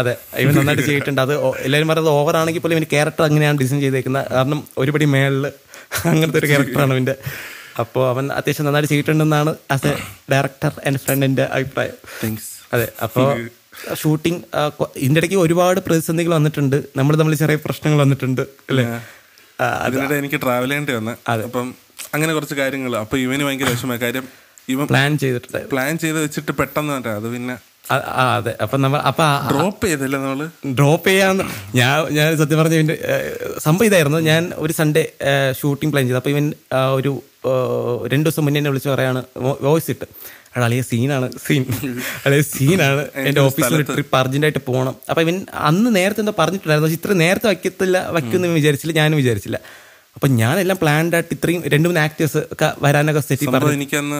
[0.00, 1.20] അതെ ഇവൻ നന്നായിട്ട് ചെയ്തിട്ടുണ്ട്.
[1.26, 1.34] അത്
[1.66, 4.26] എല്ലാവരും പറയുന്നത് ഓവറാണെങ്കിൽ പോലും ഇവന്റെ ക്യാരക്ടർ അങ്ങനെയാണ് ഡിസൈൻ ചെയ്തേക്കുന്നത്.
[4.36, 5.46] കാരണം ഒരുപടി മേളിൽ
[6.10, 7.16] അങ്ങനത്തെ ഒരു ക്യാരക്ടറാണ് അവന്റെ
[7.82, 9.94] അപ്പോൾ അവൻ അത്യാവശ്യം നന്നായിട്ട് ചെയ്തിട്ടുണ്ടെന്നാണ് ആസ് എ
[10.32, 11.96] ഡയറക്ടർ ആൻഡ് ഫ്രണ്ടിന്റെ അഭിപ്രായം.
[12.22, 13.26] താങ്ക്സ് അതെ അപ്പോൾ
[14.00, 14.40] ഷൂട്ടിംഗ്
[15.02, 16.76] ഇതിന്റെ ഇടയ്ക്ക് ഒരുപാട് പ്രതിസന്ധികൾ വന്നിട്ടുണ്ട്.
[16.98, 18.84] നമ്മൾ തമ്മിൽ ചെറിയ പ്രശ്നങ്ങൾ വന്നിട്ടുണ്ട് അല്ലേ?
[19.84, 21.14] അതിനിടെ എനിക്ക് ട്രാവൽ ചെയ്യേണ്ടി വന്ന്.
[21.48, 21.68] അപ്പം
[22.16, 22.92] അങ്ങനെ കുറച്ച് കാര്യങ്ങൾ.
[23.04, 24.00] അപ്പൊ ഇവന് ഭയങ്കര വിഷമമായ.
[24.06, 24.26] കാര്യം
[24.74, 27.56] ഇവൻ പ്ലാൻ ചെയ്തിട്ടുണ്ട് പ്ലാൻ ചെയ്ത് വെച്ചിട്ട് പെട്ടെന്ന് അത് പിന്നെ
[27.94, 28.52] അതെ.
[28.64, 30.40] അപ്പം നമ്മൾ അപ്പം ഡ്രോപ്പ് ചെയ്തല്ലേ നമ്മൾ?
[30.78, 31.44] ഡ്രോപ്പ് ചെയ്യാന്ന്.
[31.78, 32.96] ഞാൻ ഞാൻ സത്യം പറഞ്ഞ ഇവന്റെ
[33.66, 34.20] സംഭവം ഇതായിരുന്നു.
[34.30, 35.04] ഞാൻ ഒരു സൺഡേ
[35.60, 36.18] ഷൂട്ടിംഗ് പ്ലാൻ ചെയ്തു.
[36.22, 36.46] അപ്പോൾ ഇവൻ
[36.98, 37.12] ഒരു
[38.12, 39.20] രണ്ടു ദിവസം മുന്നേ എന്നെ വിളിച്ച് പറയാണ്
[39.66, 40.06] വോയിസ് ഇട്ട്.
[40.66, 41.62] അളിയ സീനാണ് സീൻ
[42.26, 45.36] അളിയ സീനാണ് എന്റെ ഓഫീസിൽ ട്രിപ്പ് അർജന്റായിട്ട് പോകണം അപ്പൊ ഇവൻ
[45.70, 46.88] അന്ന് നേരത്തെ എന്തോ പറഞ്ഞിട്ടുണ്ടായിരുന്നു.
[46.88, 49.58] പക്ഷെ ഇത്ര നേരത്തെ വയ്ക്കത്തില്ല വയ്ക്കുമെന്ന് വിചാരിച്ചില്ല ഞാനും വിചാരിച്ചില്ല.
[50.16, 54.18] അപ്പൊ ഞാനെല്ലാം പ്ലാൻഡ് ആയിട്ട് ഇത്രയും രണ്ട് മൂന്ന് ആക്ടേഴ്സ് ഒക്കെ വരാനൊക്കെ സെറ്റ് സംഭവം എനിക്കന്ന്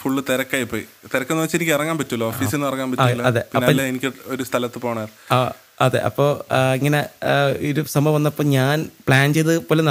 [0.00, 0.84] ഫുള്ള് തിരക്കായി പോയി.
[1.12, 3.42] തിരക്കെന്ന് വെച്ചാൽ എനിക്ക് ഇറങ്ങാൻ പറ്റുമല്ലോ ഓഫീസിൽ നിന്ന് ഇറങ്ങാൻ പറ്റില്ല അതെ.
[3.56, 5.04] അപ്പൊ എനിക്ക് ഒരു സ്ഥലത്ത് പോണേ.
[5.86, 5.98] അതെ.
[6.08, 6.28] അപ്പോൾ
[6.78, 7.00] ഇങ്ങനെ
[7.70, 8.76] ഒരു സംഭവം വന്നപ്പോൾ ഞാൻ
[9.08, 9.82] പ്ലാൻ ചെയ്ത് പോലെ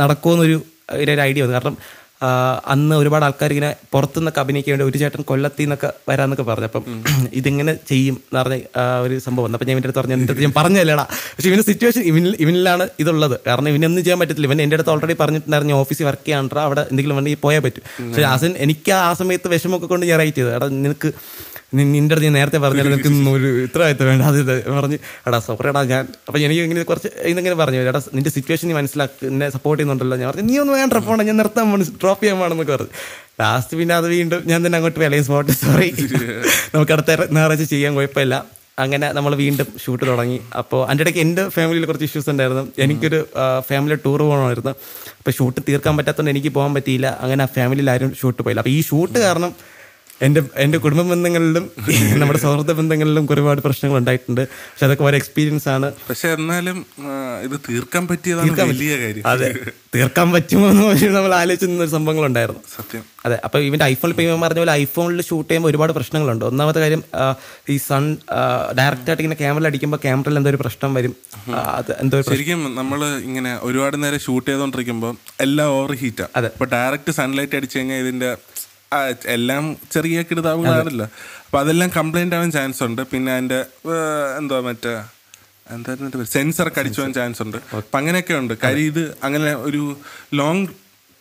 [0.00, 0.58] നടക്കുമെന്നൊരു
[1.02, 1.54] ഒരു ഐഡിയ വന്നു.
[1.56, 1.76] കാരണം
[2.72, 6.68] അന്ന് ഒരുപാട് ആൾക്കാർ ഇങ്ങനെ പുറത്തുനിന്നൊക്കെ അഭിനയിക്കാൻ വേണ്ടി ഒരു ചേട്ടൻ കൊല്ലത്തിൽ നിന്നൊക്കെ വരാന്നൊക്കെ പറഞ്ഞു.
[6.70, 6.84] അപ്പം
[7.40, 8.56] ഇതിങ്ങനെ ചെയ്യും എന്ന് പറഞ്ഞ
[9.06, 9.56] ഒരു സംഭവം വന്നു.
[9.58, 11.04] അപ്പം ഞാൻ ഇവന്റെ അടുത്ത് പറഞ്ഞു എന്റെ അടുത്ത് ഞാൻ പറഞ്ഞല്ലേടാ
[11.36, 13.36] പക്ഷെ ഇവന്റെ സിറ്റുവേഷൻ ഇവനിൽ ഇവനിലാണ് ഇതുള്ളത്.
[13.46, 14.48] കാരണം ഇവനൊന്നും ചെയ്യാൻ പറ്റത്തില്ല.
[14.50, 17.84] ഇവൻ എന്റെ അടുത്ത് ഓൾറെഡി പറഞ്ഞിട്ടുണ്ടായിരുന്നു ഓഫീസിൽ വർക്ക് ചെയ്യാണ്ടാ അവിടെ എന്തെങ്കിലും വേണമെങ്കിൽ പോയാൽ പറ്റും.
[18.10, 21.10] പക്ഷേ ആസൻ എനിക്ക് ആ സമയത്ത് വിഷമമൊക്കെ കൊണ്ട് ഞാൻ റൈറ്റ് ചെയ്തു എടാ നിനക്ക്
[21.78, 24.22] നിന്റെ നീ നേരത്തെ പറഞ്ഞാൽ നിനക്ക് ഒരു ഇത്ര വേണ്ട.
[24.30, 24.38] അത്
[24.78, 28.74] പറഞ്ഞ് എടാ സോറി എടാ ഞാൻ അപ്പൊ എനിക്ക് ഇങ്ങനെ കുറച്ച് ഇന്നിങ്ങനെ പറഞ്ഞു എടാ നിന്റെ സിറ്റുവേഷൻ നീ
[28.80, 30.18] മനസ്സിലാക്കി എന്നെ സപ്പോർട്ട് ചെയ്യുന്നുണ്ടല്ലോ.
[30.22, 32.94] ഞാൻ പറഞ്ഞു നീ ഒന്ന് വേണ്ട പോണ ഞാൻ നിർത്താൻ പോണ ഡ്രോപ്പ് ചെയ്യാൻ പോണെന്നൊക്കെ പറഞ്ഞു.
[33.42, 35.88] ലാസ്റ്റ് പിന്നെ അത് വീണ്ടും ഞാൻ തന്നെ അങ്ങോട്ട് വിലയും സ്പോട്ട് സോറി
[36.74, 38.34] നമുക്ക് അടുത്ത ഞായറാഴ്ച ചെയ്യാൻ കുഴപ്പമില്ല.
[38.82, 40.36] അങ്ങനെ നമ്മൾ വീണ്ടും ഷൂട്ട് തുടങ്ങി.
[40.60, 42.62] അപ്പോൾ അതിന്റെ ഇടയ്ക്ക് എന്റെ ഫാമിലിയിൽ കുറച്ച് ഇഷ്യൂസ് ഉണ്ടായിരുന്നു.
[42.84, 43.18] എനിക്കൊരു
[43.68, 44.72] ഫാമിലി ടൂർ പോകണമായിരുന്നു.
[45.18, 47.08] അപ്പോൾ ഷൂട്ട് തീർക്കാൻ പറ്റാത്തതുകൊണ്ട് എനിക്ക് പോകാൻ പറ്റിയില്ല.
[47.24, 48.60] അങ്ങനെ ആ ഫാമിലിയിൽ ആരും ഷൂട്ട് പോയില്ല.
[48.64, 49.52] അപ്പോൾ ഈ ഷൂട്ട് കാരണം
[50.20, 51.64] എന്റെ എന്റെ കുടുംബ ബന്ധങ്ങളിലും
[52.20, 54.40] നമ്മുടെ സൗഹൃദ ബന്ധങ്ങളിലും ഒരുപാട് പ്രശ്നങ്ങൾ ഉണ്ടായിട്ടുണ്ട്.
[54.40, 55.88] പക്ഷെ അതൊക്കെ ഒരു എക്സ്പീരിയൻസ് ആണ്.
[56.10, 56.78] പക്ഷെ എന്നാലും
[57.46, 59.24] ഇത് തീർക്കാൻ പറ്റിയതാണ് വലിയ കാര്യം.
[59.32, 59.48] അതെ.
[59.94, 60.84] തീർക്കാൻ പറ്റുമോ എന്ന്
[61.16, 62.62] നമ്മൾ ആലോചിക്കുന്ന ഒരു സംഭവങ്ങളുണ്ടായിരുന്നു.
[62.76, 63.02] സത്യം.
[63.26, 63.38] അതെ.
[63.44, 66.44] അപ്പൊ ഇവന്റെ ഐഫോൺ ഇപ്പൊ ഇവൻ പറഞ്ഞ പോലെ ഐഫോണിൽ ഷൂട്ട് ചെയ്യുമ്പോൾ ഒരുപാട് പ്രശ്നങ്ങളുണ്ട്.
[66.50, 67.02] ഒന്നാമത്തെ കാര്യം
[67.70, 68.04] ഈ സൺ
[68.78, 71.14] ഡയറക്റ്റ് ആയിട്ട് ഇങ്ങനെ ക്യാമറയിൽ അടിക്കുമ്പോൾ ക്യാമറയിൽ എന്തോ ഒരു പ്രശ്നം വരും.
[71.74, 76.50] അത് എന്തോ ശരിക്കും നമ്മൾ ഇങ്ങനെ ഒരുപാട് നേരം ഷൂട്ട് ചെയ്തോണ്ടിരിക്കുമ്പോൾ എല്ലാം ഓവർ ഹീറ്റാ അതെ.
[76.56, 78.36] ഇപ്പൊ ഡയറക്റ്റ് സൺലൈറ്റ് അടിച്ചു കഴിഞ്ഞാൽ ഇതിന്റെ ആ,
[79.36, 81.06] എല്ലാം ചെറിയ കിടുതാവുകളാണല്ലോ
[81.46, 83.02] അപ്പം അതെല്ലാം കംപ്ലൈന്റ് ആവാൻ ചാൻസ് ഉണ്ട്.
[83.12, 83.60] പിന്നെ അതിന്റെ
[84.40, 84.92] എന്തോ മറ്റേ
[85.74, 87.58] എന്തായിരുന്നു സെൻസർ ഒക്കെ അടിച്ചു പോകാൻ ചാൻസ് ഉണ്ട്.
[87.78, 88.54] അപ്പം അങ്ങനെയൊക്കെ ഉണ്ട്.
[88.64, 89.82] കാര്യം ഇത് അങ്ങനെ ഒരു
[90.40, 90.64] ലോങ്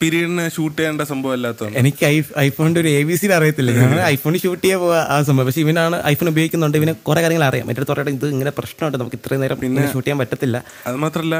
[0.02, 2.04] പീരീഡിന് ഷൂട്ട് ചെയ്യേണ്ട സംഭവം അല്ലാത്തതാണ് എനിക്ക്
[2.46, 3.72] ഐഫോണിന്റെ ഒരു എ ബി സി അറിയത്തില്ല.
[3.80, 5.48] ഞാൻ ഐഫോണിൽ ഷൂട്ട് ചെയ്യാൻ പോവാ ആ സംഭവം.
[5.48, 6.78] പക്ഷേ ഇവനാണ് ഐഫോൺ ഉപയോഗിക്കുന്നുണ്ട്.
[6.80, 7.66] ഇവന് കുറെ കാര്യങ്ങൾ അറിയാം.
[7.70, 8.98] മറ്റേ തുറയുടെ ഇത് ഇങ്ങനെ പ്രശ്നമുണ്ട്.
[9.02, 10.58] നമുക്ക് ഇത്രയും നേരം പിന്നെ ഷൂട്ട് ചെയ്യാൻ പറ്റത്തില്ല.
[10.90, 11.36] അത് മാത്രമല്ല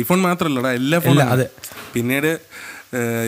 [0.00, 1.46] ഐഫോൺ മാത്രമല്ലടാ എല്ലാ ഫോണും അതെ.
[1.94, 2.30] പിന്നീട്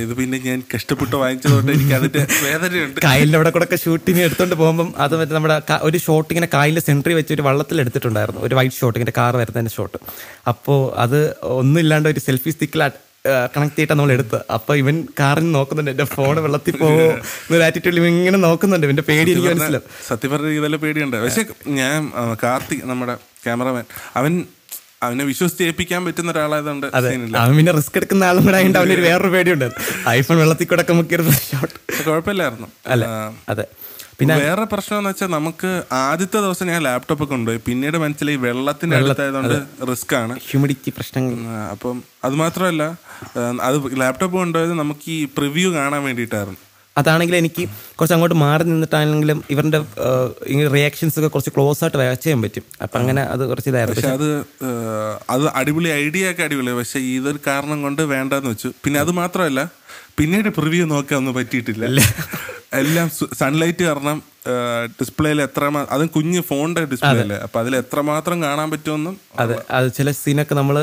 [0.02, 2.98] ഇത് പിന്നെ ഞാൻ കഷ്ടപ്പെട്ട് വാങ്ങിച്ചതുകൊണ്ട് എനിക്ക് അതിന്റെ വേദനയുണ്ട്.
[3.06, 5.56] കായലിന്റെ അവിടെ കൂടെ ഷൂട്ടിങ് എടുത്തോണ്ട് പോകുമ്പോൾ അത് മറ്റേ നമ്മുടെ
[5.88, 8.40] ഒരു ഷോട്ട് ഇങ്ങനെ കായലിന്റെ സെൻട്രി വെച്ച് ഒരു വള്ളത്തിൽ എടുത്തിട്ടുണ്ടായിരുന്നു.
[8.48, 9.98] ഒരു വൈറ്റ് ഷോട്ട് ഇങ്ങനെ കാർ വരുന്നതിന്റെ ഷോട്ട്
[10.52, 11.20] അപ്പോൾ അത്
[11.60, 12.82] ഒന്നുമില്ലാണ്ട് ഒരു സെൽഫി സ്റ്റിക്കിൽ
[13.54, 18.38] കണക്ട് ചെയ്തിട്ടാണ് നമ്മൾ എടുത്തത് അപ്പൊ ഇവൻ കാറിൽ നോക്കുന്നുണ്ട് എന്റെ ഫോൺ വെള്ളത്തിൽ പോവോ എന്നൊരു ആറ്റിറ്റ്യൂഡിൽ ഇങ്ങനെ
[18.46, 18.86] നോക്കുന്നുണ്ട്.
[18.88, 19.90] ഇവന്റെ പേടി എനിക്ക് മനസ്സിലാവും.
[20.08, 21.16] സത്യം പറഞ്ഞ ഇതെല്ലാം പേടിയുണ്ട്.
[21.24, 21.44] പക്ഷെ
[21.80, 23.84] ഞാൻ കാർത്തി കാർത്തിക് നമ്മുടെ ക്യാമറമാൻ
[24.20, 24.32] അവൻ
[25.02, 26.86] അവനെ വിശ്വസിച്ച് ഏൽപ്പിക്കാൻ പറ്റുന്ന ഒരാളായതുകൊണ്ട്
[27.34, 29.70] അവൻ പിന്നെ റിസ്ക് എടുക്കുന്ന ആളും കൂടെ ആയതുകൊണ്ട് അവനൊരു വേറൊരു പേടിയുണ്ട്.
[30.08, 32.68] ഐഫോൺ വെള്ളത്തിൽ കൂടെ മുക്കിയൊരു ഷോട്ട് കുഴപ്പമില്ലായിരുന്നു.
[32.86, 33.06] അല്ല?
[33.48, 33.64] അതെ.
[34.18, 37.60] പിന്നെ വേറെ പ്രശ്നം എന്ന് വെച്ചാൽ നമുക്ക് ആദ്യത്തെ ദിവസം ഞാൻ ലാപ്ടോപ്പ് ഒക്കെ കൊണ്ടുപോയി.
[37.66, 40.34] പിന്നീട് മനസ്സിലായി വെള്ളത്തിന്റെ അടുത്തായതുകൊണ്ട് റിസ്ക് ആണ്.
[40.50, 41.36] ഹ്യൂമിഡിറ്റി പ്രശ്നങ്ങൾ.
[41.70, 42.82] അപ്പം അത് മാത്രമല്ല
[43.62, 46.58] അത് ലാപ്ടോപ്പ് കൊണ്ടുപോയത് നമുക്ക് ഈ പ്രിവ്യൂ കാണാൻ വേണ്ടിയിട്ടായിരുന്നു.
[46.96, 49.78] അതാണെങ്കിൽ എനിക്ക് കുറച്ച് അങ്ങോട്ട് മാറി നിന്നിട്ടാണെങ്കിലും ഇവരുടെ
[50.74, 52.62] റിയാക്ഷൻസ് ഒക്കെ കുറച്ച് ക്ലോസ് ആയിട്ട് വാച്ച് ചെയ്യാൻ പറ്റും.
[52.82, 54.00] അപ്പൊ അങ്ങനെ അത് കുറച്ച് ഇതായിരുന്നു.
[54.00, 54.28] പക്ഷെ അത്
[55.30, 56.72] അത് അടിപൊളി ഐഡിയ ഒക്കെ അടിപൊളി.
[56.72, 58.72] പക്ഷെ ഇതൊരു കാരണം കൊണ്ട് വേണ്ടെന്ന് വെച്ചു.
[58.84, 59.70] പിന്നെ അത് മാത്രമല്ല
[60.18, 61.84] പിന്നീട് പ്രിവ്യൂ നോക്കാൻ ഒന്നും പറ്റിയിട്ടില്ല.
[62.80, 63.06] എല്ലാം
[63.40, 64.18] സൺലൈറ്റ് കാരണം
[64.98, 65.62] ഡിസ്പ്ലേയിൽ എത്ര
[65.94, 69.54] അതും കുഞ്ഞ് ഫോണിന്റെ ഡിസ്പ്ലേ അല്ലേ അപ്പൊ അതിൽ എത്രമാത്രം കാണാൻ പറ്റുമെന്നും അതെ.
[69.76, 70.76] അത് ചില സീനൊക്കെ നമ്മൾ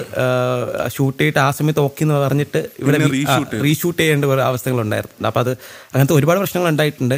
[0.96, 2.98] ഷൂട്ട് ചെയ്തിട്ട് ആ സമയത്ത് ഓക്കെ എന്ന് പറഞ്ഞിട്ട് ഇവിടെ
[3.66, 5.52] റീഷൂട്ട് ചെയ്യേണ്ട ഒരു അവസ്ഥകളുണ്ടായിരുന്നു അപ്പൊ അത്
[5.92, 7.18] അങ്ങനത്തെ ഒരുപാട് പ്രശ്നങ്ങൾ ഉണ്ടായിട്ടുണ്ട്.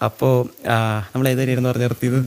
[0.00, 0.28] അപ്പോ
[1.12, 2.18] നമ്മൾ ഏതായിരുന്നു പറഞ്ഞ നിർത്തിയത്?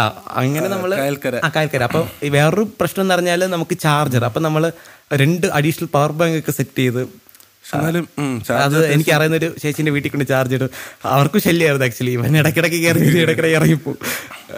[0.00, 0.04] ആ
[0.42, 1.36] അങ്ങനെ നമ്മൾ കായൽക്കര.
[1.46, 1.82] ആ കായൽക്കര.
[1.88, 2.00] അപ്പൊ
[2.36, 4.64] വേറൊരു പ്രശ്നം എന്ന് പറഞ്ഞാൽ നമുക്ക് ചാർജർ അപ്പൊ നമ്മൾ
[5.22, 7.02] രണ്ട് അഡീഷണൽ പവർ ബാങ്ക് ഒക്കെ സെറ്റ് ചെയ്ത്
[7.68, 8.04] എന്നാലും
[8.58, 10.70] അത് എനിക്ക് അറിയുന്ന ഒരു ചേച്ചിന്റെ വീട്ടിൽ കൊണ്ട് ചാർജ് ഇടും
[11.10, 13.92] അവർക്കും ശല്യമായിരുന്നു ആക്ച്വലി ഇവൻ ഇടയ്ക്കിടയ്ക്ക് കയറി വരും, ഇടയ്ക്കിടയ്ക്ക് ഇറങ്ങിപ്പോ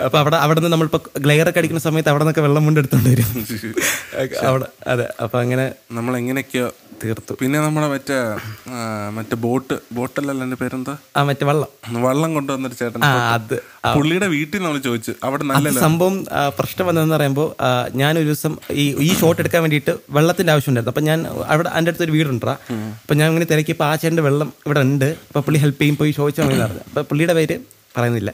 [0.04, 3.30] അപ്പൊ അവിടെ അവിടെ നിന്ന് നമ്മളിപ്പോ ഗ്ലെയറൊക്കെ അടിക്കുന്ന സമയത്ത് അവിടെ നിന്നൊക്കെ വെള്ളം കൊണ്ട് വരും.
[4.48, 5.64] അവിടെ അതെ അപ്പൊ അങ്ങനെ
[5.96, 6.68] നമ്മൾ എങ്ങനെയൊക്കെയോ
[7.02, 7.32] തീർത്തു.
[7.42, 8.16] പിന്നെ നമ്മുടെ മറ്റേ
[9.16, 10.94] മറ്റേ ബോട്ട് ബോട്ടല്ലല്ലോ എന്റെ പേരെന്താ?
[11.18, 11.70] ആ മറ്റേ വള്ളം.
[12.06, 13.04] വള്ളം കൊണ്ടുവന്നൊരു ചേട്ടൻ
[13.36, 13.56] അത്
[13.96, 16.16] പുള്ളിയുടെ വീട്ടിൽ നമ്മൾ ചോദിച്ചു അവിടെ നല്ല സംഭവം
[16.58, 17.48] പ്രശ്നം വന്നതെന്ന് പറയുമ്പോൾ
[18.02, 21.20] ഞാൻ ഒരു ദിവസം ഈ ഈ ഷോട്ട് എടുക്കാൻ വേണ്ടിയിട്ട് വെള്ളത്തിന്റെ ആവശ്യം ഉണ്ടായിരുന്നു അപ്പൊ ഞാൻ
[21.52, 22.54] അവിടെ എന്റെ അടുത്തൊരു വീടുണ്ടാ
[23.02, 25.08] അപ്പൊ ഞാൻ ഇങ്ങനെ തിരക്കിയപ്പോൾ ആ ചേട്ടന്റെ വെള്ളം ഇവിടെ ഉണ്ട്.
[25.28, 26.84] അപ്പൊ പുള്ളി ഹെൽപ്പ് ചെയ്യും പോയി ചോദിച്ചാൽ മതി പറഞ്ഞു.
[26.90, 27.56] അപ്പൊ പുള്ളിയുടെ പേര്
[27.98, 28.30] പറയുന്നില്ല.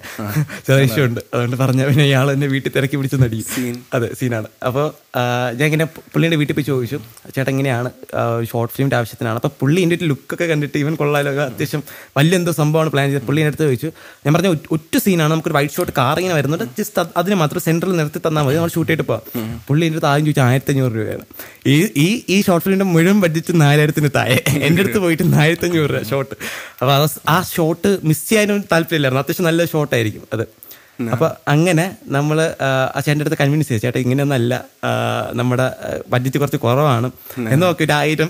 [0.67, 1.21] ചെറിയ ഉണ്ട്.
[1.35, 3.45] അതുകൊണ്ട് പറഞ്ഞ പിന്നെ ഇയാൾ എന്നെ വീട്ടിൽ തിരക്കി പിടിച്ച് നടി
[3.95, 4.49] അതെ സീനാണ്.
[4.67, 4.87] അപ്പോൾ
[5.57, 6.99] ഞാൻ ഇങ്ങനെ പുള്ളിയുടെ വീട്ടിൽ പോയി ചോദിച്ചു
[7.37, 7.91] ചേട്ടൻ ഇങ്ങനെയാണ്
[8.53, 9.37] ഷോർട്ട് ഫിലിമിന്റെ ആവശ്യത്തിനാണ്.
[9.37, 11.83] അപ്പോൾ പുള്ളി എന്റെ ഒരു ലുക്കൊക്കെ കണ്ടിട്ട് ഇവൻ കൊള്ളാലോ അത്യാവശ്യം
[12.17, 13.27] വലിയ എന്തോ സംഭവമാണ് പ്ലാൻ ചെയ്തത്.
[13.27, 13.87] പുള്ളി എന്റെ അടുത്ത് ചോദിച്ചു
[14.27, 16.65] ഞാൻ പറഞ്ഞ ഒറ്റ- സീനാണ് നമുക്കൊരു വൈറ്റ് ഷോട്ട് കാർ ഇങ്ങനെ വരുന്നുണ്ട്.
[16.79, 18.57] ജസ്റ്റ് അതിന് മാത്രം സെൻട്രൽ നിർത്തി തന്നാൽ മതി.
[18.57, 21.25] നമ്മൾ ഷൂട്ട് ചെയ്തിട്ട് പോകാം പുള്ളി എന്റെ അടുത്ത് ആദ്യം ചോദിച്ചു ആയിരത്തി അഞ്ഞൂറ് രൂപയാണ്.
[21.67, 24.39] ഈ ഈ ഈ ഷോർട്ട് ഫിലിമിന്റെ മുഴുവൻ ബഡ്ജറ്റ് നാലായിരത്തിന് താഴെ.
[24.67, 26.35] എന്റെ അടുത്ത് പോയിട്ട് നാലായിരത്തി അഞ്ഞൂറ് രൂപ ഷോട്ട്
[26.83, 29.21] അപ്പോൾ ആ ഷോട്ട് മിസ് ചെയ്യാനും താല്പര്യമില്ലായിരുന്നു.
[29.21, 30.47] അത്യാവശ്യം നല്ല ഷോട്ടായിരിക്കും അത്.
[31.15, 34.53] അപ്പൊ അങ്ങനെ നമ്മൾ ആ ചേട്ടന്റെ അടുത്ത് കൺവിൻസ് ചെയ്തു ചേട്ടാ ഇങ്ങനെയൊന്നല്ല
[35.39, 35.67] നമ്മുടെ
[36.13, 37.09] ബഡ്ജറ്റ് കുറച്ച് കുറവാണ്.
[37.55, 38.29] എന്ന് നോക്കി ഒരു ആയിരം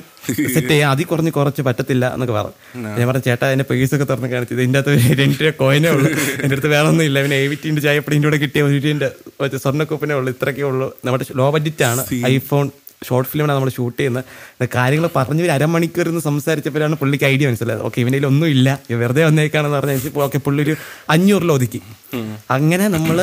[0.55, 2.57] സെറ്റ് ചെയ്യാം അതിൽ കുറഞ്ഞ് കുറച്ച് പറ്റത്തില്ല എന്നൊക്കെ പറഞ്ഞു.
[2.99, 6.11] ഞാൻ പറഞ്ഞു ചേട്ടാ അതിന്റെ പേഴ്സ് ഒക്കെ തുറന്ന് കാണിച്ചത് ഇതിന്റെ അകത്ത് രണ്ട് രൂപ കോയിനേ ഉള്ളൂ.
[6.43, 7.23] എന്റെ അടുത്ത് വേറെ ഒന്നും ഇല്ല.
[7.27, 9.11] പിന്നെ എയ്റ്റീന്റെ ചായപ്പടിന്റെ കൂടെ കിട്ടിയ ഒരു രൂപന്റെ
[9.43, 10.33] മറ്റേ സ്വർണക്കൂപ്പിനേ ഉള്ളൂ.
[10.37, 10.89] ഇത്രയൊക്കെ ഉള്ളൂ.
[11.05, 12.67] നമ്മുടെ ലോ ബഡ്ജറ്റ് ആണ് ഐഫോൺ
[13.09, 14.25] ഷോർട്ട് ഫിലിമാണ് നമ്മൾ ഷൂട്ട് ചെയ്യുന്നത്.
[14.77, 17.83] കാര്യങ്ങൾ പറഞ്ഞ് ഒരു അരമണിക്കൂർ ഇരുന്ന് സംസാരിച്ചപ്പോഴാണ് പുള്ളിക്ക് ഐഡിയ മനസ്സിലായത്.
[17.89, 18.69] ഓക്കെ ഇവനിൽ ഒന്നും ഇല്ല.
[19.03, 20.75] വെറുതെ വന്നേക്കാണെന്ന് പറഞ്ഞാൽ ഓക്കെ പുള്ളി ഒരു
[21.17, 21.81] അഞ്ഞൂറിൽ ഒതുക്കി.
[22.57, 23.19] അങ്ങനെ നമ്മൾ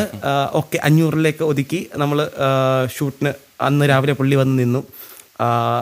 [0.62, 2.19] ഓക്കെ അഞ്ഞൂറിലേക്ക് ഒതുക്കി നമ്മൾ
[2.98, 3.34] ഷൂട്ടിന്
[3.69, 4.84] അന്ന് രാവിലെ പുള്ളി വന്ന് നിന്നു.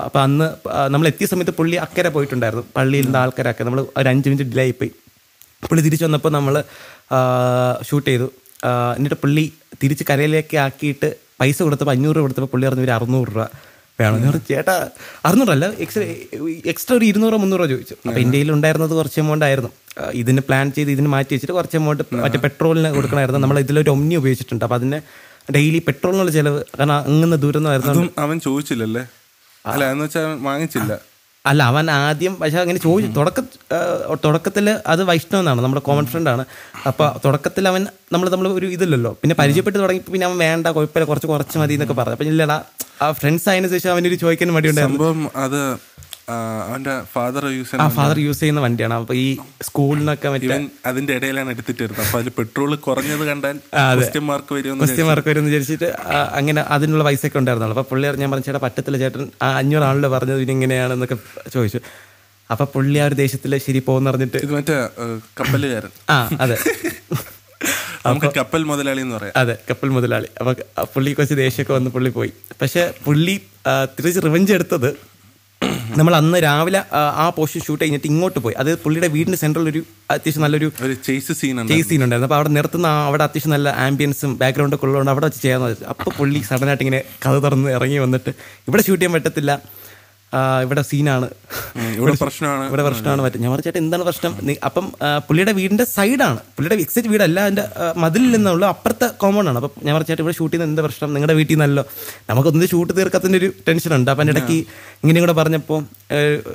[0.05, 0.45] അപ്പം അന്ന്
[0.93, 2.65] നമ്മൾ എത്തിയ സമയത്ത് പുള്ളി അക്കരെ പോയിട്ടുണ്ടായിരുന്നു.
[2.75, 3.63] പള്ളിയിൽ നിന്ന് ആൾക്കാരൊക്കെ.
[3.67, 4.91] നമ്മൾ ഒരു അഞ്ച് മിനിറ്റ് ഡിലേ ആയിപ്പോയി
[5.69, 6.55] പുള്ളി തിരിച്ചു വന്നപ്പോൾ നമ്മൾ
[7.87, 8.27] ഷൂട്ട് ചെയ്തു.
[8.97, 9.43] എന്നിട്ട് പുള്ളി
[9.81, 11.09] തിരിച്ച് കരയിലേക്ക് ആക്കിയിട്ട്
[11.39, 13.45] പൈസ കൊടുത്തപ്പോൾ അഞ്ഞൂറ് രൂപ കൊടുത്തപ്പോൾ പുള്ളി പറഞ്ഞു ഒരു അറുന്നൂറ് രൂപ.
[14.01, 14.45] വേണം ഞാൻ പറഞ്ഞു.
[14.51, 14.75] ചേട്ടാ
[15.27, 16.05] അറുന്നൂറല്ല എക്സ്ട്രാ
[16.73, 17.95] എക്സ്ട്രാ ഒരു ഇരുന്നൂറോ മുന്നൂറോ ചോദിച്ചു.
[18.07, 19.71] അപ്പോൾ ഇന്ത്യയിൽ ഉണ്ടായിരുന്നത് കുറച്ച് എമൗണ്ട് ആയിരുന്നു.
[20.21, 23.43] ഇതിന് പ്ലാൻ ചെയ്ത് ഇതിന് മാറ്റി വെച്ചിട്ട് കുറച്ച് എമൗണ്ട് മറ്റേ പെട്രോളിന് കൊടുക്കണമായിരുന്നു.
[23.45, 24.65] നമ്മൾ ഇതിലൊരു ഒമ്നി ഉപയോഗിച്ചിട്ടുണ്ട്.
[24.67, 24.99] അപ്പോൾ അതിന്
[25.55, 27.93] ഡെയിലി പെട്രോളിനുള്ള ചിലവ് കാരണം അങ്ങനെ ദൂരം ആയിരുന്നു.
[27.93, 29.05] അതും അവൻ ചോദിച്ചില്ലല്ലേ?
[29.71, 30.93] അല്ല എന്ന് വെച്ചാൽ വാങ്ങിച്ചില്ല.
[31.49, 33.39] അല്ല അവൻ ആദ്യം പക്ഷെ അങ്ങനെ ചോദിച്ചു തുടക്ക
[34.25, 36.43] തുടക്കത്തിൽ അത് വൈഷ്ണവെന്നാണ് നമ്മുടെ കോമൺ ഫ്രണ്ട് ആണ്.
[36.89, 37.81] അപ്പൊ തുടക്കത്തിൽ അവൻ
[38.13, 39.11] നമ്മൾ നമ്മൾ ഒരു ഇതില്ലല്ലോ.
[39.21, 42.15] പിന്നെ പരിചയപ്പെട്ട് തുടങ്ങി പിന്നെ അവൻ വേണ്ട കുഴപ്പമില്ല കുറച്ച് കുറച്ച് മതി എന്നൊക്കെ പറഞ്ഞു.
[42.17, 42.57] അപ്പൊ ഇല്ലടാ
[43.01, 45.61] ആ ഫ്രണ്ട്സ് ആയതിനു ശേഷം അവനൊരു ചോദിക്കാൻ മടിയുണ്ടായിരുന്നു സംഭവം അത്
[46.63, 48.95] അവന്റെ ഫാദർ യൂസ് ആ ഫാദർ യൂസ് ചെയ്യുന്ന വണ്ടിയാണ്.
[48.99, 49.25] അപ്പൊ ഈ
[49.67, 50.57] സ്കൂളിനൊക്കെ മറ്റേ
[50.89, 52.03] അതിന്റെ ഇടയിലാണ് എടുത്തിട്ട് വരുന്നത്.
[52.05, 53.57] അപ്പൊ അതിൽ പെട്രോൾ കുറഞ്ഞത് കണ്ടാൽ
[53.95, 57.75] ക്വസ്റ്റ്യൻ മാർക്ക് വരും ക്വസ്റ്റ്യൻ മാർക്ക് വരും വിചാരിച്ചിട്ട് ആ, അങ്ങനെ അതിനുള്ള പൈസ ഒക്കെ ഉണ്ടായിരുന്നുള്ളൂ.
[57.77, 61.17] അപ്പൊ പുള്ളി ഞാൻ പറഞ്ഞ ചേട്ടാ പറ്റത്തില്ല ചേട്ടൻ ആ അഞ്ഞൂറാണല്ലോ പറഞ്ഞത് ഇനി ഇങ്ങനെയാണെന്നൊക്കെ
[61.55, 61.81] ചോദിച്ചു.
[62.49, 64.77] അപ്പൊ പുള്ളി ആ ഒരു ദേശത്തിൽ ശരി പോകുന്ന പറഞ്ഞിട്ട് ഇത് മറ്റേ
[65.39, 65.91] കപ്പലുകാരൻ.
[66.09, 66.57] ആ അതെ.
[68.05, 69.33] നമുക്ക് കപ്പൽ മുതലാളി എന്ന് പറയാം.
[69.41, 70.27] അതെ കപ്പൽ മുതലാളി.
[70.39, 70.51] അപ്പൊ
[70.93, 72.31] പുള്ളി കുറച്ച് ദേഷ്യമൊക്കെ വന്ന് പുള്ളി പോയി.
[72.61, 73.35] പക്ഷെ പുള്ളി
[73.97, 74.89] തിരിച്ച് റിവഞ്ച് എടുത്തത്
[75.99, 78.55] നമ്മൾ അന്ന് രാവിലെ ആ, പോസ്റ്റ് പോർഷൻ ഷൂട്ട് കഴിഞ്ഞിട്ട് ഇങ്ങോട്ട് പോയി.
[78.61, 79.81] അത് പുള്ളിയുടെ വീടിന്റെ സെന്ററിൽ ഒരു
[80.13, 80.67] അത്യാവശ്യം നല്ലൊരു
[81.07, 82.27] ചേസ് സീൻ ചേസ് സീൻ ഉണ്ടായിരുന്നു.
[82.29, 86.41] അപ്പോൾ അവിടെ നിർത്തുന്ന അവിടെ അത്യാവശ്യം നല്ല ആംബിയൻസും ബാക്ക്ഗ്രൗണ്ടൊക്കെ ഉള്ളതുകൊണ്ട് അവിടെ വെച്ച് ചെയ്യാന്ന് അപ്പൊ അപ്പോൾ പുള്ളി
[86.49, 88.33] സഡനായിട്ട് ഇങ്ങനെ കഥ തുറന്ന് ഇറങ്ങി വന്നിട്ട്
[88.69, 89.51] ഇവിടെ ഷൂട്ട് ചെയ്യാൻ പറ്റത്തില്ല.
[90.63, 91.27] ഇവിടെ സീനാണ്.
[91.99, 92.63] ഇവിടെ പ്രശ്നമാണ്.
[92.69, 93.39] ഇവിടെ പ്രശ്നമാണ് മറ്റേ.
[93.43, 94.33] ഞാൻ ചേട്ടാ എന്താണ് പ്രശ്നം?
[94.67, 94.85] അപ്പം
[95.27, 96.39] പുള്ളിയുടെ വീടിന്റെ സൈഡാണ്.
[96.55, 97.65] പുള്ളിയുടെ എക്സിറ്റ് വീടല്ല അതിന്റെ
[98.03, 99.57] മതിലിൽ നിന്നുള്ള അപ്പുറത്തെ കോമൺ ആണ്.
[99.61, 101.09] അപ്പം ഞാൻ ചേട്ടാ ഇവിടെ ഷൂട്ട് ചെയ്യുന്ന എന്താ പ്രശ്നം?
[101.15, 101.83] നിങ്ങളുടെ വീട്ടിൽ നിന്നല്ലോ.
[102.29, 104.11] നമുക്കൊന്നും ഷൂട്ട് തീർക്കത്തിന്റെ ഒരു ടെൻഷൻ ഉണ്ട്.
[104.13, 104.57] അപ്പം ഇടയ്ക്ക്
[105.03, 105.81] ഇങ്ങനെയും കൂടെ പറഞ്ഞപ്പോൾ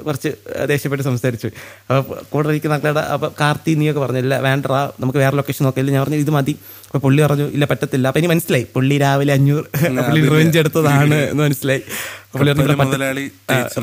[0.06, 0.32] കുറച്ച്
[0.72, 1.50] ദേഷ്യപ്പെട്ട് സംസാരിച്ചു.
[1.88, 6.02] അപ്പോൾ കൂടെ ഇരിക്കുന്ന ആൾക്കാരുടെ അപ്പോൾ കാർത്തി നീയൊക്കെ പറഞ്ഞു ഇല്ല വേണ്ടടാ നമുക്ക് വേറെ ലൊക്കേഷൻ നോക്കില്ല ഞാൻ
[6.04, 6.54] പറഞ്ഞു ഇത് മതി.
[6.86, 8.06] അപ്പോൾ പുള്ളി പറഞ്ഞു ഇല്ല പറ്റത്തില്ല.
[8.10, 8.66] അപ്പം ഇനി മനസ്സിലായി.
[8.74, 9.64] പുള്ളി രാവിലെ അഞ്ഞൂറ്
[10.08, 11.82] പുള്ളി റിവെഞ്ച് എടുത്തതാണ് എന്ന് മനസ്സിലായി.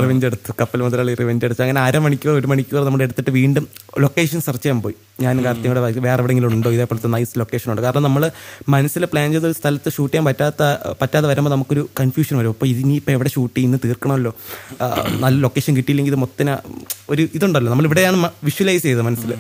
[0.02, 0.52] റിവെഞ്ച് എടുത്ത്.
[0.62, 1.62] കപ്പൽ മുതലാളി റിവെഞ്ച് എടുത്തു.
[1.66, 3.66] അങ്ങനെ അരമണിക്കൂർ ഒരു മണിക്കൂർ നമ്മൾ എടുത്തിട്ട് വീണ്ടും
[4.06, 4.96] ലൊക്കേഷൻ സെർച്ച് ചെയ്യാൻ പോയി.
[5.24, 6.70] ഞാൻ കാർത്തിയുടെ വേറെ എവിടെയെങ്കിലും ഉണ്ടോ?
[6.78, 7.82] ഇതേപോലത്തെ നൈസ് ലൊക്കേഷൻ ഉണ്ട്.
[7.86, 8.24] കാരണം നമ്മൾ
[8.76, 10.62] മനസ്സിൽ പ്ലാൻ ചെയ്ത ഒരു സ്ഥലത്ത് ഷൂട്ട് ചെയ്യാൻ പറ്റാത്ത
[11.02, 12.54] പറ്റാതെ വരുമ്പോൾ നമുക്കൊരു കൺഫ്യൂഷൻ വരും.
[12.56, 14.34] അപ്പോൾ ഇനിയിപ്പോൾ എവിടെ ഷൂട്ട് ചെയ്യുന്ന തീർക്കണമല്ലോ.
[15.24, 16.58] നല്ല ലൊക്കേഷൻ കിട്ടിയില്ലെങ്കിൽ ഇത് മൊത്തന
[17.10, 17.70] ഒരു ഇതുണ്ടല്ലോ.
[17.74, 19.34] നമ്മൾ ഇവിടെയാണ് വിഷ്വലൈസ് ചെയ്തത് മനസ്സിൽ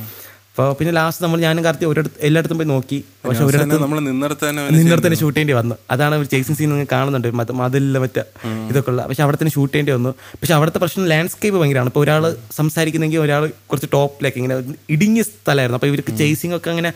[0.54, 3.06] അപ്പോൾ പിന്നെ ലാസ്റ്റ് നമ്മൾ ഞാനും കാർത്തി ഒരിടത്ത് എല്ലായിടത്തും പോയി നോക്കി.
[3.26, 5.76] പക്ഷെ ഒരിടത്ത് നമ്മൾ നിന്നിടത്ത് തന്നെ ഷൂട്ട് ചെയ്യേണ്ടി വന്നു.
[5.92, 7.32] അതാണ് ഒരു ചേസിങ് സീൻ നിങ്ങൾ കാണുന്നുണ്ട്.
[7.32, 8.24] മത- മതിലിലെ മറ്റേ
[8.70, 9.08] ഇതൊക്കെ ഉള്ള.
[9.08, 10.10] പക്ഷെ അവിടെ തന്നെ ഷൂട്ട് ചെയ്യേണ്ടി വന്നു.
[10.10, 11.89] പക്ഷെ അവിടുത്തെ പ്രശ്നം ലാൻഡ്സ്കേപ്പ് ഭയങ്കരമാണ്.
[11.89, 15.78] ഇപ്പോൾ ഒരാൾ സംസാരിക്കുന്നെങ്കിൽ ഒരാൾ കുറച്ച് ടോപ്പിലേക്ക് ഇങ്ങനെ ഇടുങ്ങിയ സ്ഥലമായിരുന്നു.
[15.78, 16.94] അപ്പോൾ ഇവർക്ക് ചേസിങ് ഒക്കെ അങ്ങനെ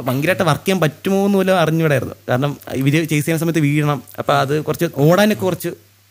[0.00, 4.02] ഭയങ്കരമായിട്ട് വർക്ക് ചെയ്യാൻ പറ്റുമോ എന്ന് പോലും അറിഞ്ഞൂടായിരുന്നു കാരണം ഇവർ ചേസ് ചെയ്യുന്ന സമയത്ത് വീഴണം.
[4.18, 5.68] അപ്പോൾ അത് കുറച്ച് ഓടാനൊക്കെ കുറച്ച്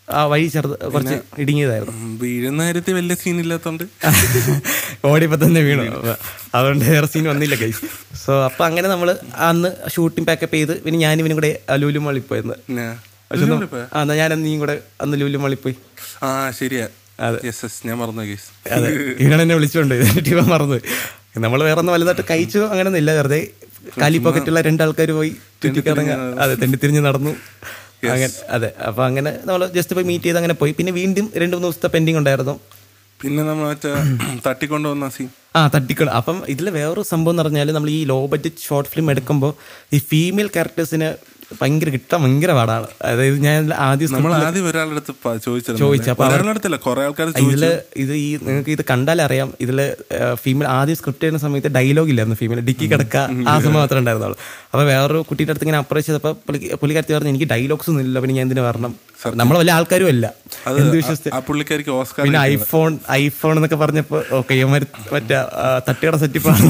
[0.10, 1.94] ആ വഴി ചെറുത് കുറച്ച് ഇടുങ്ങിയതായിരുന്നു.
[2.22, 3.84] വീഴുന്ന കാര്യത്തിൽ വലിയ സീൻ ഇല്ലാത്തോണ്ട്
[5.10, 5.84] ഓടിയപ്പോ തന്നെ വീണു.
[6.58, 7.70] അതുകൊണ്ട് വേറെ സീൻ വന്നില്ല കൈ
[8.24, 9.10] സോ അപ്പൊ അങ്ങനെ നമ്മൾ
[9.50, 11.52] അന്ന് ഷൂട്ടിംഗ് പാക്കപ്പ് ചെയ്ത് പിന്നെ ഞാനും ഇവനും കൂടെ
[11.84, 12.56] ലൂലു മളി പോയിരുന്നു.
[13.96, 15.76] ആ ഞാൻ നീയും കൂടെ അന്ന് ലൂലു മളി പോയി.
[16.24, 16.88] ആ ശരിയാ.
[17.88, 18.90] ഞാൻ മറന്നു കേസ് അതെ.
[19.22, 20.78] ഇവനാണ് എന്നെ വിളിച്ചോണ്ട് എന്നിട്ട് മറന്നു
[21.46, 23.12] നമ്മൾ വേറെ ഒന്നും വലുതായിട്ട് കഴിച്ചു അങ്ങനെ ഒന്നും ഇല്ല.
[23.20, 23.40] വെറുതെ
[24.00, 25.32] കാലി പോക്കറ്റുള്ള രണ്ടാൾക്കാർ പോയി
[25.64, 26.14] ചുറ്റിക്കറങ്ങ.
[26.44, 27.32] അതെ തെണ്ടിത്തിരിഞ്ഞ് നടന്നു.
[28.04, 28.70] അങ്ങനെ അതെ.
[28.88, 30.72] അപ്പൊ അങ്ങനെ നമ്മൾ ജസ്റ്റ് പോയി മീറ്റ് ചെയ്ത് അങ്ങനെ പോയി.
[30.72, 32.56] പിന്നെ വീണ്ടും രണ്ട് മൂന്ന് ദിവസത്തെ പെൻഡിങ് ഉണ്ടായിരുന്നു.
[33.20, 33.90] പിന്നെ നമ്മൾ മറ്റേ
[34.46, 36.14] തട്ടിക്കൊണ്ടുവന്ന സീൻ ആ തട്ടിക്കൊണ്ട്.
[36.20, 39.52] അപ്പം ഇതിൽ വേറൊരു സംഭവം എന്ന് പറഞ്ഞാൽ നമ്മൾ ഈ ലോ ബഡ്ജറ്റ് ഷോർട്ട് ഫിലിം എടുക്കുമ്പോൾ
[39.94, 41.10] ഈ ഫീമെയിൽ ക്യാരക്ടേഴ്സിന്
[41.60, 42.88] ഭയങ്കര കിട്ടാൻ ഭയങ്കര പാടാണ്.
[43.10, 45.14] അതായത് ഞാൻ ആദ്യം നമ്മൾ ആദ്യം ഒരാളുടെ അടുത്ത്
[47.46, 47.64] ഇതിൽ
[48.04, 49.50] ഇത് ഈ നിങ്ങൾക്ക് ഇത് കണ്ടാലേ അറിയാം.
[49.66, 49.80] ഇതിൽ
[50.44, 53.16] ഫീമെയിൽ ആദ്യം സ്ക്രിപ്റ്റ് ചെയ്യുന്ന സമയത്ത് ഡയലോഗ് ഇല്ലായിരുന്നു ഫീമെയിൽ ഡിക്കി കിടക്ക
[53.52, 54.38] ആ സമയം മാത്രമേ ഉണ്ടായിരുന്നുള്ളൂ.
[54.72, 58.36] അപ്പൊ വേറൊരു കുട്ടിയുടെ അടുത്ത് ഇങ്ങനെ അപ്രോച്ച് ചെയ്തപ്പോൾ പുള്ളി പുള്ളിക്കാരത്തി പറഞ്ഞു എനിക്ക് ഡയലോഗ്സ് ഒന്നും ഇല്ല പിന്നെ
[58.40, 58.94] ഞാൻ ഇതിന് വരണം?
[59.42, 60.26] നമ്മൾ വലിയ ആൾക്കാരും അല്ല.
[60.82, 61.30] എന്ത് വിശ്വസിച്ച്?
[62.02, 62.92] ഓസ്കാർ പിന്നെ ഐഫോൺ
[63.24, 64.54] ഐഫോൺ എന്നൊക്കെ പറഞ്ഞപ്പോ ഓക്കെ
[65.16, 65.40] മറ്റേ
[65.88, 66.70] തട്ടുകട സെറ്റിപ്പാണ്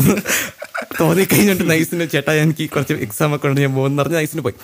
[1.00, 4.56] തോന്നി കഴിഞ്ഞിട്ട് നൈസിന് ചേട്ടാ എനിക്ക് കുറച്ച് എക്സാം ഒക്കെ ഉണ്ട് ഞാൻ പോകുന്ന പറഞ്ഞ് നൈസിന് പോയി.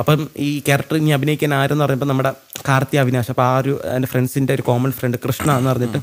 [0.00, 2.30] അപ്പം ഈ ക്യാരക്ടർ ഇനി അഭിനയിക്കാൻ ആരെന്ന് പറയുമ്പോൾ നമ്മുടെ
[2.68, 6.00] കാർത്തി അവിനാശ് അപ്പോൾ ആ ഒരു എന്റെ ഫ്രണ്ട്സിന്റെ ഒരു കോമൺ ഫ്രണ്ട് കൃഷ്ണ എന്ന് പറഞ്ഞിട്ട്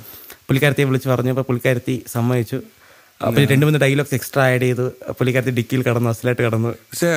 [0.47, 2.59] പുള്ളിക്കാരത്തിയെ വിളിച്ച് പറഞ്ഞു അപ്പോൾ പുള്ളിക്കാരത്തി സമ്മതിച്ചു.
[3.27, 4.85] അപ്പോൾ രണ്ട് മൂന്ന് ഡയലോഗ്സ് എക്സ്ട്രാ ആഡ് ചെയ്ത്
[5.17, 7.11] പുള്ളിക്കാരത്തി ഡിക്കിയിൽ കടന്നു അസലായിട്ട് കടന്നു പക്ഷേ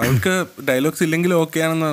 [0.00, 0.34] അവൾക്ക്
[0.68, 1.86] ഡയലോഗ്സ് ഇല്ലെങ്കിൽ ഓക്കെ ആണെന്ന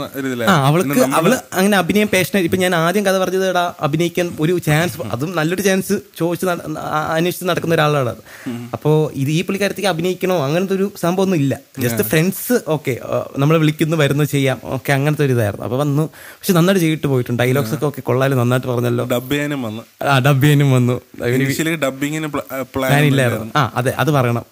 [0.70, 5.32] അവൾക്ക് അവൾ അങ്ങനെ അഭിനയം പേഷനെ ഇപ്പൊ ഞാൻ ആദ്യം കഥ പറഞ്ഞത് എടാ അഭിനയിക്കാൻ ഒരു ചാൻസ് അതും
[5.40, 6.48] നല്ലൊരു ചാൻസ് ചോദിച്ച്
[7.18, 8.16] അന്വേഷിച്ച് നടക്കുന്ന ഒരാളാണ്
[8.78, 11.54] അപ്പോൾ ഇത് ഈ പുള്ളിക്കാരത്തേക്ക് അഭിനയിക്കണോ അങ്ങനത്തെ ഒരു സംഭവം ഒന്നും ഇല്ല.
[11.84, 12.94] ജസ്റ്റ് ഫ്രണ്ട്സ് ഓക്കെ
[13.42, 15.66] നമ്മൾ വിളിക്കുന്നു വരുന്നു ചെയ്യാം ഓക്കെ അങ്ങനത്തെ ഒരു ഇതായിരുന്നു.
[15.68, 16.06] അപ്പോൾ വന്നു.
[16.40, 19.06] പക്ഷെ നന്നായിട്ട് ചെയ്തിട്ട് പോയിട്ടുണ്ട് ഡയലോഗ്സ് ഒക്കെ ഓക്കെ കൊള്ളാലും നന്നായിട്ട് പറഞ്ഞല്ലോ.
[19.16, 19.84] ഡബ് ചെയ്യാനും വന്നു.
[20.14, 20.98] ആ ചെയ്യാനും വന്നു.
[21.86, 22.30] ഡബിങ്ങിന്
[22.76, 22.92] പ്ലാൻ
[23.40, 24.46] പ്ലാനില്ലായിരുന്നു ആ അതെ അത് പറയണം.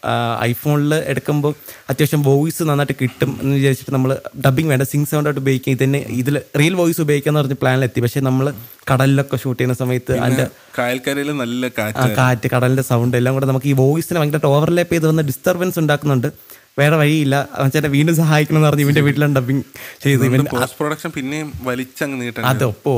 [0.50, 1.54] ഐഫോണിൽ എടുക്കുമ്പോൾ
[1.91, 4.12] അത്യാവശ്യം വോയിസ് നന്നായിട്ട് കിട്ടും എന്ന് വിചാരിച്ചിട്ട് നമ്മൾ
[4.45, 8.47] ഡബിങ് വേണ്ട സിങ് സൗണ്ട് ആയിട്ട് ഉപയോഗിക്കുക ഇതിന് ഇതിൽ റിയൽ വോയിസ് ഉപയോഗിക്കാന്ന് പറഞ്ഞ പ്ലാനിലെത്തി പക്ഷേ നമ്മൾ
[8.91, 10.45] കടലിലൊക്കെ ഷൂട്ട് ചെയ്യുന്ന സമയത്ത് അതിന്റെ
[10.78, 12.08] കായൽക്കരയിൽ നല്ല കാറ്റ്.
[12.19, 16.30] കാറ്റ് കടലിന്റെ സൗണ്ട് എല്ലാം കൂടെ നമുക്ക് ഈ വോയിസിനെ ഭയങ്കരമായിട്ട് ഓവർലാപ്പ് ചെയ്ത് വന്ന ഡിസ്റ്റർബൻസ് ഉണ്ടാക്കുന്നുണ്ട്.
[16.79, 17.35] വേറെ വഴിയില്ല.
[17.73, 19.63] ചേട്ടാ വീണ്ടും സഹായിക്കണം എന്ന് പറഞ്ഞ് ഇവന്റെ വീട്ടിലാണ് ഡബിങ്
[20.03, 22.91] ചെയ്ത് ഇവൻ പോസ്റ്റ് പ്രൊഡക്ഷൻ പിന്നെയും വലിച്ചങ്ങ് നീട്ടണം അത് ഒപ്പോ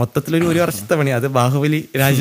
[0.00, 1.10] മൊത്തത്തിലൊരു ഒരു വർഷത്തെ പണി.
[1.18, 2.20] അത് ബാഹുബലി രാജ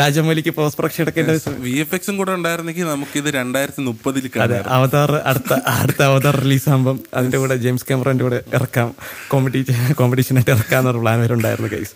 [0.00, 5.12] രാജമൗലിക്ക് പോസ്റ്റ് പ്രൊഡക്ഷൻ എടുക്കേണ്ട വി എഫ് എക്സും കൂടെ ഉണ്ടായിരുന്നെങ്കിൽ നമുക്ക് ഇത് രണ്ടായിരത്തി മുപ്പതിൽ അതെ അവതാർ
[5.30, 8.88] അടുത്ത അടുത്ത അവതാർ റിലീസ് ആകുമ്പം അതിന്റെ കൂടെ ജെയിംസ് ക്യാമറന്റെ കൂടെ ഇറക്കാം.
[9.32, 11.94] കോമ്പറ്റീഷൻ കോമ്പറ്റീഷനായിട്ട് ഇറക്കാന്നൊരു പ്ലാൻ വരെ ഉണ്ടായിരുന്നു ഗൈസ്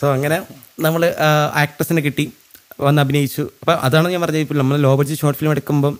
[0.00, 0.38] സോ അങ്ങനെ
[0.86, 1.02] നമ്മൾ
[1.64, 2.24] ആക്ട്രസിനെ കിട്ടി.
[2.86, 3.42] വന്ന് അഭിനയിച്ചു.
[3.60, 5.94] അപ്പം അതാണ് ഞാൻ പറഞ്ഞത് ഇപ്പോൾ നമ്മൾ ലോ ബഡ്ജറ്റ് ഷോർട്ട് ഫിലിം എടുക്കുമ്പം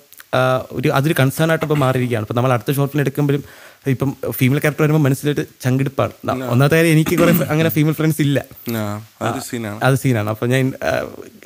[0.73, 2.25] ഒരു അതൊരു കൺസേൺ ആയിട്ട് ഇപ്പോൾ മാറിയിരിക്കുകയാണ്.
[2.25, 3.43] ഇപ്പം നമ്മൾ അടുത്ത ഷോർട്ട് ഫിലിം എടുക്കുമ്പോഴും
[3.87, 6.13] ഇപ്പം ഫീമെയിൽ ക്യാരക്ടർ വരുമ്പോൾ മനസ്സിലായിട്ട് ചങ്കിടിപ്പാണ്.
[6.51, 8.39] ഒന്നാമത്തെ കാര്യം എനിക്ക് കുറെ അങ്ങനെ ഫീമെയിൽ ഫ്രണ്ട്സ് ഇല്ല.
[9.83, 10.65] അത് സീനാണ് അപ്പോൾ ഞാൻ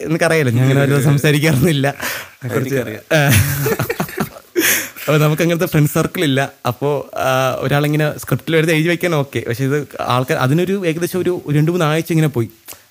[0.00, 1.86] എനിക്കറിയാലോ ഞാൻ അങ്ങനെ ഒരു സംസാരിക്കാറൊന്നുമില്ല.
[2.40, 2.62] അപ്പോൾ
[5.06, 6.40] അപ്പൊ നമുക്ക് അങ്ങനത്തെ ഫ്രണ്ട് സർക്കിൾ ഇല്ല.
[6.66, 6.92] അപ്പോൾ
[7.60, 12.12] ഒരാളിങ്ങനെ സ്ക്രിപ്റ്റിൽ എഴുതി എഴുതി വയ്ക്കാൻ ഓക്കെ പക്ഷേ ഇത് ആൾക്കാർ അതിനൊരു ഏകദേശം ഒരു രണ്ട് മൂന്ന് ആഴ്ച
[12.12, 12.48] ഇങ്ങനെ പോയി.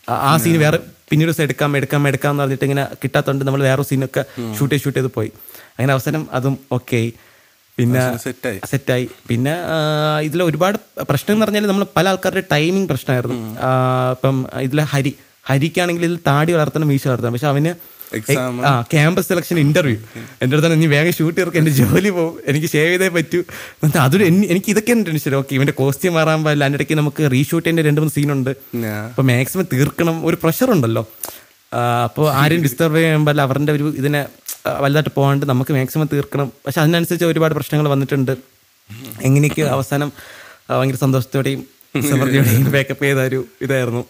[0.09, 0.77] ആ- ആ സീൻ വേറെ
[1.09, 4.21] പിന്നീട് ദിവസം എടുക്കാം എടുക്കാം എടുക്കാം എന്ന് പറഞ്ഞിട്ട് ഇങ്ങനെ കിട്ടാത്തതുകൊണ്ട് നമ്മൾ വേറെ സീനൊക്കെ
[4.57, 5.31] ഷൂട്ട് ചെയ്ത് ഷൂട്ട് ചെയ്ത് പോയി.
[5.79, 7.11] അങ്ങനെ അവസാനം അതും ഓക്കെ
[7.77, 9.55] പിന്നെ സെറ്റായി സെറ്റായി പിന്നെ
[10.21, 13.57] ഇതിൽ ഒരുപാട് പ്രശ്നം എന്ന് പറഞ്ഞാൽ നമ്മൾ പല ആൾക്കാരുടെ ടൈമിംഗ് പ്രശ്നമായിരുന്നു.
[14.11, 15.15] ഇപ്പം ഇതിലെ ഹരി
[15.45, 17.33] ഹരിക്കാണെങ്കിൽ ഇതിൽ താടി വളർത്തണം മീശ വളർത്തണം.
[17.33, 17.99] പക്ഷെ അവന്
[18.65, 19.97] ആ ക്യാമ്പസ് സെലക്ഷൻ ഇന്റർവ്യൂ
[20.41, 22.39] എന്റെ അടുത്താണ് ഇനി വേഗം ഷൂട്ട് ചെയ്ർക്ക് എന്റെ ജോലി പോകും.
[22.47, 23.39] എനിക്ക് ഷേവ് ചെയ്തേ പറ്റൂ.
[23.39, 26.63] എന്നിട്ട് അതൊരു എനി- എനിക്ക് ഇതൊക്കെ ടെൻഷൻ ഓക്കെ ഇവന്റെ കോസ്റ്റ്യൂം മാറാൻ പാടില്ല.
[26.63, 28.49] അതിന്റെ ഇടയ്ക്ക് നമുക്ക് റീഷൂട്ട് ചെയ്യുന്ന രണ്ട് മൂന്ന് സീനുണ്ട്
[29.09, 30.25] അപ്പൊ മാക്സിമം തീർക്കണം.
[30.25, 31.07] ഒരു പ്രഷർ ഉണ്ടല്ലോ.
[32.03, 33.41] അപ്പോൾ ആരും ഡിസ്റ്റർബ് ചെയ്യാൻ പാടില്ല.
[33.41, 34.25] അവരുടെ ഒരു ഇതിനെ
[34.65, 36.51] വലുതായിട്ട് പോകാണ്ട് നമുക്ക് മാക്സിമം തീർക്കണം.
[36.65, 38.37] പക്ഷെ അതിനനുസരിച്ച് ഒരുപാട് പ്രശ്നങ്ങൾ വന്നിട്ടുണ്ട്.
[39.21, 40.11] എങ്ങനെയൊക്കെ അവസാനം
[40.69, 41.61] ഭയങ്കര സന്തോഷത്തോടെയും
[42.75, 44.05] ബാക്കപ്പ് ചെയ്ത ഒരു ഇതായിരുന്നു.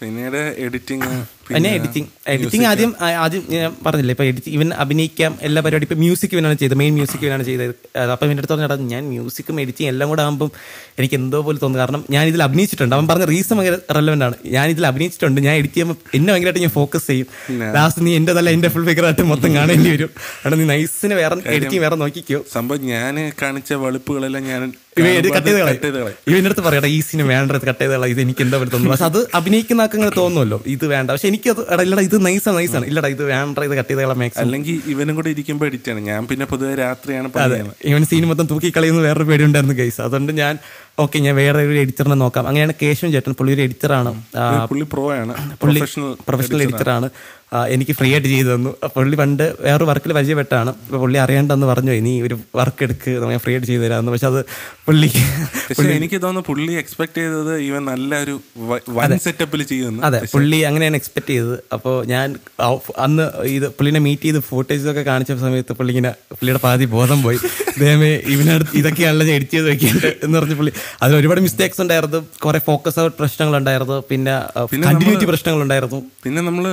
[0.00, 1.08] പിന്നീട് എഡിറ്റിങ്
[1.48, 2.92] പിന്നെ എഡിറ്റിംഗ് എഡിറ്റിംഗ് ആദ്യം
[3.24, 7.24] ആദ്യം ഞാൻ പറഞ്ഞില്ലേ ഇപ്പൊ എഡിറ്റ് ഇവൻ അഭിനയിക്കാം എല്ലാ പരിപാടി ഇപ്പൊ മ്യൂസിക് ഇവനാണ് ചെയ്തത് മെയിൻ മ്യൂസിക്
[7.24, 7.74] ഇവനാണ് ചെയ്തത്.
[8.14, 10.50] അപ്പൊ എന്റെ അടുത്ത് പറഞ്ഞാൽ ഞാൻ മ്യൂസിക്കും എഡിറ്റിംഗ് എല്ലാം കൂടെ ആകുമ്പോൾ
[10.98, 12.94] എനിക്ക് എന്തോ പോലെ തോന്നുന്നു കാരണം ഞാൻ ഇതിൽ അഭിനയിച്ചിട്ടുണ്ട്.
[12.98, 14.36] അവൻ പറഞ്ഞ റീസൺ ഭയങ്കര റെലവെന്റ് ആണ്.
[14.56, 15.40] ഞാൻ ഇതിൽ അഭിനയിച്ചിട്ടുണ്ട്.
[15.48, 17.28] ഞാൻ എഡിറ്റ് ചെയ്യുമ്പോൾ എന്നെ ഭയങ്കരമായിട്ട് ഞാൻ ഫോക്കസ് ചെയ്യും.
[17.76, 20.12] ലാസ്റ്റ് നീ എന്റെ തല്ല എന്റെ ഫുൾ ഫിഗറായിട്ട് മൊത്തം കാണേണ്ടി വരും.
[20.44, 22.40] അവിടെ നീ നൈസിന് വേറെ എഡിറ്റിംഗ് വേറെ നോക്കിക്കോ.
[22.56, 24.62] സംഭവം ഞാൻ കാണിച്ച വെളുപ്പുകളെല്ലാം ഞാൻ
[25.00, 25.94] ഇവ ഇത് കട്ട് ചെയ്ത് cut ചെയ്ത് കളയും.
[25.94, 26.18] കളയും.
[26.30, 28.12] ഇവന്റെ അടുത്ത് പറയടാ ഈ സിനിമ വേണ്ട കട്ട് ചെയ്ത് കളയും.
[28.14, 28.92] ഇത് എനിക്ക് എന്താ പോലെ തോന്നുന്നു.
[28.94, 30.58] പക്ഷെ അത് അഭിനയിക്കുന്ന ആൾക്കങ്ങനെ തോന്നുമല്ലോ.
[30.74, 31.08] ഇത് വേണ്ട.
[31.14, 34.40] പക്ഷെ എനിക്ക് അത് എടാ ഇല്ലടാ ഇത് നൈസാണ് നൈസാണ് ഇല്ലടാ ഇത് വേണ്ട ഇത് കട്ട് ചെയ്ത മാക്സ്
[34.42, 37.30] അല്ലെങ്കിൽ ഇവനും കൂടെ ഇരിക്കുമ്പോൾ എഡിറ്റ് ആണ് ഞാൻ പിന്നെ പൊതുവെ രാത്രിയാണ്
[37.90, 40.54] ഇവൻ സീൻ മൊത്തം തൂക്കി കളയുന്ന വേറൊരു പേടി ഉണ്ടായിരുന്നു കേസ് അതുകൊണ്ട് ഞാൻ
[41.02, 42.44] ഓക്കെ ഞാൻ വേറെ ഒരു എഡിറ്ററിനെ നോക്കാം.
[42.48, 44.10] അങ്ങനെയാണ് കേശവൻ ചേട്ടൻ പുള്ളി ഒരു എഡിറ്ററാണ്
[44.68, 45.32] പുള്ളി പ്രോ ആണ്.
[45.62, 47.06] പ്രൊഫഷണൽ പ്രൊഫഷണൽ എഡിറ്ററാണ്
[47.74, 48.70] എനിക്ക് ഫ്രീ ആയിട്ട് ചെയ്തു തന്നു.
[48.94, 50.70] പുള്ളി പണ്ട് വേറൊരു വർക്കിൽ പരിചയപ്പെട്ടാണ്.
[50.84, 54.12] അപ്പൊ പുള്ളി അറിയേണ്ടെന്ന് പറഞ്ഞു "പോയി, നീ ഒരു വർക്ക് എടുക്ക് ഞാൻ ഫ്രീ ആയിട്ട് ചെയ്തു തരാമെന്ന്.
[54.14, 54.40] പക്ഷെ അത്
[54.86, 55.08] പുള്ളി
[55.98, 58.34] എനിക്ക് തോന്നുന്നു പുള്ളി എക്സ്പെക്ട് ചെയ്തത് ഇവൻ നല്ലൊരു
[59.04, 60.00] ഒരു സെറ്റപ്പിൽ ചെയ്യുന്നു.
[60.08, 61.56] അതെ പുള്ളി അങ്ങനെയാണ് എക്സ്പെക്ട് ചെയ്തത്.
[61.76, 62.26] അപ്പോൾ ഞാൻ
[63.06, 63.24] അന്ന്
[63.56, 67.38] ഇത് പുള്ളിനെ മീറ്റ് ചെയ്ത് ഫുട്ടേജ് ഒക്കെ കാണിച്ച സമയത്ത് പുള്ളി ഇങ്ങനെ പുള്ളിയുടെ പാതി ബോധം പോയി.
[67.80, 72.20] ദൈവമേ ഇവനടുത്ത് ഇതൊക്കെയാണല്ലോ ഞാൻ എഡിറ്റ് ചെയ്ത് വെക്കുന്നത് എന്ന് പറഞ്ഞ പുള്ളി അതിൽ ഒരുപാട് മിസ്റ്റേക്സ് ഉണ്ടായിരുന്നു.
[72.44, 74.34] കുറെ ഫോക്കസ് ഔട്ട് പ്രശ്നങ്ങൾ ഉണ്ടായിരുന്നു പിന്നെ
[74.88, 76.64] കണ്ടിന്യൂറ്റി പ്രശ്നങ്ങൾ ഉണ്ടായിരുന്നു പിന്നെ നമ്മൾ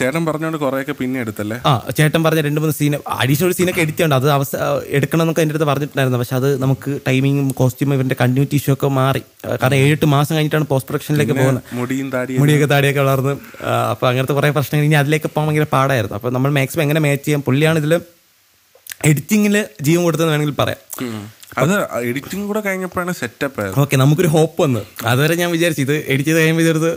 [0.00, 1.58] ചേട്ടൻ പറഞ്ഞോണ്ട് കുറെയൊക്കെ പിന്നെ എടുത്തല്ലേ?
[1.70, 4.18] ആ ചേട്ടൻ പറഞ്ഞ രണ്ട് മൂന്ന് സീൻ അഡീഷണൽ സീനൊക്കെ എഡിറ്റ് ചെയ്യണ്ട.
[4.20, 4.56] അത് അവസ്ഥ
[4.98, 6.20] എടുക്കണം എന്നൊക്കെ എന്റെ അടുത്ത് പറഞ്ഞിട്ടുണ്ടായിരുന്നു.
[6.22, 9.22] പക്ഷെ അത് നമുക്ക് ടൈമിങ്ങും കോസ്റ്റ്യൂമും ഇവന്റെ കണ്ടിന്യൂറ്റി ഇഷ്യൂ ഒക്കെ മാറി.
[9.62, 11.64] കാരണം ഏഴെട്ട് മാസം കഴിഞ്ഞിട്ടാണ് പോസ്റ്റ് പ്രൊഡക്ഷനിലേക്ക് പോകുന്നത്.
[11.80, 16.16] മുടിയും താടിയും മുടിയൊക്കെ താടിയൊക്കെ വളർന്ന് അപ്പോൾ അപ്പൊ അങ്ങനത്തെ കുറെ പ്രശ്നങ്ങൾ ഇനി അതിലേക്ക് പോകാൻ ഭയങ്കര പാടായിരുന്നു.
[16.18, 17.94] അപ്പൊ നമ്മൾ മാക്സിമം എങ്ങനെ മാച്ച് ചെയ്യാം പുള്ളിയാണ് ഇതിൽ
[19.08, 20.80] എഡിറ്റിങ്ങിൽ ജീവൻ കൊടുത്തതെന്ന് വേണമെങ്കിൽ പറയാം.
[21.62, 21.74] അത്
[22.08, 24.82] എഡിറ്റിംഗ് കൂടെ കഴിഞ്ഞപ്പോഴാണ് സെറ്റപ്പ് ഓക്കെ നമുക്കൊരു ഹോപ്പ് വന്ന്.
[25.12, 26.92] അതുവരെ ഞാൻ വിചാരിച്ചു ഇത് എഡിറ്റ് ചെയ്ത് കഴിയുമ്പോൾ ഇതെടുത്ത്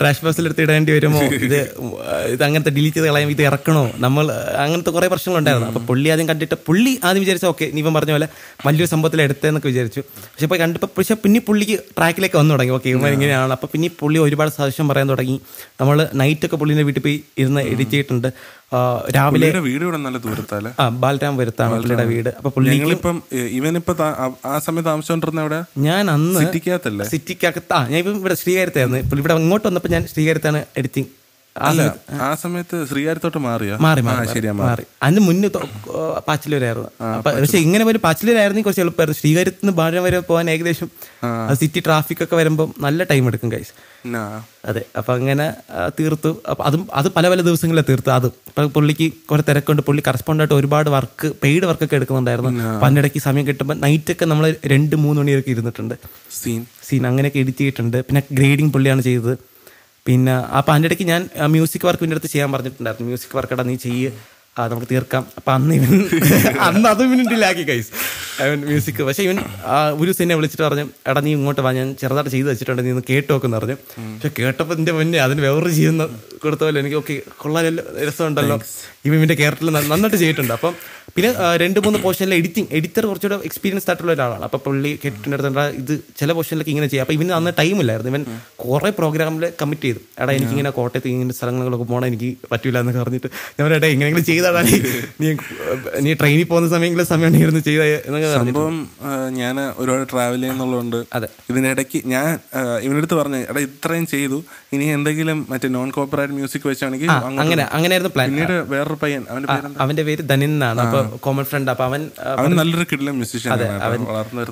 [0.00, 1.20] ട്രാഷ് ബോക്സിൽ എടുത്ത് ഇടേണ്ടി വരുമോ?
[1.46, 1.56] ഇത്
[2.34, 3.84] ഇത് അങ്ങനത്തെ ഡിലീറ്റ് ചെയ്ത് കളയാൻ ഇത് ഇറക്കണോ?
[4.06, 4.24] നമ്മൾ
[4.64, 5.68] അങ്ങനത്തെ കുറെ പ്രശ്നങ്ങളുണ്ടായിരുന്നു.
[5.72, 8.28] അപ്പൊ പുള്ളി ആദ്യം കണ്ടിട്ട് പുള്ളി ആദ്യം വിചാരിച്ചു ഓക്കെ നീ ഇപ്പം പറഞ്ഞ പോലെ
[8.66, 10.02] വലിയൊരു സംഭവത്തിൽ എടുത്തതെന്നൊക്കെ വിചാരിച്ചു.
[10.26, 12.74] പക്ഷെ ഇപ്പോൾ കണ്ടപ്പോൾ പക്ഷെ പിന്നെ പുള്ളിക്ക് ട്രാക്കിലേക്ക് വന്നു തുടങ്ങി.
[12.78, 13.52] ഓക്കെ ഇവന്മാർ ഇങ്ങനെയാണ്.
[13.58, 15.38] അപ്പൊ പിന്നെ പുള്ളി ഒരുപാട് സജഷൻ പറയാൻ തുടങ്ങി.
[15.80, 18.30] നമ്മൾ നൈറ്റൊക്കെ പുള്ളിനെ വീട്ടിൽ പോയി ഇരുന്ന് എഡിറ്റ് ചെയ്തിട്ടുണ്ട്.
[19.16, 22.30] രാവിലെ വീട് ഇവിടെ നല്ല ദൂരത്താൽ ആ ബാലരാം വരുത്താണ് പുള്ളിയുടെ വീട്.
[22.38, 23.42] അപ്പൊ പുള്ളി ഞങ്ങളിപ്പം ഏ,
[23.86, 24.06] ഇവനിപ്പോ
[24.48, 27.04] ആ- സമയത്ത് താമസിച്ചോണ്ടിരുന്ന അവിടെ ഞാൻ അന്ന് സിറ്റിക്കകത്തല്ലേ?
[27.06, 28.98] സിറ്റിക്കകത്ത് ഞാൻ ഇപ്പം ഇവിടെ ശ്രീകാര്യത്തായിരുന്നു.
[29.16, 31.10] ഇവിടെ ഇങ്ങോട്ട് വന്നപ്പോൾ ഞാൻ ശ്രീകാര്യത്താണ് എഡിറ്റിംഗ്
[31.68, 31.82] അല്ല
[32.26, 33.76] ആ സമയത്ത് ശ്രീകാര്യത്തോട്ട് മാറിയോ?
[33.84, 34.84] മാറി മാറി മാറി.
[35.02, 35.48] അതിന് മുന്നേ
[36.28, 36.90] പാച്ചിലൂരായിരുന്നു.
[37.18, 40.88] അപ്പൊ പക്ഷെ ഇങ്ങനെ ഒരു പാച്ചിലൂരായിരുന്നു കുറച്ച് എളുപ്പമായിരുന്നു ശ്രീകാര്യത്തിൽ നിന്ന് ബാഴം വരെ പോകാൻ ഏകദേശം
[41.60, 43.72] സിറ്റി ട്രാഫിക് ഒക്കെ വരുമ്പോൾ നല്ല ടൈം എടുക്കും കൈസ്
[44.70, 44.82] അതെ.
[44.98, 45.46] അപ്പൊ അങ്ങനെ
[45.98, 46.30] തീർത്തു.
[46.68, 49.82] അതും അത് പല പല ദിവസങ്ങളിലെ തീർത്തു അത് ഇപ്പൊ പുള്ളിക്ക് കുറെ തിരക്കുണ്ട്.
[49.88, 52.50] പുള്ളി കറസ്പോണ്ടായിട്ട് ഒരുപാട് വർക്ക് പെയ്ഡ് വർക്കൊക്കെ എടുക്കുന്നുണ്ടായിരുന്നു.
[52.74, 55.94] അപ്പൊ അതിനിടയ്ക്ക് സമയം കിട്ടുമ്പോൾ നൈറ്റ് ഒക്കെ നമ്മൾ രണ്ട് മൂന്ന് മണിയൊക്കെ ഇരുന്നിട്ടുണ്ട്.
[56.40, 57.98] സീൻ സീൻ അങ്ങനെയൊക്കെ എഡിറ്റ് ചെയ്തിട്ടുണ്ട്.
[58.08, 59.34] പിന്നെ ഗ്രേഡിങ് പുള്ളിയാണ് ചെയ്തത്.
[60.06, 63.06] പിന്നെ അപ്പം അതിന്റെ ഇടയ്ക്ക് ഞാൻ മ്യൂസിക് വർക്ക് എന്റെ അടുത്ത് ചെയ്യാൻ പറഞ്ഞിട്ടുണ്ടായിരുന്നു.
[63.06, 64.10] മ്യൂസിക് വർക്ക് എടാ നീ ചെയ്യ്.
[64.56, 65.22] ആ നമുക്ക് തീർക്കാം.
[65.38, 65.90] അപ്പം അന്ന് ഇവൻ
[66.66, 67.90] അന്ന് അതും ഇവൻ ഡിലാക്കി കൈസ്
[68.44, 69.36] അവൻ മ്യൂസിക് പക്ഷേ ഇവൻ
[69.72, 73.04] ആ, ഒരു സിനിമ വിളിച്ചിട്ട് പറഞ്ഞു എടാ നീ ഇങ്ങോട്ട് വാ ഞാൻ ചെറുതായിട്ട് ചെയ്ത് വെച്ചിട്ടുണ്ട് നീ ഒന്ന്
[73.10, 73.76] കേട്ടോക്കെന്ന് പറഞ്ഞു.
[74.14, 76.04] പക്ഷെ കേട്ടപ്പോൾ എന്റെ മുന്നേ അതിന് വേറൊരു ചെയ്യുന്ന
[76.44, 78.56] കൊടുത്ത പോലെ എനിക്ക് ഓക്കെ കൊള്ളാമല്ലോ രസമുണ്ടല്ലോ.
[79.06, 80.52] ഇവൻ ഇവന്റെ കേരളത്തിൽ നന്നായിട്ട് ചെയ്തിട്ടുണ്ട്.
[80.58, 80.72] അപ്പം
[81.16, 81.30] പിന്നെ
[81.62, 84.44] രണ്ട് മൂന്ന് പോർഷനിൽ എഡിറ്റിംഗ് എഡിറ്റർ കുറച്ചുകൂടെ എക്സ്പീരിയൻസ് ആയിട്ടുള്ള ഒരാളാണ്.
[84.48, 85.36] അപ്പോൾ പുള്ളി കേട്ടിട്ടുണ്ട്
[85.82, 87.04] ഇത് ചില പോർഷനിലൊക്കെ ഇങ്ങനെ ചെയ്യാം.
[87.06, 88.24] അപ്പോൾ ഇവന് അന്ന് ടൈമില്ലായിരുന്നു ഇവൻ
[88.64, 90.00] കുറേ പ്രോഗ്രാമിൽ കമ്മിറ്റ് ചെയ്തു.
[90.22, 94.62] എടാ എനിക്കിങ്ങനെ കോട്ടയത്ത് ഇങ്ങനെ സ്ഥലങ്ങളിലൊക്കെ പോകണം എനിക്ക് പറ്റില്ല എന്ന് പറഞ്ഞിട്ട് ഞാൻ എടാ ഇങ്ങനെ എങ്ങനെയെങ്കിലും ചെയ്താടാ
[94.70, 94.78] നീ
[95.22, 95.28] നീ
[96.06, 98.76] നീ ട്രെയിനിൽ പോകുന്ന സമയങ്ങളിൽ സമയം ഉണ്ടെങ്കിൽ ചെയ്ത എന്നൊക്കെ സംഭവം
[99.40, 101.28] ഞാൻ ഒരുപാട് ട്രാവൽ ചെയ്യുന്നുള്ളതുകൊണ്ട് അതെ.
[101.50, 102.26] ഇതിനിടയ്ക്ക് ഞാൻ
[102.86, 104.38] ഇവനടുത്ത് പറഞ്ഞു എടാ ഇത്രയും ചെയ്തു.
[104.74, 107.10] ഇനി എന്തെങ്കിലും മറ്റേ നോൺ കോപ്പറേറ്റ് മ്യൂസിക് വെച്ചാണെങ്കിൽ
[107.42, 110.80] അങ്ങനെ അങ്ങനെയായിരുന്നു പ്ലാൻ പിന്നീട് വേറൊരു പയ്യൻ അവന്റെ പേര് അവന്റെ പേര് ധനിൻ എന്നാണ്.
[110.86, 112.02] അപ്പൊ കോമൺ ഫ്രണ്ട് അപ്പൊ അവൻ
[112.40, 113.52] അവൻ നല്ലൊരു കിട്ടില്ല മ്യൂസിഷ്യൻ
[114.12, 114.42] വളർന്നു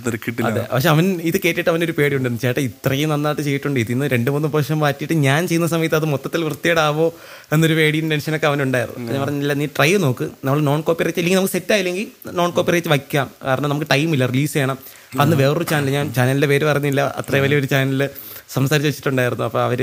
[0.51, 0.62] അതെ.
[0.74, 3.80] പക്ഷെ അവൻ ഇത് കേട്ടിട്ട് അവനൊരു പേടിയുണ്ട് ചേട്ടാ ഇത്രയും നന്നായിട്ട് ചെയ്തിട്ടുണ്ട്.
[3.84, 7.07] ഇതിന്ന് രണ്ട് മൂന്ന് പ്രാവശ്യം മാറ്റിയിട്ട് ഞാൻ ചെയ്യുന്ന സമയത്ത് അത് മൊത്തത്തിൽ വൃത്തിയേടാവോ
[7.55, 9.07] എന്നൊരു പേടിയും ടെൻഷനൊക്കെ അവനുണ്ടായിരുന്നു.
[9.14, 10.26] ഞാൻ പറഞ്ഞില്ല നീ ട്രൈ നോക്ക്.
[10.45, 12.07] നമ്മൾ നോൺ കോപ്പറേറ്റ് ഇല്ലെങ്കിൽ നമുക്ക് സെറ്റ് ആയില്ലെങ്കിൽ
[12.39, 13.30] നോൺ കോപ്പറേറ്റ് വയ്ക്കാം.
[13.45, 14.78] കാരണം നമുക്ക് ടൈമില്ല റിലീസ് ചെയ്യണം.
[15.20, 17.01] അന്ന് വേറൊരു ചാനൽ ഞാൻ ചാനലിന്റെ പേര് പറഞ്ഞില്ല.
[17.20, 18.09] അത്ര വലിയൊരു ചാനലിൽ
[18.55, 19.45] സംസാരിച്ച് വെച്ചിട്ടുണ്ടായിരുന്നു.
[19.45, 19.80] അപ്പോൾ അവർ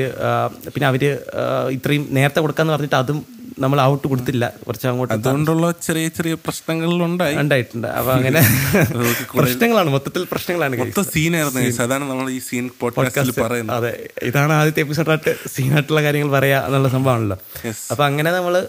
[0.73, 1.03] പിന്നെ അവർ
[1.77, 3.19] ഇത്രയും നേരത്തെ കൊടുക്കാമെന്ന് പറഞ്ഞിട്ട് അതും
[3.59, 4.53] നമ്മൾ ഔട്ട് കൊടുത്തില്ല.
[4.67, 7.87] കുറച്ച് അങ്ങോട്ട് അതുകൊണ്ടുള്ള ചെറിയ ചെറിയ പ്രശ്നങ്ങൾ പ്രശ്നങ്ങളിലുണ്ടായി ഉണ്ടായിട്ടുണ്ട്.
[7.87, 8.39] അപ്പൊ അങ്ങനെ
[9.39, 9.89] പ്രശ്നങ്ങളാണ്.
[9.89, 10.77] മൊത്തത്തിൽ പ്രശ്നങ്ങളാണ്.
[10.77, 11.83] മൊത്തം സീനായിരുന്നു.
[11.83, 13.77] അതാണ് നമ്മൾ ഈ സീൻ പോഡ്കാസ്റ്റിൽ പറയുന്നത്.
[13.77, 14.09] അതെ.
[14.23, 17.37] ഇതാണ് ആദ്യത്തെ എപ്പിസോഡായിട്ട് സീനായിട്ടുള്ള കാര്യങ്ങൾ പറയാ എന്നുള്ള സംഭവമാണല്ലോ.
[17.91, 18.67] അപ്പൊ അങ്ങനെ നമ്മൾ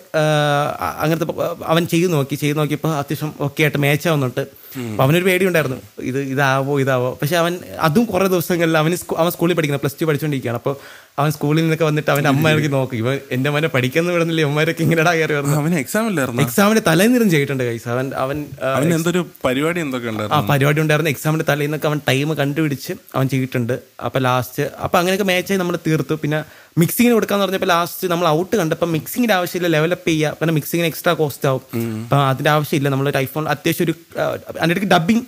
[1.02, 1.34] അങ്ങനത്തെ
[1.66, 4.62] അവൻ ചെയ്തു നോക്കി ചെയ്തു നോക്കിയപ്പോൾ അത്യാവശ്യം ഒക്കെ ആയിട്ട് മാച്ച് ആവുന്നുണ്ട്.
[4.90, 5.76] അപ്പൊ അവനൊരു പേടി ഉണ്ടായിരുന്നു.
[6.00, 7.18] ഇത് ഇതാവോ ഇതാവോ.
[7.22, 10.76] പക്ഷെ അവൻ അതും കുറെ ദിവസങ്ങളിൽ അവന് അവൻ സ്കൂളിൽ പഠിക്കുന്നത് പ്ലസ് ടു പഠിച്ചുകൊണ്ടിരിക്കുകയാണ് അപ്പോൾ
[11.20, 12.96] അവൻ സ്കൂളിൽ നിന്നൊക്കെ വന്നിട്ട് അവന്റെ അമ്മ ഇറങ്ങി നോക്കി.
[13.02, 14.40] ഇവൻ എന്റെ മോനെ പഠിക്കുന്ന വിടുന്നില്ല.
[14.44, 15.58] ഇവന്മാരൊക്കെ ഇങ്ങനെടാ കയറി വരുന്നത്.
[15.62, 16.42] അവന് എക്സാം ഇല്ലായിരുന്നു?
[16.44, 18.38] എക്സാമിന് തലേന്നിരം ചെയ്തിട്ടുണ്ട് കൈസ് അവൻ അവൻ
[18.76, 20.38] അവൻ എന്തൊരു പരിപാടി എന്തൊക്കെ ഉണ്ടായിരുന്നു?
[20.44, 21.12] ആ പരിപാടി ഉണ്ടായിരുന്നു.
[21.14, 23.74] എക്സാമിന്റെ തലേന്നൊക്കെ അവൻ ടൈം കണ്ടുപിടിച്ച് അവൻ ചെയ്തിട്ടുണ്ട്.
[24.06, 26.16] അപ്പൊ ലാസ്റ്റ് അപ്പൊ അങ്ങനെയൊക്കെ മാച്ചായി നമ്മൾ തീർത്തു.
[26.24, 26.40] പിന്നെ
[26.82, 29.70] മിക്സിങ്ങിന് കൊടുക്കാന്ന് പറഞ്ഞപ്പോൾ ലാസ്റ്റ് നമ്മൾ ഔട്ട് കണ്ടപ്പോൾ മിക്സിങ്ങിന്റെ ആവശ്യമില്ല.
[29.76, 30.36] ലെവലപ്പ് ചെയ്യുക.
[30.40, 31.62] പിന്നെ മിക്സിങ്ങിന് എക്സ്ട്രാ കോസ്റ്റ് ആവും.
[32.04, 32.88] അപ്പൊ അതിന്റെ ആവശ്യമില്ല.
[32.96, 33.94] നമ്മൾ ഒരു ഐഫോൺ അത്യാവശ്യം ഒരു
[34.64, 35.24] ഇടയ്ക്ക് ഡബിങ്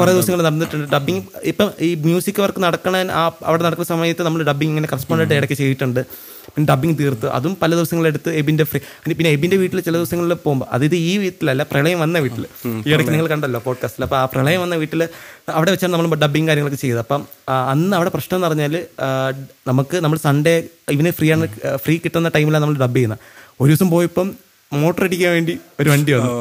[0.00, 0.86] കുറെ ദിവസങ്ങൾ നടന്നിട്ടുണ്ട്.
[0.94, 5.56] ഡബിങ് ഇപ്പം ഈ മ്യൂസിക് വർക്ക് നടക്കണ ആ അവിടെ നടക്കുന്ന സമയത്ത് നമ്മൾ ഡബിങ് ഇങ്ങനെ കറസ്പോണ്ടായിട്ട് ഇടയ്ക്ക്
[5.60, 6.00] ചെയ്തിട്ടുണ്ട്.
[6.54, 7.26] പിന്നെ ഡബിങ് തീർത്ത്.
[7.36, 8.80] അതും പല ദിവസങ്ങളെടുത്ത് എബിന്റെ ഫ്രീ
[9.18, 12.44] പിന്നെ എബിന്റെ വീട്ടിൽ ചില ദിവസങ്ങളിൽ പോകുമ്പോൾ അതായത് ഈ വീട്ടിലല്ല പ്രളയം വന്ന വീട്ടിൽ
[12.88, 15.02] ഈ ഇടയ്ക്ക് നിങ്ങൾ കണ്ടല്ലോ പോഡ്കാസ്റ്റിൽ അപ്പോൾ ആ പ്രളയം വന്ന വീട്ടിൽ
[15.58, 17.02] അവിടെ വെച്ചാണ് നമ്മൾ ഡബിങ് കാര്യങ്ങളൊക്കെ ചെയ്തത്.
[17.04, 17.22] അപ്പം
[17.74, 18.74] അന്ന് അവിടെ പ്രശ്നം എന്ന് പറഞ്ഞാൽ
[19.72, 20.56] നമുക്ക് നമ്മൾ സൺഡേ
[20.96, 21.46] ഇവന് ഫ്രീ ആണ്
[21.84, 23.22] ഫ്രീ കിട്ടുന്ന ടൈമിലാണ് നമ്മൾ ഡബ് ചെയ്യുന്നത്.
[23.60, 24.30] ഒരു ദിവസം പോയപ്പം
[24.72, 26.32] മോട്ടർ അടിക്കാൻ വേണ്ടി ഒരു വണ്ടി വന്നു.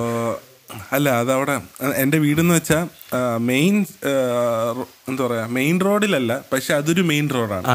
[0.92, 1.56] അല്ല അതവിടെ
[1.96, 2.84] എന്റെ വീടെന്ന് വെച്ചാൽ
[3.42, 3.76] മെയിൻ
[5.10, 7.66] എന്താ പറയുക മെയിൻ റോഡിലല്ല പക്ഷെ അതൊരു മെയിൻ റോഡാണ്.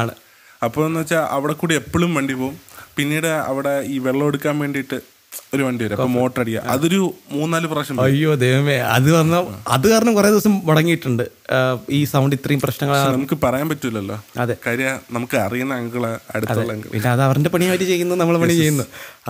[0.63, 2.55] അപ്പോൾ എന്ന് വെച്ചാൽ അവിടെ കൂടി എപ്പോഴും വണ്ടി പോകും
[2.95, 4.97] പിന്നീട് അവിടെ ഈ വെള്ളം എടുക്കാൻ വേണ്ടിയിട്ട്
[5.55, 5.95] ഒരു വണ്ടി വരും.
[5.95, 6.99] അപ്പൊ മോട്ടർ അടിക്കുക അതൊരു
[7.35, 7.99] മൂന്നാൽ പ്രാവശ്യം.
[8.05, 8.75] അയ്യോ ദൈവമേ.
[8.95, 9.35] അത് വന്ന
[9.75, 11.23] അത് കാരണം കുറെ ദിവസം മുടങ്ങിയിട്ടുണ്ട്.
[11.97, 14.17] ഈ സൗണ്ട് ഇത്രയും പ്രശ്നങ്ങൾ നമുക്ക് പറയാൻ പറ്റൂലല്ലോ.
[14.43, 14.55] അതെ.
[14.65, 16.03] കാര്യം നമുക്ക് അറിയുന്ന അങ്കിൾ
[16.35, 18.85] അടുത്തുള്ള പിന്നെ അത് അവരുടെ പണി അവർ ചെയ്യുന്നു നമ്മൾ പണി ചെയ്യുന്നു.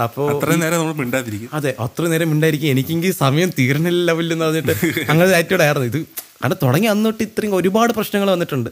[0.05, 1.49] അപ്പോൾ അത്രയും നേരം നമ്മൾ മിണ്ടാതിരിക്കും.
[1.59, 2.71] അതെ അത്ര നേരം മിണ്ടായിരിക്കും.
[2.75, 4.75] എനിക്കെങ്കിൽ സമയം തീർന്നില്ല ലെവലിൽ എന്ന് പറഞ്ഞിട്ട്
[5.09, 5.89] അങ്ങനെ ആറ്റിറ്റ്യൂഡ് ആയിരുന്നു.
[5.93, 5.99] ഇത്
[6.41, 8.69] കാരണം തുടങ്ങി അന്ന് തൊട്ട് ഇത്രയും ഒരുപാട് പ്രശ്നങ്ങൾ വന്നിട്ടുണ്ട്.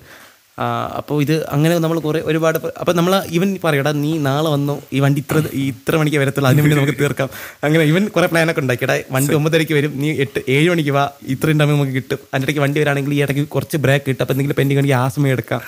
[0.99, 5.21] അപ്പോൾ ഇത് അങ്ങനെ നമ്മൾ കുറേ ഒരുപാട് അപ്പോൾ നമ്മൾ ഇവൻ പറയടാ നീ നാളെ വന്നു ഈ വണ്ടി
[5.23, 7.29] ഇത്ര ഇത്ര മണിക്ക് വരത്തുള്ളൂ അതിന് വേണ്ടി നമുക്ക് തീർക്കാം.
[7.65, 11.03] അങ്ങനെ ഇവൻ കുറേ പ്ലാനൊക്കെ ഉണ്ടാക്കിയടാ വണ്ടി ഒമ്പതരയ്ക്ക് വരും നീ എട്ട് ഏഴ് മണിക്ക് വാ
[11.35, 12.19] ഇത്രയും ടൈം നമുക്ക് കിട്ടും.
[12.31, 15.33] അതിന്റെ ഇടയ്ക്ക് വണ്ടി വരാണെങ്കിൽ ഈ ഇടയ്ക്ക് കുറച്ച് ബ്രേക്ക് കിട്ടും അപ്പോൾ എന്തെങ്കിലും പെൻഡിങ് ഉണ്ടെങ്കിൽ ആ സമയം
[15.37, 15.61] എടുക്കാം.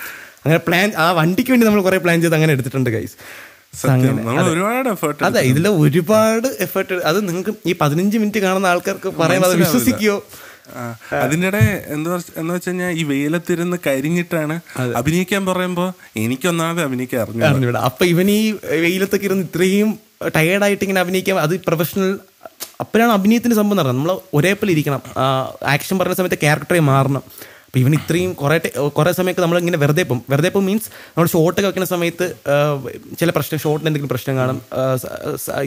[0.44, 3.16] അങ്ങനെ പ്ലാൻ ആ വണ്ടിക്ക് വേണ്ടി നമ്മൾ കുറേ പ്ലാൻ ചെയ്ത് അങ്ങനെ എടുത്തിട്ടുണ്ട് ഗൈസ്
[4.52, 9.60] ഒരുപാട് എഫേർട്ട് അതെ ഇതിൽ ഒരുപാട് എഫേർട്ട് അത് നിങ്ങൾക്ക് ഈ പതിനഞ്ച് മിനിറ്റ് കാണുന്ന ആൾക്കാർക്ക് പറയുന്നത് അത്
[9.64, 10.16] വിശ്വസിക്കുകയോ
[11.22, 14.56] അതിനിടെ എന്താ എന്ന് വെച്ച് കഴിഞ്ഞാൽ ഈ വെയിലത്തിരുന്ന് കരിഞ്ഞിട്ടാണ്
[15.02, 18.42] അഭിനയിക്കാൻ പറയുമ്പോ എനിക്കൊന്നാമത് അഭിനയിക്കാൻ അറിഞ്ഞു അപ്പൊ ഇവൻ ഈ
[18.86, 19.92] വെയിലത്തൊക്കെ ഇരുന്ന് ഇത്രയും
[20.36, 22.10] ടയേർഡായിട്ട് ഇങ്ങനെ അഭിനയിക്കാൻ അത് പ്രൊഫഷണൽ
[22.80, 25.02] അപ്പോഴാണ് അഭിനയത്തിന്റെ സംഭവം നടക്കുന്നത് നമ്മൾ ഒരേപോലെ ഇരിക്കണം.
[25.74, 27.24] ആക്ഷൻ പറയുന്ന സമയത്ത് ക്യാരക്ടറെ മാറണം.
[27.70, 28.56] അപ്പോൾ ഇവൻ ഇത്രയും കുറേ
[28.98, 32.26] കുറേ സമയമൊക്കെ നമ്മൾ ഇങ്ങനെ വെറുതെ പോകും വെറുതെ പോകും മീൻസ് നമ്മൾ ഷോട്ടൊക്കെ വെക്കുന്ന സമയത്ത്
[33.20, 34.58] ചില പ്രശ്നം ഷോട്ടിന് എന്തെങ്കിലും പ്രശ്നം കാണും.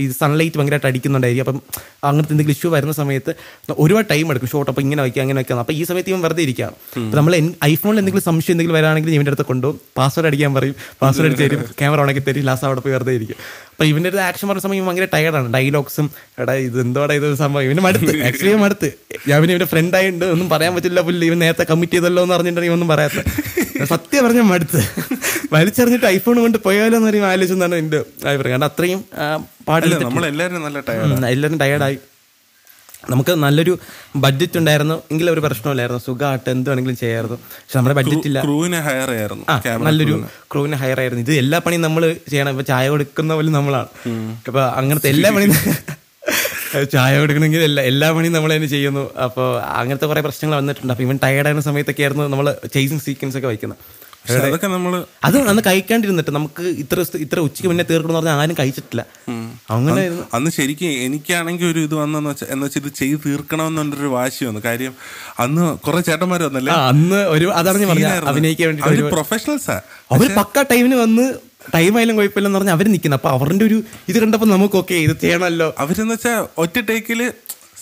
[0.03, 1.44] ഈ സൺലൈറ്റ് ഭയങ്കരമായിട്ട് അടിക്കുന്നുണ്ടായിരിക്കും.
[1.46, 1.61] അപ്പം
[2.09, 3.34] അങ്ങനത്തെ എന്തെങ്കിലും ഇഷ്യൂ വരുന്ന സമയത്ത്
[3.84, 5.59] ഒരുപാട് ടൈം എടുക്കും ഷോട്ട് അപ്പോൾ ഇങ്ങനെ വയ്ക്കുക അങ്ങനെ വയ്ക്കുക.
[5.64, 7.34] അപ്പോൾ ഈ സമയത്ത് ഇവൻ വെറുതെ ഇരിക്കുകയാണ് അപ്പോൾ നമ്മൾ
[7.70, 9.78] ഐഫോണിൽ എന്തെങ്കിലും സംശയം എന്തെങ്കിലും വരാണെങ്കിൽ ഇവന്റെ അടുത്ത് കൊണ്ടുപോകും.
[10.00, 10.76] പാസ്വേഡ് അടിക്കാൻ പറയും.
[11.03, 11.62] പാസ്വേഡ് അടിച്ച് തരും.
[11.82, 12.44] ക്യാമറ ഉണക്കി തരും.
[12.50, 13.38] ലാസ്റ്റ് അവിടെ പോയി വെറുതെ ഇരിക്കും.
[13.82, 16.06] അപ്പോൾ ഇവന്റെ ഒരു ആക്ഷൻ പറഞ്ഞ സമയം ഭയങ്കര ടയർഡാണ് ഡയലോഗ്സും
[16.42, 17.62] എടാ ഇത് എന്തോടാ ഇത് സംഭവം?
[17.66, 18.12] ഇവന് മടുത്ത്.
[18.28, 18.88] ആക്ച്വലി മടുത്ത്.
[19.28, 22.76] ഞാൻ പിന്നെ ഇവന്റെ ഫ്രണ്ട് ആയിട്ട് ഒന്നും പറയാൻ പറ്റില്ല പുല്ല് ഇവൻ നേരത്തെ കമ്മിറ്റ് ചെയ്തല്ലോ എന്ന് പറഞ്ഞിട്ടുണ്ടെങ്കിൽ
[22.76, 23.18] ഒന്നും പറയാത്ത
[23.92, 24.80] സത്യം പറഞ്ഞ മടുത്ത്.
[25.54, 28.52] വലിച്ചെറിഞ്ഞിട്ട് ഐഫോൺ കൊണ്ട് പോയാലോ എന്ന് പറയുമ്പോൾ ആലോചിച്ചെന്നാണ് എന്റെ അഭിപ്രായം.
[28.54, 29.00] കാരണം അത്രയും
[29.70, 29.98] പാടില്ല.
[30.06, 31.98] നമ്മളെല്ലാവരും നല്ല ടയർഡ് എല്ലാവരും ടയേർഡായി
[33.11, 33.78] നമുക്ക് നല്ലൊരു
[34.16, 35.03] ബഡ്ജറ്റ് ഉണ്ടായിരുന്നു.
[35.11, 36.03] എങ്കിൽ ഒരു പ്രശ്നമില്ലായിരുന്നു.
[36.07, 37.36] സുഖമായിട്ട് എന്ത് വേണമെങ്കിലും ചെയ്യായിരുന്നു.
[37.36, 38.40] പക്ഷെ നമ്മുടെ ബഡ്ജറ്റ് ഇല്ല.
[38.42, 39.57] ക്രൂവിനെ ഹയർ ആയിരുന്നു ആ
[39.88, 40.76] നല്ലൊരു ക്രൂവിനെ.
[40.76, 41.22] ഹയർ ആയിരുന്നു.
[41.22, 42.50] ഇത് എല്ലാ പണിയും നമ്മൾ ചെയ്യണം.
[42.50, 43.88] ഇപ്പൊ ചായ കൊടുക്കുന്ന പോലും നമ്മളാണ്.
[44.48, 45.55] അപ്പൊ അങ്ങനത്തെ എല്ലാ പണിയും
[46.92, 49.14] ചായ കൊടുക്കണമെങ്കിൽ എല്ലാ എല്ലാ പണിയും നമ്മൾ തന്നെ ചെയ്യുന്നു.
[49.24, 50.92] അപ്പോൾ അങ്ങനത്തെ കുറെ പ്രശ്നങ്ങൾ വന്നിട്ടുണ്ട്.
[50.92, 53.78] അപ്പൊ ഇവൻ ടയർഡ് ആയിരുന്ന സമയത്തൊക്കെ ആയിരുന്നു നമ്മൾ ചേസിങ് സീക്വൻസ് ഒക്കെ വയ്ക്കുന്നത്.
[54.24, 54.92] അതൊക്കെ നമ്മൾ
[55.26, 59.02] അത് അന്ന് കഴിക്കാണ്ടിരുന്നിട്ട് നമുക്ക് ഇത്ര ഇത്ര ഉച്ചയ്ക്ക് മുന്നേ തീർക്കണം പറഞ്ഞാൽ ആരും കഴിച്ചിട്ടില്ല.
[59.76, 60.02] അങ്ങനെ
[60.36, 64.62] അന്ന് ശരിക്കും എനിക്കാണെങ്കിൽ ഒരു ഇത് വന്നെന്ന് വെച്ചാൽ എന്ന് വെച്ചാൽ ഇത് ചെയ്ത് തീർക്കണമെന്നുള്ളൊരു വാശി വന്നു.
[64.68, 64.92] കാര്യം
[65.44, 66.72] അന്ന് കുറെ ചേട്ടന്മാർ വന്നല്ലേ?
[66.90, 69.76] അന്ന് ഒരു അതറിഞ്ഞു പറഞ്ഞു അഭിനയിക്കാൻ വേണ്ടി പ്രൊഫഷണൽസാ
[70.16, 71.26] അവർ പക്ക ടൈമിന് വന്ന്
[71.74, 73.76] ടൈം ആയാലും കുഴപ്പമില്ലെന്ന് പറഞ്ഞാൽ അവർ നിൽക്കുന്നത് അപ്പൊ അവരുടെ ഒരു
[74.10, 75.68] ഇത് കണ്ടപ്പോൾ നമുക്ക് ഓക്കെ ഇത് ചെയ്യണമല്ലോ.
[75.82, 77.20] അവരെന്ന് വെച്ചാൽ ഒറ്റ ടേക്കിൽ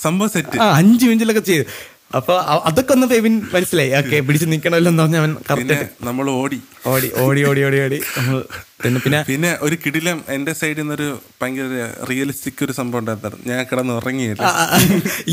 [0.03, 1.65] സംഭവം സെറ്റ് അഞ്ച് മിനിറ്റിലൊക്കെ ചെയ്തു.
[2.11, 2.35] അപ്പൊ
[2.65, 3.91] അതൊക്കെ ഒന്ന് ഫെബിൻ മനസ്സിലായി.
[3.91, 6.59] ഓക്കെ പിടിച്ച് നിക്കണമല്ലോ എന്ന് പറഞ്ഞാൽ അവൻ കറക്റ്റ് നമ്മൾ ഓടി.
[6.87, 7.99] ഓടി ഓടി ഓടി ഓടി ഓടി.
[8.19, 8.39] നമ്മൾ
[8.83, 11.07] പിന്നെ പിന്നെ പിന്നെ ഒരു കിടിലം എന്റെ സൈഡിൽ നിന്നൊരു
[11.41, 13.39] ഭയങ്കര റിയലിസ്റ്റിക് ഒരു സംഭവം ഉണ്ടായിരുന്നു.
[13.51, 14.43] ഞാൻ കിടന്ന് ഉറങ്ങിയില്ല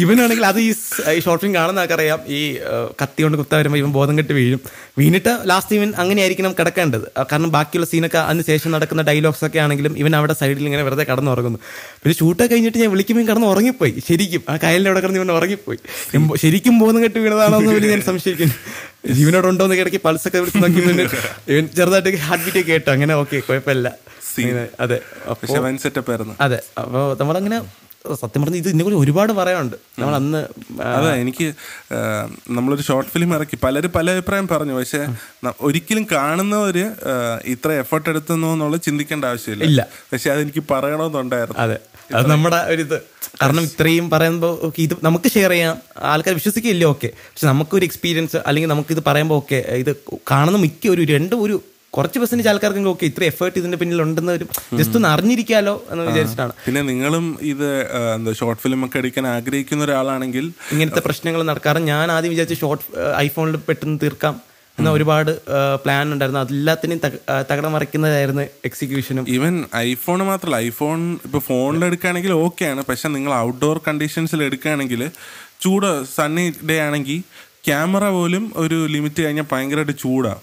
[0.02, 0.70] ഇവനാണെങ്കിൽ അത് ഈ
[1.26, 2.39] ഷോർട്ട് ഫിലിം കാണുന്ന ആൾക്കറിയാം ഈ
[3.02, 4.62] കത്തി കൊണ്ട് കുത്താൻ വരുമ്പോൾ ഇവൻ ബോധം കെട്ട് വീഴും.
[5.00, 9.95] വീണിട്ട് ലാസ്റ്റ് ഇവൻ അങ്ങനെ ആയിരിക്കണം കിടക്കേണ്ടത് കാരണം ബാക്കിയുള്ള സീനൊക്കെ അതിന് ശേഷം നടക്കുന്ന ഡയലോഗ്സ് ഒക്കെ ആണെങ്കിലും
[10.04, 11.62] ഇവൻ അവിടെ സൈഡിൽ ഇങ്ങനെ വെറുതെ കടന്ന് ഉറങ്ങുന്നു
[12.02, 13.93] പിന്നെ ഷൂട്ടൊക്കെ കഴിഞ്ഞിട്ട് ഞാൻ വിളിക്കുമ്പോൾ കിടന്ന് ഉറങ്ങിപ്പോയി.
[14.10, 15.80] ശരിക്കും ആ കായലിന്റെ അവിടെ കിടന്ന് ഇവൻ ഉറങ്ങിപ്പോയി.
[16.43, 18.56] ശരിക്കും ബോധം കെട്ട് വീണതാണോ എന്ന് വലിയ ഞാൻ സംശയിക്കുന്നു.
[19.04, 20.82] ജീവനോട് ഉണ്ടോ എന്ന് കിടക്കി ഒക്കെ വിളിച്ച് നോക്കി
[21.48, 22.91] ഇവൻ ചെറുതായിട്ട് ഹാർട്ട് ബീറ്റ് കേട്ടോ.
[22.91, 23.88] അങ്ങനെ ഓക്കെ കുഴപ്പമില്ല.
[24.80, 25.02] അതെ.
[25.22, 25.54] അപ്പൊ പക്ഷെ
[26.39, 26.60] അതെ.
[26.78, 27.58] അപ്പോൾ നമ്മളങ്ങനെ
[28.16, 29.76] സത്യം പറഞ്ഞ ഇത് ഇതിനെക്കുറിച്ച് ഒരുപാട് പറയാനുണ്ട്.
[29.99, 30.38] നമ്മൾ അന്ന്
[30.82, 31.53] അതെ എനിക്ക്
[32.49, 33.58] നമ്മളൊരു ഷോർട്ട് ഫിലിം ഇറക്കി.
[33.64, 34.74] പലരും പല അഭിപ്രായം പറഞ്ഞു.
[34.74, 35.08] പക്ഷെ
[35.62, 36.91] ഒരിക്കലും കാണുന്നവര്
[37.45, 39.64] ഇത്ര എഫർട്ട് എടുത്തുന്നു എന്നുള്ളത് ചിന്തിക്കേണ്ട ആവശ്യമില്ല.
[39.64, 39.88] ഇല്ല.
[40.14, 41.60] പക്ഷെ അതെനിക്ക് പറയണമെന്നുണ്ടായിരുന്നു.
[41.60, 41.78] അതെ.
[42.16, 43.01] അത് നമ്മുടെ ഒരു ഇത്.
[43.41, 45.78] കാരണം ഇത്രയും പറയുമ്പോൾ ഓക്കെ ഇത് നമുക്ക് ഷെയർ ചെയ്യാം.
[46.01, 47.08] ആൾക്കാർ വിശ്വസിക്കില്ല ഓക്കെ.
[47.08, 49.95] പക്ഷെ നമുക്കൊരു എക്സ്പീരിയൻസ് അല്ലെങ്കിൽ നമുക്ക് ഇത് പറയുമ്പോൾ ഓക്കെ ഇത്
[50.32, 51.64] കാണുന്ന മിക്ക ഒരു രണ്ട് ഒരു
[51.94, 54.46] കുറച്ച് പെർസെന്റേജ് ആൾക്കാർക്കെങ്കിലും ഓക്കെ ഇത്ര എഫേർട്ട് ഇതിന്റെ പിന്നിൽ ഉണ്ടെന്ന് ഒരു
[54.80, 56.54] ജസ്റ്റ് ഒന്ന് അറിഞ്ഞിരിക്കാലോ എന്ന് വിചാരിച്ചിട്ടാണ്.
[56.66, 57.68] പിന്നെ നിങ്ങളും ഇത്
[58.16, 61.82] എന്താ ഷോർട്ട് ഫിലിം ഒക്കെ എടുക്കാൻ ആഗ്രഹിക്കുന്ന ഒരാളാണെങ്കിൽ ഇങ്ങനത്തെ പ്രശ്നങ്ങൾ നടക്കാറ്.
[61.92, 62.86] ഞാൻ ആദ്യം വിചാരിച്ച ഷോർട്ട്
[63.24, 64.36] ഐഫോണിൽ പെട്ടെന്ന് തീർക്കാം
[64.78, 65.30] എന്ന ഒരുപാട്
[65.84, 66.42] പ്ലാൻ ഉണ്ടായിരുന്നു.
[66.42, 73.34] തകടം ആ, തകിടം മറിക്കുന്നതായിരുന്നു എക്സിക്യൂഷനും ഈവൻ ഐഫോൺ മാത്രമല്ല ഐഫോൺ ഇപ്പൊ ഫോണിൽ എടുക്കുകയാണെങ്കിൽ ഓക്കെയാണ് പക്ഷെ നിങ്ങൾ
[73.42, 75.02] ഔട്ട്ഡോർ കണ്ടീഷൻസിൽ എടുക്കുകയാണെങ്കിൽ
[75.64, 77.20] ചൂട് സണ്ണി ഡേ ആണെങ്കിൽ
[77.68, 80.41] ക്യാമറ പോലും ഒരു ലിമിറ്റ് കഴിഞ്ഞാൽ ഭയങ്കരമായിട്ട് ചൂടാണ്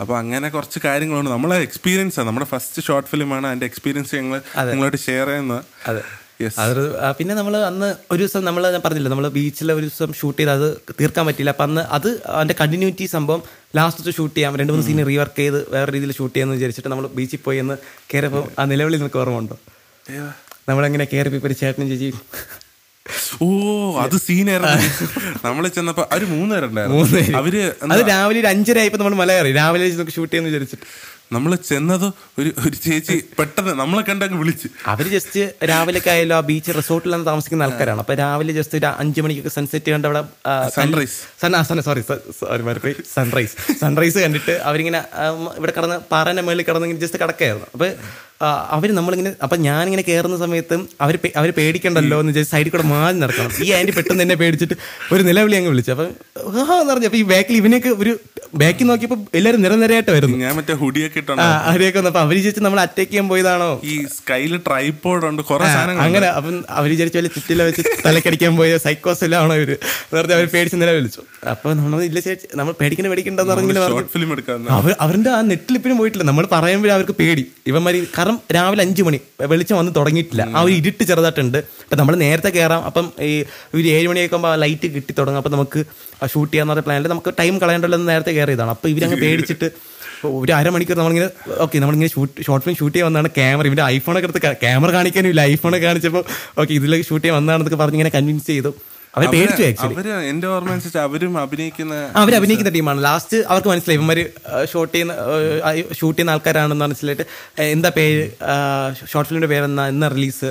[0.00, 1.30] അപ്പൊ അങ്ങനെ കുറച്ച് കാര്യങ്ങളുണ്ട്.
[1.34, 4.38] നമ്മളെ എക്സ്പീരിയൻസ് ആണ് നമ്മുടെ ഫസ്റ്റ് ഷോർട്ട് ഫിലിമാണ് അതിന്റെ എക്സ്പീരിയൻസ് ഞങ്ങൾ
[4.70, 5.62] നിങ്ങളോട് ഷെയർ ചെയ്യുന്നത്.
[5.90, 6.02] അതെ.
[6.62, 6.82] അതൊരു
[7.18, 10.66] പിന്നെ നമ്മൾ അന്ന് ഒരു ദിവസം നമ്മൾ പറഞ്ഞില്ല നമ്മൾ ബീച്ചിൽ ഒരു ദിവസം ഷൂട്ട് ചെയ്ത് അത്
[11.00, 13.40] തീർക്കാൻ പറ്റില്ല അപ്പം അന്ന് അത് അതിന്റെ കണ്ടിന്യൂറ്റി സംഭവം
[13.78, 14.52] ലാസ്റ്റ് ഷൂട്ട് ചെയ്യാം.
[14.60, 17.76] രണ്ട് മൂന്ന് സീൻ റീവർക്ക് ചെയ്ത് വേറെ രീതിയിൽ ഷൂട്ട് ചെയ്യാന്ന് വിചാരിച്ചിട്ട് നമ്മൾ ബീച്ചിൽ പോയി എന്ന്
[18.12, 19.56] കയറിയപ്പോൾ ആ നിലവിളി നിനക്ക് ഓർമ്മ ഉണ്ടോ?
[20.68, 22.08] നമ്മളെങ്ങനെ കയറിപ്പോയി ഒരു ചേട്ടനും ചേച്ചി
[23.44, 23.48] ഓ
[24.04, 25.08] അത് സീനായിരുന്നു.
[25.46, 27.54] നമ്മൾ ചെന്നപ്പോ അവർ മൂന്ന് പേരുണ്ടായിരുന്നു മൂന്ന് അവർ
[27.92, 30.88] അത് രാവിലെ ഒരു അഞ്ചര ആയപ്പോൾ നമ്മൾ മല കയറി രാവിലെ ഷൂട്ട് ചെയ്യാന്ന് വിചാരിച്ചിട്ട്.
[31.36, 32.06] നമ്മൾ ചെന്നത്
[32.40, 34.68] ഒരു ഒരു ചേച്ചി പെട്ടെന്ന് നമ്മളെ കണ്ടങ്ങ് വിളിച്ച്.
[34.92, 35.40] അവർ ജസ്റ്റ്
[35.70, 38.00] രാവിലെ ആയാലും ആ ബീച്ച് റിസോർട്ടിലാണ് താമസിക്കുന്ന ആൾക്കാരാണ്.
[38.04, 40.22] അപ്പൊ രാവിലെ ജസ്റ്റ് ഒരു അഞ്ചു മണിക്കൊക്കെ സൺസെറ്റ് കണ്ട് അവിടെ
[41.88, 42.04] സോറി
[42.40, 45.02] സോറി സൺറൈസ് സൺറൈസ് കണ്ടിട്ട് അവരിങ്ങനെ
[45.58, 47.68] ഇവിടെ കടന്ന് പാറേന്റെ മേളിൽ കടന്ന് ജസ്റ്റ് കിടക്കായിരുന്നു.
[47.74, 47.88] അപ്പൊ
[48.40, 53.16] ആ, അവർ നമ്മളിങ്ങനെ അപ്പൊ ഞാനിങ്ങനെ കയറുന്ന സമയത്തും അവർ അവർ പേടിക്കണ്ടല്ലോ എന്ന് വെച്ചാൽ സൈഡിൽ കൂടെ മാറി
[53.18, 53.52] നടക്കണം.
[53.64, 54.74] ഈ ആന്റി പെട്ടെന്ന് എന്നെ പേടിച്ചിട്ട്
[55.12, 55.92] ഒരു നിലവിളി അങ്ങ് വിളിച്ചു.
[55.94, 56.04] അപ്പൊ
[56.76, 57.08] എന്ന് പറഞ്ഞു.
[57.08, 58.12] അപ്പൊ ഈ ബാക്കിൽ ഇവനെയൊക്കെ ഒരു
[58.54, 60.36] ബാക്കിൽ നോക്കിയപ്പോ എല്ലാവരും നിരനിരയായിട്ട് വരുന്നു.
[60.42, 61.20] ഞാൻ മറ്റേ ഹുഡിയൊക്കെ
[61.66, 63.68] അവരെയൊക്കെ വന്നു അപ്പൊ അവർ വിചാരിച്ചു നമ്മൾ അറ്റാക്ക് ചെയ്യാൻ പോയതാണോ?
[63.84, 68.78] ഈ സ്കൈൽ ട്രൈപ്പോഡ് ഉണ്ട് കുറേ സാധനങ്ങൾ അങ്ങനെ അപ്പം അവർ വിചാരിച്ചു വല്ല ചുറ്റില വെച്ച് തലക്കടിക്കാൻ പോയ
[68.86, 69.72] സൈക്കോസ് എല്ലാം ആണോ ഇവർ?
[70.14, 71.24] വെറുതെ അവർ പേടിച്ച് നില വിളിച്ചു.
[71.52, 73.84] അപ്പൊ നമ്മൾ ഇല്ല ചേച്ചി നമ്മൾ പേടിക്കണ പേടിക്കണ്ടെന്ന് പറഞ്ഞെങ്കിലും
[74.78, 76.26] അവർ അവരുടെ ആ നെറ്റിലിപ്പിനും പോയിട്ടില്ല.
[76.30, 77.44] നമ്മൾ പറയുമ്പോഴേ അവർക്ക് പേടി.
[77.66, 79.18] ഇവന്മാര് കാരണം രാവിലെ അഞ്ചു മണി.
[79.50, 80.42] വെളിച്ചം വന്ന് തുടങ്ങിയിട്ടില്ല.
[80.56, 81.58] ആ ഒരു ഇരുട്ട് ചെറുതായിട്ടുണ്ട്.
[81.84, 83.30] അപ്പം നമ്മൾ നേരത്തെ കയറാം അപ്പം ഈ
[83.76, 85.40] ഒരു ഏഴ് മണിയൊക്കെ ആകുമ്പോൾ ലൈറ്റ് കിട്ടി തുടങ്ങും.
[85.42, 85.80] അപ്പം നമുക്ക്
[86.32, 89.68] ഷൂട്ട് ചെയ്യാന്ന് പറഞ്ഞ പ്ലാനിൽ നമുക്ക് ടൈം കളയണ്ടല്ലോ എന്ന് നേരത്തെ കയറിയതാണ് അപ്പോൾ ഇവരങ്ങ് പേടിച്ചിട്ട്
[90.40, 91.28] ഒരു അരമണിക്കൂർ നമ്മളിങ്ങനെ
[91.64, 95.42] ഓക്കെ നമ്മളിങ്ങനെ ഷൂട്ട് ഷോർട്ട് ഫിലിം ഷൂട്ട് ചെയ്യാൻ വന്നതാണ് ക്യാമറ ഇവന്റെ ഐഫോണൊക്കെ എടുത്ത് ക്യാമറ കാണിക്കാനും ഇല്ല.
[95.52, 96.24] ഐഫോണൊക്കെ കാണിച്ചപ്പോൾ
[96.60, 98.72] ഓക്കെ ഇതിലേക്ക് ഷൂട്ട് ചെയ്യാൻ വന്നാണെന്നൊക്കെ പറഞ്ഞ് ഇങ്ങനെ കൺവിൻസ് ചെയ്തു.
[99.18, 103.00] അവർ പേടിച്ചു ആക്ച്വലി അവർ എന്റെ ഓർമ്മ അനുസരിച്ച് അവരും അഭിനയിക്കുന്ന അവർ അഭിനയിക്കുന്ന ടീമാണ്.
[103.04, 103.98] ലാസ്റ്റ് അവർക്ക് മനസ്സിലായി.
[103.98, 104.24] ഇവന്മാര്
[104.72, 105.14] ഷോട്ട് ചെയ്യുന്ന
[105.98, 107.26] ഷൂട്ട് ചെയ്യുന്ന ആൾക്കാരാണെന്ന് മനസ്സിലായിട്ട്
[107.68, 108.22] എന്താ പേര്
[109.12, 110.50] ഷോർട്ട് ഫിലിമിന്റെ പേരെന്നാ എന്നാ റിലീസ്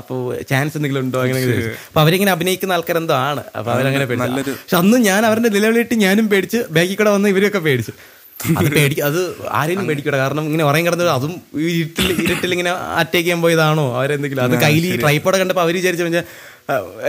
[0.00, 1.20] അപ്പോൾ ചാൻസ് എന്തെങ്കിലും ഉണ്ടോ?
[1.26, 1.42] അങ്ങനെ.
[1.90, 3.44] അപ്പൊ അവരിങ്ങനെ അഭിനയിക്കുന്ന ആൾക്കാരെന്തോ ആണ്.
[3.58, 4.54] അപ്പൊ അവരങ്ങനെ പേടിച്ചു.
[4.62, 7.94] പക്ഷെ അന്ന് ഞാൻ അവരുടെ നിലവിലിട്ട് ഞാനും പേടിച്ച് ബാക്കിൽ കൂടെ വന്ന് ഇവരൊക്കെ പേടിച്ചു.
[8.40, 9.18] അത് പേടി അത്
[9.58, 10.16] ആരെയും പേടിക്കട.
[10.20, 11.32] കാരണം ഇങ്ങനെ ഉറങ്ങി കിടന്നത് അതും
[11.72, 13.84] ഇരുട്ടിൽ ഇരുട്ടിൽ ഇങ്ങനെ അറ്റാക്ക് ചെയ്യാൻ പോയതാണോ?
[13.98, 14.42] അവരെന്തെങ്കിലും.
[14.46, 16.24] അത് കയ്യിൽ ട്രൈപ്പോടെ കണ്ടപ്പോൾ അവർ വിചാരിച്ചു കഴിഞ്ഞാൽ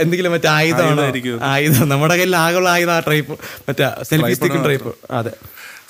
[0.02, 1.04] എന്തെങ്കിലും മറ്റേ ആയുധമാണോ.
[1.42, 1.88] ആയുധം.
[1.88, 3.34] നമ്മുടെ കയ്യിൽ ആകുള്ള ആയുധം ആ ട്രൈപ്പ്
[3.68, 4.92] മറ്റേ സെൽഫി സ്റ്റിക്കും ട്രൈപ്പ്.
[5.10, 5.32] അതെ.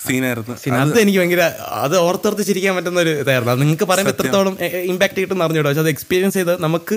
[0.07, 0.55] സീനായിരുന്നു.
[0.83, 1.43] അത് എനിക്ക് ഭയങ്കര
[1.85, 3.53] അത് ഓർത്തോർത്ത് ചിരിക്കാൻ പറ്റുന്ന ഒരു ഇതായിരുന്നു.
[3.53, 4.57] അത് നിങ്ങൾക്ക് പറയുമ്പോൾ എത്രത്തോളം
[4.93, 5.69] ഇമ്പാക്ട് കിട്ടും അറിഞ്ഞൂടോ.
[5.69, 6.95] പക്ഷെ അത് എക്സ്പീരിയൻസ് ചെയ്ത് നമുക്ക്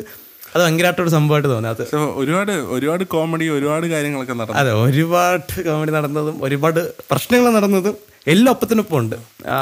[0.55, 4.59] അത് ഭയങ്കരമായിട്ടൊരു സംഭവമായിട്ട് തോന്നാത്ത ഒരുപാട് ഒരുപാട് കോമഡി ഒരുപാട് കാര്യങ്ങളൊക്കെ നടന്നു.
[4.59, 7.97] അതെ ഒരുപാട് കോമഡി നടന്നതും ഒരുപാട് പ്രശ്നങ്ങൾ നടന്നതും
[8.27, 9.15] എല്ലാം ഒപ്പത്തിനൊപ്പം ഉണ്ട്.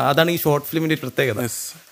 [0.09, 1.39] അതാണ് ഈ ഷോർട്ട് ഫിലിമിന്റെ പ്രത്യേകത.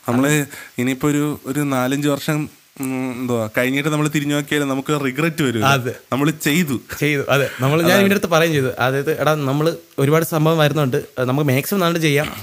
[0.10, 0.46] നമ്മൾ
[0.80, 2.50] ഇനിയിപ്പോ ഒരു ഒരു നാലഞ്ച് വർഷം
[2.80, 5.96] എന്തുവാ കഴിഞ്ഞിട്ട് നമ്മൾ തിരിഞ്ഞു നോക്കിയാലും നമുക്ക് റിഗ്രറ്റ് വരും അതെ.
[6.12, 6.82] നമ്മൾ ചെയ്തു.
[7.00, 7.24] ചെയ്തു.
[7.30, 7.50] അതെ.
[7.60, 8.76] നമ്മൾ ഞാൻ ഇതിന്റെ അടുത്ത് പറയുകയും ചെയ്തു.
[8.80, 11.04] അതായത് എടാ നമ്മൾ ഒരുപാട് സംഭവം വരുന്നുണ്ട്.
[11.20, 12.36] നമുക്ക് മാക്സിമം നാളെ ചെയ്യാം.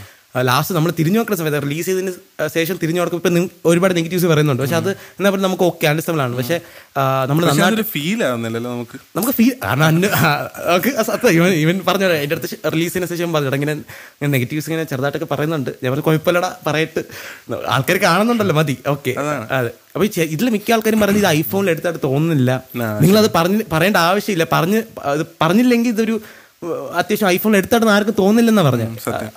[0.48, 2.12] ലാസ്റ്റ് നമ്മൾ തിരിഞ്ഞു നോക്കുന്ന സമയത്ത് റിലീസ് ചെയ്തതിന്
[2.56, 4.62] ശേഷം തിരിഞ്ഞു നോക്കുമ്പോൾ ഇപ്പം ഒരുപാട് നെഗറ്റീവ്സ് പറയുന്നുണ്ട്.
[4.62, 6.34] പക്ഷെ അത് എന്നാ പറയുക നമുക്ക് ഓക്കെ അണ്ടർസ്റ്റബിൾ ആണ്.
[6.40, 6.56] പക്ഷെ
[7.30, 8.96] നമ്മൾ നന്നായിട്ട് ഫീൽ ആവുന്നില്ലല്ലോ നമുക്ക്.
[9.16, 9.98] നമുക്ക് ഫീൽ കാരണം
[11.38, 13.76] ഇവൻ ഇവൻ പറഞ്ഞു എന്റെ അടുത്ത് റിലീസിന് ശേഷം പറഞ്ഞു ഇങ്ങനെ
[14.36, 15.70] നെഗറ്റീവ്സ് ഇങ്ങനെ ചെറുതായിട്ടൊക്കെ പറയുന്നുണ്ട്.
[15.82, 17.02] ഞാൻ പറഞ്ഞു കുഴപ്പമില്ലടാ പറയട്ട്.
[17.76, 18.76] ആൾക്കാർ കാണുന്നുണ്ടല്ലോ മതി.
[18.94, 19.14] ഓക്കെ
[19.58, 19.70] അതെ.
[19.94, 20.04] അപ്പൊ
[20.34, 22.50] ഇതിൽ മിക്ക ആൾക്കാരും പറയുന്നത് ഇത് ഐഫോണിൽ എടുത്തായിട്ട് തോന്നുന്നില്ല.
[23.04, 24.46] നിങ്ങളത് പറഞ്ഞ് പറയേണ്ട ആവശ്യമില്ല.
[24.56, 24.80] പറഞ്ഞ്
[25.42, 26.16] പറഞ്ഞില്ലെങ്കിൽ ഇതൊരു
[27.00, 28.88] അത്യാവശ്യം ഐഫോൺ എടുത്തായിട്ട് ആർക്കും തോന്നില്ലെന്നാ പറഞ്ഞു.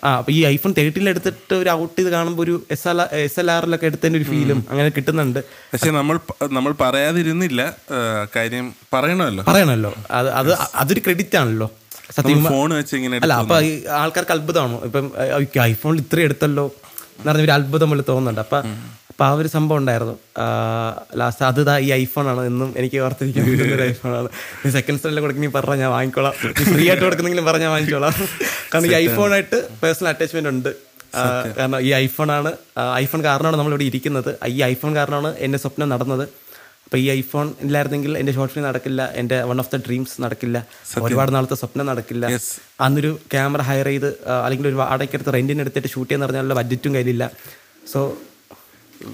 [0.05, 3.49] ആ അപ്പൊ ഈ ഐഫോൺ തേർട്ടീൻ എടുത്തിട്ട് ഒരു ഔട്ട് ചെയ്ത് കാണുമ്പോൾ ഒരു എസ് എൽ എസ് എൽ
[3.53, 5.39] ആറിലൊക്കെ എടുത്തതിന്റെ ഒരു ഫീലും അങ്ങനെ കിട്ടുന്നുണ്ട്.
[5.74, 6.17] പക്ഷെ നമ്മൾ
[6.57, 7.61] നമ്മൾ പറയാതിരുന്നില്ല
[8.36, 8.65] കാര്യം
[8.95, 9.45] പറയണമല്ലോ.
[9.51, 10.51] പറയണല്ലോ അത് അത്
[10.82, 11.69] അതൊരു ക്രെഡിറ്റ് ആണല്ലോ.
[12.17, 13.57] സത്യം ഫോൺ വെച്ച് ഇങ്ങനെ അല്ല അപ്പൊ
[14.01, 14.80] ആൾക്കാർക്ക് അത്ഭുതമാണോ?
[14.89, 15.05] ഇപ്പം
[15.71, 16.65] ഐഫോണിൽ ഇത്ര എടുത്തല്ലോ
[17.17, 18.41] എന്ന് പറഞ്ഞ ഒരു അത്ഭുതം പോലെ തോന്നുന്നുണ്ട്.
[18.45, 18.59] അപ്പൊ
[19.24, 20.13] അപ്പൊ ആ ഒരു സംഭവം ഉണ്ടായിരുന്നു.
[21.19, 22.41] ലാസ്റ്റ് അത് ഈ ഐഫോൺ ആണ്.
[22.49, 23.45] എന്നും എനിക്ക് ഓർത്തിരിക്കാൻ
[23.76, 24.30] ഒരു ഐഫോൺ ആണ്.
[24.65, 26.34] ഈ സെക്കൻഡ് സ്റ്റാൻഡിൽ കൊടുക്കുന്ന പറഞ്ഞാൽ ഞാൻ വാങ്ങിക്കോളാം.
[26.71, 28.15] ഫ്രീ ആയിട്ട് കൊടുക്കുന്നെങ്കിലും പറഞ്ഞാൽ വാങ്ങിക്കോളാം
[28.71, 30.69] കാരണം ഈ ഐഫോൺ ആയിട്ട് പേഴ്സണൽ അറ്റാച്ച്മെന്റ് ഉണ്ട്.
[31.59, 32.51] കാരണം ഈ ഐഫോൺ ആണ്
[33.03, 34.32] ഐഫോൺ കാരണമാണ് നമ്മളിവിടെ ഇരിക്കുന്നത്.
[34.55, 36.26] ഈ ഐഫോൺ കാരണമാണ് എന്റെ സ്വപ്നം നടന്നത്.
[36.86, 39.01] അപ്പൊ ഈ ഐഫോൺ ഇല്ലായിരുന്നെങ്കിൽ എന്റെ ഷോർട്ട് ഫിലിം നടക്കില്ല.
[39.21, 40.57] എന്റെ വൺ ഓഫ് ദ ഡ്രീംസ് നടക്കില്ല.
[41.05, 42.26] ഒരുപാട് നാളത്തെ സ്വപ്നം നടക്കില്ല.
[42.88, 44.09] അന്നൊരു ക്യാമറ ഹയർ ചെയ്ത്
[44.43, 47.32] അല്ലെങ്കിൽ ഒരു വാടകയ്ക്ക് എടുത്ത് എടുത്തിട്ട് ഷൂട്ട് ചെയ്യാൻ പറഞ്ഞാലുള്ള ബഡ്ജറ്റും കയ്യിലില്ല.
[47.93, 48.01] സോ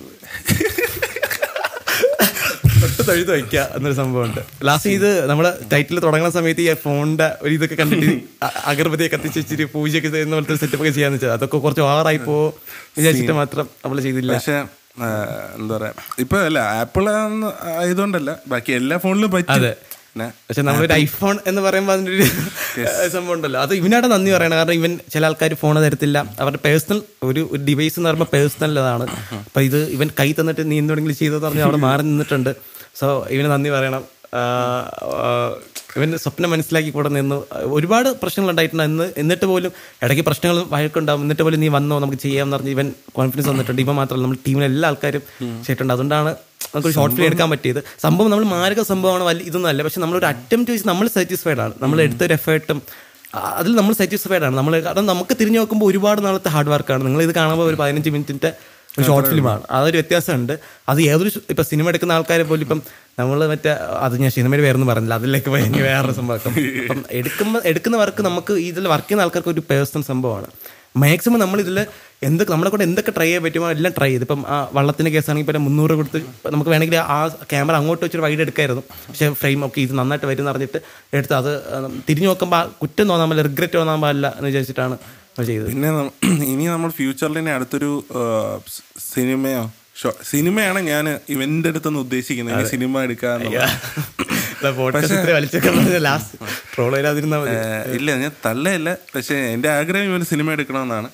[3.07, 4.39] തൊഴുത് വയ്ക്കുക എന്നൊരു സംഭവമുണ്ട്.
[4.67, 9.65] ലാസ്റ്റ് ഇത് നമ്മൾ ടൈറ്റിൽ തുടങ്ങുന്ന സമയത്ത് ഈ ഫോണിന്റെ ഒരു ഇതൊക്കെ കണ്ടിട്ട് അഗർബതി അഗർബതിയൊക്കെ കത്തിച്ച് വെച്ചിട്ട്
[9.73, 12.35] പൂജയൊക്കെ ചെയ്യുന്ന പോലത്തെ സെറ്റപ്പ് ഒക്കെ ചെയ്യാന്ന് വെച്ചാൽ അതൊക്കെ കുറച്ച് ഓവറായി പോ
[12.97, 14.31] വിചാരിച്ചിട്ട് മാത്രം നമ്മൾ ചെയ്തില്ല.
[14.35, 14.57] പക്ഷെ
[15.57, 17.05] എന്താ പറയാ ഇപ്പൊ അല്ല ആപ്പിൾ
[17.75, 19.65] ആയതുകൊണ്ടല്ല ബാക്കി എല്ലാ ഫോണിലും പറ്റും.
[20.17, 22.25] പക്ഷെ നമ്മളൊരു ഐഫോൺ എന്ന് പറയുമ്പോൾ അതിന്റെ ഒരു
[23.15, 23.59] സംഭവം ഉണ്ടല്ലോ.
[23.65, 24.57] അത് ഇവനാണ് നന്ദി പറയണം.
[24.57, 26.17] കാരണം ഇവൻ ചില ആൾക്കാർ ഫോൺ തരത്തില്ല.
[26.43, 29.05] അവരുടെ പേഴ്സണൽ ഒരു ഒരു ഡിവൈസ് എന്ന് പറയുമ്പോൾ പേഴ്സണൽ അതാണ്
[29.47, 32.51] അപ്പൊ ഇത് ഇവൻ കൈ തന്നിട്ട് നീ എന്തെങ്കിലും ചെയ്തതെന്ന് പറഞ്ഞാൽ അവിടെ മാറി നിന്നിട്ടുണ്ട്.
[33.01, 34.03] സോ ഇവന് നന്ദി പറയണം.
[35.97, 37.37] ഇവൻ സ്വപ്നം മനസ്സിലാക്കി കൂടെ നിന്നു.
[37.77, 38.83] ഒരുപാട് പ്രശ്നങ്ങൾ ഉണ്ടായിട്ടുണ്ട്.
[38.89, 39.71] എന്ന് എന്നിട്ട് പോലും
[40.03, 41.21] ഇടയ്ക്ക് പ്രശ്നങ്ങൾ വഴക്കുണ്ടാവും.
[41.25, 42.87] എന്നിട്ട് പോലും നീ വന്നോ നമുക്ക് ചെയ്യാമെന്ന് പറഞ്ഞ് ഇവൻ
[43.17, 43.81] കോൺഫിഡൻസ് വന്നിട്ടുണ്ട്.
[43.85, 45.23] ഇവ മാത്രമല്ല നമ്മൾ ടീമിലെ എല്ലാ ആൾക്കാരും
[45.65, 45.93] ചെയ്തിട്ടുണ്ട്.
[45.93, 46.31] അതുകൊണ്ടാണ്
[46.73, 47.81] നമുക്ക് ഷോർട്ട് ഫിലിം എടുക്കാൻ പറ്റിയത്.
[48.05, 51.73] സംഭവം നമ്മൾ മാരക സംഭവമാണ് വലിയ ഇതൊന്നല്ല പക്ഷെ നമ്മളൊരു അറ്റംപ്റ്റ് വെച്ച് നമ്മൾ സാറ്റിസ്ഫൈഡ് ആണ്.
[51.83, 52.79] നമ്മൾ എടുത്തൊരു എഫേർട്ടും
[53.59, 54.55] അതിൽ നമ്മൾ സാറ്റിസ്ഫൈഡ് ആണ്.
[54.59, 58.51] നമ്മൾ കാരണം നമുക്ക് തിരിഞ്ഞു നോക്കുമ്പോൾ ഒരുപാട് നാളത്തെ ഹാർഡ് വർക്കാണ് നിങ്ങൾ ഇത് കാണുമ്പോൾ ഒരു പതിനഞ്ച് മിനിറ്റിന്റെ
[58.97, 60.53] ഒരു ഷോർട്ട് ഫിലിമാണ് അതൊരു വ്യത്യാസമുണ്ട്.
[60.91, 62.79] അത് ഏതൊരു ഇപ്പം സിനിമ എടുക്കുന്ന ആൾക്കാരെ പോലും ഇപ്പം
[63.19, 63.71] നമ്മൾ മറ്റേ
[64.05, 65.15] അത് ഞാൻ സിനിമയുടെ പേരൊന്നും പറഞ്ഞില്ല.
[65.21, 70.05] അതിലേക്ക് പോയി വേറൊരു സംഭവം അപ്പം എടുക്കുമ്പോൾ എടുക്കുന്ന വർക്ക് നമുക്ക് ഇതിൽ വർക്ക് ചെയ്യുന്ന ആൾക്കാർക്ക് ഒരു പേഴ്സണൽ
[70.11, 70.49] സംഭവമാണ്.
[71.03, 71.77] മാക്സിമം നമ്മൾ ഇതിൽ
[72.27, 74.25] എന്തൊക്കെ നമ്മളെ കൊണ്ട് എന്തൊക്കെ ട്രൈ ചെയ്യാൻ പറ്റുമോ എല്ലാം ട്രൈ ചെയ്ത്.
[74.27, 76.19] ഇപ്പം ആ വള്ളത്തിന്റെ കേസാണെങ്കിൽ ഇപ്പം മുന്നൂറ് കൊടുത്ത്
[76.55, 77.19] നമുക്ക് വേണമെങ്കിൽ ആ
[77.51, 78.83] ക്യാമറ അങ്ങോട്ട് വെച്ചൊരു വൈഡ് എടുക്കായിരുന്നു.
[79.07, 80.79] പക്ഷേ ഫ്രെയിം ഒക്കെ ഇത് നന്നായിട്ട് വരും എന്ന് പറഞ്ഞിട്ട്
[81.17, 81.51] എടുത്ത് അത്
[82.09, 84.97] തിരിഞ്ഞു നോക്കുമ്പോൾ ആ കുറ്റം തോന്നാൻ പാടില്ല റിഗ്രറ്റ് തോന്നാൻ പാടില്ല എന്ന് വിചാരിച്ചിട്ടാണ്
[85.49, 85.67] ചെയ്തത്.
[85.73, 85.89] പിന്നെ
[86.53, 87.91] ഇനി നമ്മൾ ഫ്യൂച്ചറിൽ തന്നെ അടുത്തൊരു
[89.11, 89.61] സിനിമയോ
[90.31, 92.67] സിനിമയാണ് ഞാൻ ഇവന്റെ അടുത്തൊന്ന് ഉദ്ദേശിക്കുന്നത്.
[92.73, 93.41] സിനിമ എടുക്കാൻ
[97.97, 98.97] ഇല്ല ഞാൻ തള്ളയല്ല.
[99.15, 101.09] പക്ഷെ എന്റെ ആഗ്രഹം ഇവന് സിനിമ എടുക്കണമെന്നാണ്.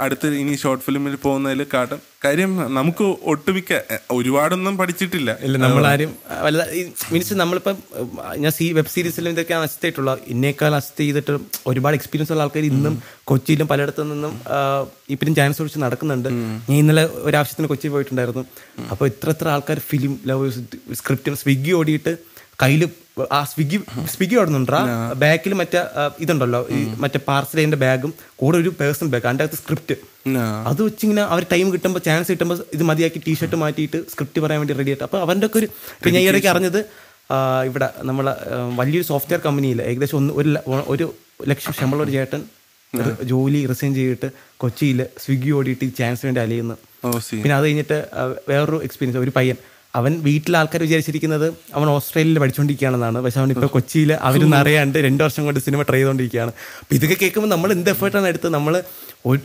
[0.00, 3.74] അടുത്ത് ഇനി ഷോർട്ട് ഫിലിമിൽ പോകുന്നതിൽ കാട്ടും കാര്യം നമുക്ക് ഒട്ടുമിക്ക
[4.16, 5.30] ഒരുപാടൊന്നും പഠിച്ചിട്ടില്ല.
[5.46, 6.10] ഇല്ല നമ്മളാരും
[6.46, 6.64] വല്ല
[7.12, 7.76] മീൻസ് നമ്മളിപ്പം
[8.42, 11.34] ഞാൻ സീ വെബ് സീരീസിലും ഇതൊക്കെ അസിസ്റ്റ് ആയിട്ടുള്ള ഇന്നേക്കാൾ അസിസ്റ്റ് ചെയ്തിട്ട്
[11.70, 12.96] ഒരുപാട് എക്സ്പീരിയൻസ് ഉള്ള ആൾക്കാർ ഇന്നും
[13.30, 16.28] കൊച്ചിയിലും പലയിടത്തു നിന്നും ഇപ്പം ഇപ്പോഴും ചാൻസ് ഒഴിച്ച് നടക്കുന്നുണ്ട്.
[16.68, 18.44] ഞാൻ ഇന്നലെ ഒരാവശ്യത്തിന് കൊച്ചി പോയിട്ടുണ്ടായിരുന്നു.
[18.92, 20.62] അപ്പോൾ ഇത്ര ഇത്ര ആൾക്കാർ ഫിലിം ലവേഴ്സ്
[21.00, 22.14] സ്ക്രിപ്റ്റും സ്വിഗ്ഗി ഓടിയിട്ട്
[22.62, 22.82] കയ്യിൽ
[23.36, 23.78] ആ സ്വിഗ്ഗി
[24.12, 24.78] സ്വിഗ്ഗി ഓടുന്നുണ്ടാ?
[25.22, 25.80] ബാക്കിൽ മറ്റേ
[26.24, 27.18] ഇതുണ്ടല്ലോ ഈ മറ്റേ
[27.54, 29.94] ചെയ്യുന്ന ബാഗും കൂടെ ഒരു പേഴ്സണൽ ബാഗ് അതിന്റെ അകത്ത് സ്ക്രിപ്റ്റ്.
[30.70, 34.76] അത് അത് വെച്ചിങ്ങനെ അവർ ടൈം കിട്ടുമ്പോൾ ചാൻസ് കിട്ടുമ്പോൾ ഇത് മതിയാക്കി ടീഷർട്ട് മാറ്റിയിട്ട് സ്ക്രിപ്റ്റ് പറയാൻ വേണ്ടി
[34.80, 35.04] റെഡി ആയിട്ട്.
[35.08, 35.68] അപ്പോൾ അവന്റെ ഒക്കെ ഒരു
[36.04, 36.80] പിന്നെ ഞാൻ ഇടയ്ക്ക് അറിഞ്ഞത്
[37.70, 38.32] ഇവിടെ നമ്മളെ
[38.78, 40.50] വലിയൊരു സോഫ്റ്റ്വെയർ കമ്പനിയിൽ ഏകദേശം ഒന്ന് ഒരു
[40.94, 41.06] ഒരു
[41.50, 42.40] ലക്ഷം ശമ്പളം ഒരു ചേട്ടൻ
[43.32, 44.28] ജോലി റിസൈൻ ചെയ്തിട്ട്
[44.62, 46.76] കൊച്ചിയിൽ സ്വിഗ്ഗി ഓടിയിട്ട് ചാൻസ് വേണ്ടി അലയുന്നു.
[47.42, 47.98] പിന്നെ അത് കഴിഞ്ഞിട്ട്
[48.50, 49.58] വേറൊരു എക്സ്പീരിയൻസ് ഒരു പയ്യൻ.
[49.98, 55.44] അവൻ വീട്ടിലെ ആൾക്കാർ വിചാരിച്ചിരിക്കുന്നത് അവൻ ഓസ്ട്രേലിയയിൽ പഠിച്ചുകൊണ്ടിരിക്കുകയാണെന്നാണ് പക്ഷെ അവൻ ഇപ്പോൾ കൊച്ചിയിൽ അവരൊന്നും അറിയാണ്ട് രണ്ട് വർഷം
[55.46, 58.74] കൊണ്ട് സിനിമ ട്രൈ ചെയ്തുകൊണ്ടിരിക്കുകയാണ് അപ്പം ഇതൊക്കെ കേൾക്കുമ്പോൾ നമ്മൾ എന്ത് എഫേർട്ടാണ് എടുത്ത് നമ്മൾ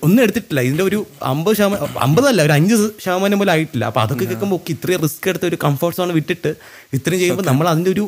[0.08, 0.60] ഒന്നും എടുത്തിട്ടില്ല.
[0.68, 1.00] ഇതിന്റെ ഒരു
[1.32, 2.76] അമ്പത് ശതമാനം അമ്പതല്ല ഒരു അഞ്ച്
[3.06, 3.86] ശതമാനം പോലും ആയിട്ടില്ല.
[3.90, 6.52] അപ്പം അതൊക്കെ കേൾക്കുമ്പോൾ ഒക്കെ ഇത്രയും റിസ്ക് എടുത്ത് ഒരു കംഫർട്ട് സോൺ വിട്ടിട്ട്
[6.98, 8.06] ഇത്രയും ചെയ്യുമ്പോൾ നമ്മൾ അതിന്റെ ഒരു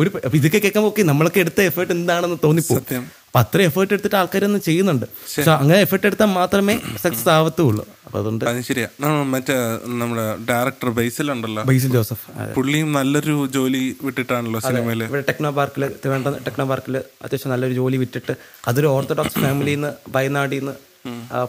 [0.00, 3.04] ഒരു അപ്പൊ ഇതൊക്കെ കേൾക്കുമ്പോൾ ഒക്കെ നമ്മളൊക്കെ എടുത്ത എഫേർട്ട് എന്താണെന്ന് തോന്നിപ്പോ സത്യം.
[3.04, 5.06] അത്രയും അത്ര എഫേർട്ട് എടുത്തിട്ട് ആൾക്കാരൊന്നും ചെയ്യുന്നുണ്ട്.
[5.36, 6.74] പക്ഷെ അങ്ങനെ എഫേർട്ട് എടുത്താൽ മാത്രമേ
[7.04, 7.84] സക്സസ് ആവത്തുള്ളൂ.
[8.14, 8.88] അപ്പൊ അതുകൊണ്ട് അത് ശരിയാ.
[9.30, 9.54] മറ്റേ
[10.00, 11.62] നമ്മുടെ ഡയറക്ടർ ബേസിലുണ്ടല്ലോ.
[11.70, 12.26] ബൈസിൽ ജോസഫ്.
[12.56, 15.00] പുള്ളിയും നല്ലൊരു ജോലി വിട്ടിട്ടാണല്ലോ സിനിമയിൽ.
[15.04, 18.34] ഇവിടെ ടെക്നോ പാർക്കിൽ തിരുവനന്തപുരം ടെക്നോ പാർക്കിൽ അത്യാവശ്യം നല്ലൊരു ജോലി വിട്ടിട്ട്
[18.70, 20.74] അതൊരു ഓർത്തഡോക്സ് ഫാമിലിയിൽ നിന്ന് വയനാട്ടിൽ നിന്ന്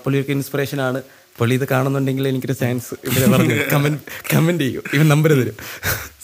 [0.06, 1.02] പുള്ളിയൊക്കെ ഇൻസ്പിറേഷൻ ആണ്.
[1.40, 3.60] പുള്ളി ഇത് കാണുന്നുണ്ടെങ്കിൽ എനിക്കൊരു സയൻസ് ഇവിടെ പറഞ്ഞു.
[3.74, 4.02] കമന്റ്
[4.34, 4.84] കമന്റ് ചെയ്യും.
[4.94, 5.58] ഇവൻ നമ്പർ തരും.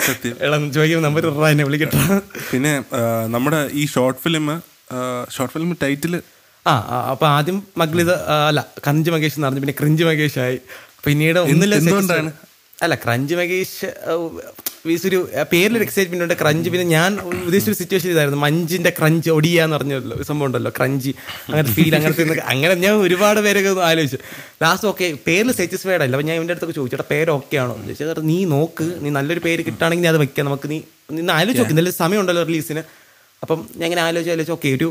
[0.08, 0.36] സത്യം.
[0.76, 2.02] ചോദിക്കുന്ന നമ്പർ എന്നെ വിളിക്കട്ടെ.
[2.52, 2.74] പിന്നെ
[3.36, 4.48] നമ്മുടെ ഈ short film
[5.36, 6.16] short film title
[6.66, 6.74] ആ
[7.12, 8.12] അപ്പൊ ആദ്യം മഗ്ലിത
[8.50, 10.58] അല്ല കഞ്ച് മകേഷ് എന്ന് പറഞ്ഞു പിന്നെ ക്രിഞ്ച് മകേഷ് ആയി.
[11.06, 12.32] പിന്നീട് ഒന്നില്ല എന്തുകൊണ്ടാണ്?
[12.86, 13.88] അല്ല ക്രഞ്ച് മകേഷ്
[15.08, 15.18] ഒരു
[15.52, 16.36] പേരിലൊരു എക്സൈറ്റ്മെന്റ് ഉണ്ട്.
[16.42, 17.12] ക്രഞ്ച് പിന്നെ ഞാൻ
[17.48, 18.40] ഉദ്ദേശിച്ച ഒരു സിറ്റുവേഷൻ ഇതായിരുന്നു.
[18.46, 21.12] മഞ്ചിന്റെ ക്രഞ്ച് ഒടിയ എന്ന് പറഞ്ഞ ഒരു സംഭവം ഉണ്ടല്ലോ ക്രഞ്ച്.
[21.50, 24.20] അങ്ങനത്തെ ഫീൽ അങ്ങനത്തെ അങ്ങനെ ഞാൻ ഒരുപാട് പേരൊക്കെ ഒന്ന് ആലോചിച്ചു.
[24.64, 27.76] ലാസ്റ്റ് ഓക്കെ പേരിൽ സാറ്റിസ്ഫൈഡ് അല്ല അപ്പൊ ഞാൻ ഇവന്റെ അടുത്തൊക്കെ ചോദിച്ചു ചേട്ടാ പേര് ഓക്കെ ആണോ?
[27.82, 28.26] എന്ന് ചോദിച്ചു.
[28.32, 28.88] നീ നോക്ക്.
[29.04, 30.46] നീ നല്ലൊരു പേര് കിട്ടുകയാണെങ്കിൽ അത് വെക്കാം.
[30.50, 30.80] നമുക്ക് നീ
[31.20, 31.78] നിന്ന് ആലോചിച്ച് നോക്കി.
[31.82, 32.84] നല്ല സമയം ഉണ്ടല്ലോ റിലീസിന്
[33.44, 34.90] അപ്പം ഞാൻ ഇങ്ങനെ ആലോചിച്ച് ആലോചിച്ച് ഓക്കെ ഒരു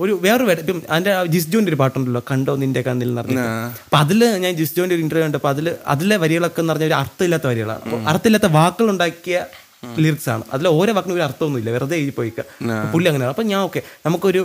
[0.00, 3.48] ഒരു വേറൊരു വേറെ ഇപ്പം അതിന്റെ ജിസ്ജോന്റെ ജിസ് ജോന്റെ ഒരു പാട്ടുണ്ടല്ലോ കണ്ടോ നിന്റെ കണ്ണിൽ പറഞ്ഞിട്ട്
[3.86, 7.82] അപ്പൊ അതിൽ ഞാൻ ജിസ്ജോന്റെ ഒരു ഇന്റർവ്യൂ കണ്ടപ്പോ അതിൽ അതിലെ വരികളൊക്കെ എന്ന് പറഞ്ഞാൽ ഒരു അർത്ഥമില്ലാത്ത വരികളാണ്.
[7.86, 9.38] അപ്പോൾ അർത്ഥമില്ലാത്ത വാക്കുകൾ ഉണ്ടാക്കിയ
[10.04, 10.44] ലിറിക്സ് ആണ്.
[10.54, 11.70] അതിൽ ഓരോ വാക്കിനും ഒരു അർത്ഥമൊന്നുമില്ല.
[11.76, 12.40] വെറുതെ എഴുതി പോയിക്ക.
[12.92, 13.32] പുള്ളി അങ്ങനെയാണ്.
[13.34, 14.42] അപ്പൊ ഞാൻ ഓക്കെ നമുക്കൊരു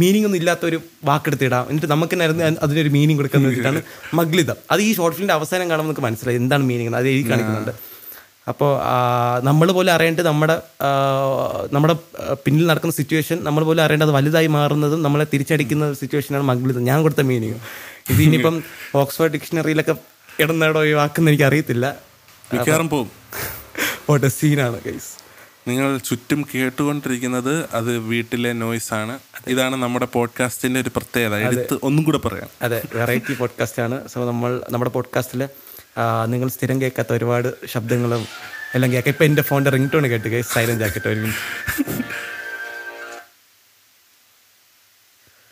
[0.00, 0.78] മീനിങ് ഒന്നും ഇല്ലാത്ത ഒരു
[1.10, 1.66] വാക്കെടുത്തിടാം.
[1.70, 3.82] എന്നിട്ട് നമുക്ക് തന്നെ അതിന് അതിനൊരു മീനിങ് കൊടുക്കുന്ന വെച്ചിട്ടാണ്
[4.20, 4.58] മഗ്ലിതം.
[4.72, 7.72] അത് ഈ ഷോർട്ട് ഫിലിമിന്റെ അവസാനം കാണുമ്പോൾ നമുക്ക് മനസ്സിലായി എന്താണ് മീനിങ് അത് എഴുതി കാണിക്കുന്നുണ്ട്.
[8.48, 8.70] അപ്പോൾ
[9.44, 10.62] നമ്മൾ പോലും അറിയേണ്ടത് നമ്മുടെ
[11.72, 11.94] നമ്മുടെ
[12.34, 17.58] പിന്നിൽ നടക്കുന്ന സിറ്റുവേഷൻ നമ്മൾ പോലും അറിയേണ്ടത് വലുതായി മാറുന്നതും നമ്മളെ തിരിച്ചടിക്കുന്ന സിറ്റുവേഷനാണ് മംഗളിത് ഞാൻ കൊടുത്ത മീനിങ്
[18.10, 18.62] ഇത് ഇനിയിപ്പം
[18.94, 19.94] ഓക്സ്ഫോർഡ് ഡിക്ഷണറിയിലൊക്കെ
[20.40, 21.96] ഇടുന്നേടോ ഈ വാക്കെന്ന് എനിക്ക് അറിയത്തില്ല
[22.54, 23.10] മിക്കവാറും പോവും.
[24.10, 25.10] ഓട്ടെ സീനാണ് ഗൈസ്
[25.68, 29.18] നിങ്ങൾ ചുറ്റും കേട്ടുകൊണ്ടിരിക്കുന്നത് അത് വീട്ടിലെ നോയ്സ് ആണ്.
[29.48, 31.34] ഇതാണ് നമ്മുടെ പോഡ്കാസ്റ്റിന്റെ ഒരു പ്രത്യേകത.
[31.34, 32.48] എടുത്ത് ഒന്നും കൂടെ പറയാം.
[32.62, 34.08] അതെ വെറൈറ്റി പോഡ്കാസ്റ്റ് ആണ്.
[34.08, 35.42] സോ നമ്മൾ നമ്മുടെ പോഡ്കാസ്റ്റിൽ
[36.32, 38.22] നിങ്ങൾ സ്ഥിരം കേൾക്കാത്ത ഒരുപാട് ശബ്ദങ്ങളും
[38.76, 39.12] എല്ലാം കേൾക്കാം.
[39.14, 41.42] ഇപ്പം എന്റെ ഫോണിന്റെ റിംഗ് ടോൺ കേട്ട് കേ സൈലന്റ് ആക്കട്ടെ ഒരു മിനിറ്റ്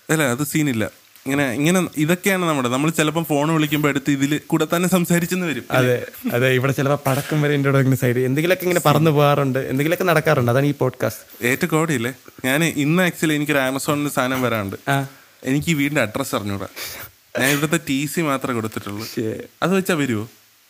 [0.08, 0.84] അല്ല അത് സീനില്ല
[1.26, 5.64] ഇങ്ങനെ ഇങ്ങനെ ഇതൊക്കെയാണ് നമ്മുടെ നമ്മൾ ചിലപ്പോൾ ഫോൺ വിളിക്കുമ്പോൾ എടുത്ത് ഇതിൽ കൂടെ തന്നെ സംസാരിച്ചെന്ന് വരും.
[5.78, 5.96] അതെ
[6.36, 9.60] അതെ ഇവിടെ ചിലപ്പോൾ പടക്കം വരെ എന്റെ ഇങ്ങനെ സൈഡ് എന്തെങ്കിലുമൊക്കെ ഇങ്ങനെ പറന്നു പോകാറുണ്ട്.
[9.70, 10.50] എന്തെങ്കിലുമൊക്കെ നടക്കാറുണ്ട്.
[10.52, 12.12] അതാണ് ഈ പോഡ്കാസ്റ്റ് ഏറ്റവും കോടിയില്ലേ?
[12.48, 14.76] ഞാൻ ഇന്ന് ആക്ച്വലി എനിക്കൊരു ആമസോണിൽ സാധനം വരാറുണ്ട്
[15.50, 16.68] എനിക്ക് ഈ വീടിന്റെ അഡ്രസ്സ് അറിഞ്ഞൂടാ.
[17.42, 19.04] ഞാൻ ഇവിടുത്തെ ടി സി മാത്രമേ കൊടുത്തിട്ടുള്ളൂ.
[19.64, 20.24] അത് വെച്ചാ വരുമോ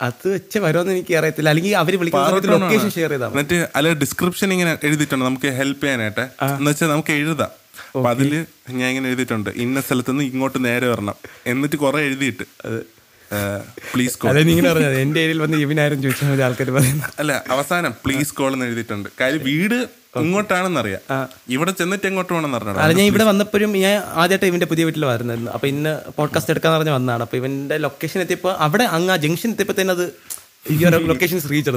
[0.07, 1.49] അത് വെച്ച് വരുമെന്ന് എനിക്ക് അറിയത്തില്ല.
[1.53, 5.23] അല്ലെങ്കിൽ അവർ വിളിക്കുന്ന ലൊക്കേഷൻ ഷെയർ ചെയ്താൽ എന്നിട്ട് അല്ല ഡിസ്ക്രിപ്ഷൻ ഇങ്ങനെ എഴുതിയിട്ടുണ്ട്.
[5.29, 6.25] നമുക്ക് ഹെൽപ്പ് ചെയ്യാനായിട്ട്.
[6.59, 7.51] എന്ന് വെച്ചാൽ നമുക്ക് എഴുതാം.
[7.95, 8.31] അപ്പൊ അതിൽ
[8.79, 9.49] ഞാൻ ഇങ്ങനെ എഴുതിയിട്ടുണ്ട്.
[9.65, 11.17] ഇന്ന സ്ഥലത്ത് നിന്ന് ഇങ്ങോട്ട് നേരെ വരണം.
[11.53, 12.45] എന്നിട്ട് കുറെ എഴുതിയിട്ട്.
[13.93, 14.95] പ്ലീസ് കോൾ ഇങ്ങനെ പറഞ്ഞത്.
[15.05, 17.11] എന്റെ ഏരിയയിൽ വന്ന് ഇവനാരും ചോദിച്ചാൽ ആൾക്കാർ പറയുന്നത്.
[17.21, 19.09] അല്ല അവസാനം പ്ലീസ് കോൾ എന്ന് എഴുതിയിട്ടുണ്ട്.
[19.21, 19.79] കാര്യം വീട്
[20.13, 21.01] ഇങ്ങോട്ടാണെന്ന് അറിയാം
[21.49, 25.51] ഇവിടെ ചെന്നിട്ട് എങ്ങോട്ട് വേണമെന്ന് അറിഞ്ഞോ അല്ല ഞാൻ ഇവിടെ വന്നപ്പോഴും ഞാൻ ആദ്യമായിട്ട് ഇവന്റെ പുതിയ വീട്ടിൽ വരുന്നായിരുന്നു
[25.51, 27.23] അപ്പൊ ഇന്ന് പോഡ്കാസ്റ്റ് എടുക്കാന്ന് പറഞ്ഞ് വന്നതാണ്.
[27.23, 30.05] അപ്പൊ ഇവന്റെ ലൊക്കേഷൻ എത്തിയപ്പോൾ അവിടെ അങ്ങ് ആ ജംഗ്ഷൻ എത്തിയപ്പോൾ തന്നെ അത്
[30.71, 31.71] ഈ ഒരു ലൊക്കേഷൻ റീച്ച്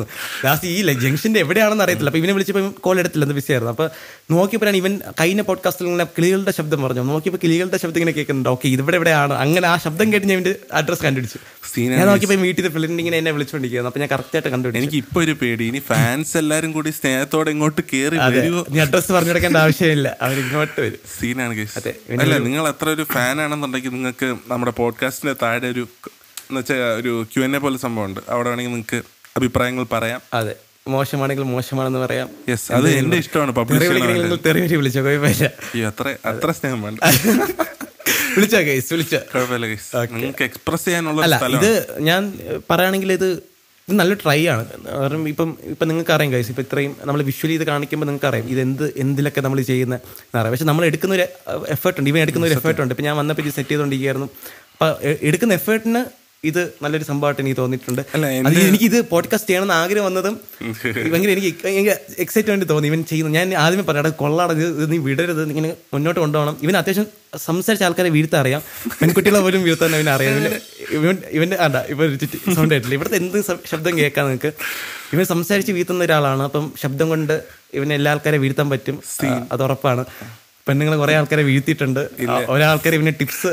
[0.44, 2.10] ലാസ്റ്റ് ഈ ജംഗ്ഷന്റെ എവിടെയാണെന്ന് അറിയത്തില്ല.
[2.10, 3.24] അപ്പൊ ഇവനെ വിളിച്ചപ്പോൾ കോൾ എടുത്തില്ല.
[3.24, 7.02] എന്ന് വിസിയായിരുന്നു അപ്പോൾ അപ്പൊ നോക്കിയപ്പോഴാണ് ഇവൻ കഴിഞ്ഞ പോഡ്കാസ്റ്റിൽ ഇങ്ങനെ കിളികളുടെ ശബ്ദം പറഞ്ഞു.
[7.02, 8.48] നോക്കിയപ്പോൾ കിളികളുടെ ശബ്ദം ഇങ്ങനെ കേൾക്കുന്നുണ്ട്.
[8.48, 9.34] ഓക്കെ ഇവിടെ എവിടെയാണ്?
[9.34, 11.38] അങ്ങനെ ആ ശബ്ദം കേട്ട് ഞാൻ ഇവന്റെ അഡ്രസ് കണ്ടുപിടിച്ചു.
[11.78, 14.82] ഞാൻ നോക്കിയപ്പോൾ വീട്ടിൽ ഫ്രണ്ട് ഇങ്ങനെ എന്നെ വിളിച്ചുകൊണ്ടിരിക്കുന്നു അപ്പൊ ഞാൻ കറക്റ്റ് ആയിട്ട് കണ്ടുപിടിച്ചു.
[14.82, 15.64] എനിക്ക് ഇപ്പോൾ ഒരു പേടി.
[15.64, 20.16] ഇനി ഫാൻസ് എല്ലാവരും കൂടി സ്നേഹത്തോടെ ഇങ്ങോട്ട് കേറി ഇനി നീ അഡ്രസ് പറഞ്ഞു കൊടുക്കേണ്ട ആവശ്യമില്ല.
[20.22, 21.66] അവർ ഇങ്ങോട്ട് വരും സീനാണ്.
[22.20, 25.86] അല്ല നിങ്ങൾ അത്ര ഒരു ഫാൻ ആണെന്നുണ്ടെങ്കിൽ നിങ്ങൾക്ക് നമ്മുടെ പോഡ്കാസ്റ്റിന്റെ താഴെ ഒരു
[26.52, 28.20] എന്ന് വെച്ചാൽ ഒരു ക്യു എൻ എ പോലെ സംഭവമുണ്ട്.
[28.28, 28.98] അവിടെ വേണമെങ്കിൽ നിങ്ങൾക്ക്
[29.36, 30.20] അഭിപ്രായങ്ങൾ പറയാം.
[30.34, 30.54] അതെ.
[30.88, 32.28] മോശമാണെങ്കിൽ മോശമാണെന്ന് പറയാം.
[32.48, 33.90] യെസ് അത് എന്റെ ഇഷ്ടമാണ് പബ്ലിഷ്
[34.76, 35.02] വിളിച്ചോ?
[35.02, 35.46] കുഴപ്പമില്ല.
[35.90, 36.98] അത്ര അത്ര സ്നേഹം വേണ്ട.
[38.36, 39.18] വിളിച്ചാ ഗൈസ് വിളിച്ചോ?
[39.34, 42.22] കുഴപ്പമില്ല കേസ് നിങ്ങൾക്ക് എക്സ്പ്രസ് ചെയ്യാനുള്ള ഇത് ഞാൻ
[42.70, 43.26] പറയുകയാണെങ്കിൽ ഇത്
[43.88, 44.64] ഇത് നല്ല ട്രൈ ആണ്.
[44.88, 48.60] കാരണം ഇപ്പം ഇപ്പം നിങ്ങൾക്ക് അറിയാം കൈസ് ഇപ്പം ഇത്രയും നമ്മൾ വിഷ്വലി ഇത് കാണിക്കുമ്പോൾ നിങ്ങൾക്ക് അറിയാം ഇത്
[48.60, 50.52] എന്ത് എന്തിലൊക്കെ നമ്മൾ ചെയ്യുന്ന എന്നറിയാം.
[50.52, 51.24] പക്ഷെ നമ്മൾ എടുക്കുന്ന ഒരു
[51.68, 52.10] എഫേർട്ട് ഉണ്ട്.
[52.10, 52.94] ഇവൻ എടുക്കുന്ന ഒരു എഫേർട്ട് ഉണ്ട്.
[52.94, 54.28] ഇപ്പം ഞാൻ വന്നപ്പോൾ ഇത് സെറ്റ് ചെയ്തുകൊണ്ടിരിക്കുകയായിരുന്നു.
[54.72, 54.92] അപ്പം
[55.22, 56.02] എടുക്കുന്ന എഫേർട്ടിന്
[56.48, 58.00] ഇത് നല്ലൊരു സംഭവമായിട്ട് എനിക്ക് തോന്നിയിട്ടുണ്ട്.
[58.68, 60.34] എനിക്ക് ഇത് പോഡ്കാസ്റ്റ് ചെയ്യണമെന്ന് ആഗ്രഹം വന്നതും
[61.12, 61.50] ഭയങ്കര എനിക്ക്
[62.24, 62.86] എക്സൈറ്റ്മെന്റ് തോന്നി.
[62.90, 63.30] ഇവൻ ചെയ്യുന്നു.
[63.38, 66.56] ഞാൻ ആദ്യമേ പറയാം കൊള്ളാടത് ഇത് നീ വിടരുത് ഇങ്ങനെ മുന്നോട്ട് കൊണ്ടുപോകണം.
[66.64, 67.06] ഇവൻ അത്യാവശ്യം
[67.46, 68.62] സംസാരിച്ച ആൾക്കാരെ വീഴ്ത്താൻ അറിയാം
[69.00, 70.34] പെൺകുട്ടികളെ പോലും വീഴ്ത്താൻ ഇവൻ അറിയാം.
[70.98, 72.00] ഇവൻ ഇവന്റെ ആണ്ട ഇവ
[72.56, 73.38] സൗണ്ട് ആയിട്ടില്ല ഇവിടുത്തെ എന്ത്
[73.72, 74.52] ശബ്ദം കേൾക്കാം നിങ്ങൾക്ക്
[75.14, 76.42] ഇവൻ സംസാരിച്ച് വീഴ്ത്തുന്ന ഒരാളാണ്.
[76.48, 77.36] അപ്പം ശബ്ദം കൊണ്ട്
[77.78, 78.98] ഇവൻ എല്ലാ ആൾക്കാരെ വീഴ്ത്താൻ പറ്റും.
[79.52, 80.04] അത് ഉറപ്പാണ്.
[80.66, 82.00] പെണ്ണുങ്ങൾ കുറെ ആൾക്കാരെ വീഴ്ത്തിയിട്ടുണ്ട്.
[82.54, 83.50] ഒരാൾക്കാർ ഇവന് ടിപ്സ്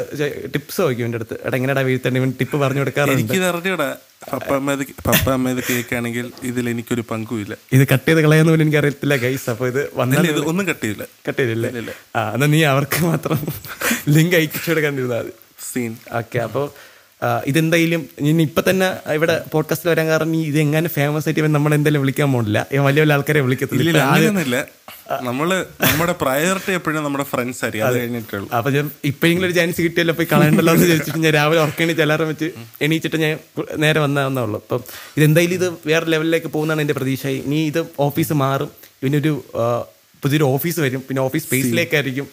[0.54, 1.36] ടിപ്സ് ചോദിക്കും ഇവന്റെ അടുത്ത്.
[1.46, 2.20] എടാ എങ്ങനെയാ വീഴ്ത്തേണ്ടത്?
[2.22, 3.34] ഇവൻ ടിപ്പ് പറഞ്ഞു കൊടുക്കാറുണ്ട്.
[3.52, 3.90] അറിഞ്ഞൂടാ.
[4.32, 8.64] പപ്പ അമ്മ ഇത് പപ്പ അമ്മ ഇത് കേൾക്കുകയാണെങ്കിൽ ഇതിൽ എനിക്കൊരു പങ്കുമില്ല ഇത് കട്ട് ചെയ്ത് കളയാന്ന് പോലും
[8.66, 12.60] എനിക്ക് അറിയത്തില്ല ഗൈസ് അപ്പൊ ഇത് വന്നാൽ ഒന്നും ഇത് ഒന്നും കട്ടിയില്ല കട്ട് ചെയ്തില്ലേ ആ എന്നാ നീ
[12.74, 13.40] അവർക്ക് മാത്രം
[14.16, 15.34] ലിങ്ക് അയച്ചു കൊടുക്കാണ്ടിരുന്നാൽ മതി.
[15.70, 16.66] സീൻ ഓക്കെ അപ്പോൾ
[17.52, 18.02] ഇതെന്തായാലും
[18.32, 22.30] ഇനി ഇപ്പൊ തന്നെ ഇവിടെ പോഡ്കാസ്റ്റിൽ വരാൻ കാരണം ഇത് എങ്ങനെ ഫേമസ് ആയിട്ട് ഇവൻ നമ്മൾ എന്തായാലും വിളിക്കാൻ
[22.36, 22.60] പോണില്ല.
[22.74, 24.62] ഇവൻ വലിയ വലിയ ആൾക്കാരെ വിളിക്കത്തില്ല.
[25.28, 27.88] നമ്മൾ നമ്മുടെ പ്രയോറിറ്റി എപ്പോഴും നമ്മുടെ ഫ്രണ്ട്സ് ആയിരിക്കും.
[27.88, 31.94] അത് കഴിഞ്ഞിട്ടുള്ളൂ അപ്പൊ ഞാൻ ഇപ്പഴെങ്കിലും ഒരു ചാൻസ് കിട്ടിയല്ലോ പോയി കളയണ്ടല്ലോ എന്ന് ചോദിച്ചിട്ട് ഞാൻ രാവിലെ ഉറക്കണി
[31.94, 32.50] ചെല്ലാറും വെച്ച്
[32.82, 33.38] എണീച്ചിട്ട് ഞാൻ
[33.78, 34.60] നേരെ വന്നേ ഉള്ളൂ.
[34.66, 34.84] അപ്പം
[35.18, 37.28] ഇതെന്തായാലും ഇത് വേറെ ലെവലിലേക്ക് പോകുന്നതാണ് എന്റെ പ്രതീക്ഷ.
[37.28, 38.72] ഇനി ഇത് ഓഫീസ് മാറും.
[39.04, 39.86] ഇതിനൊരു ഒരു
[40.22, 41.04] പുതിയൊരു ഓഫീസ് വരും.
[41.08, 42.28] പിന്നെ ഓഫീസ് സ്പേസിലേക്കായിരിക്കും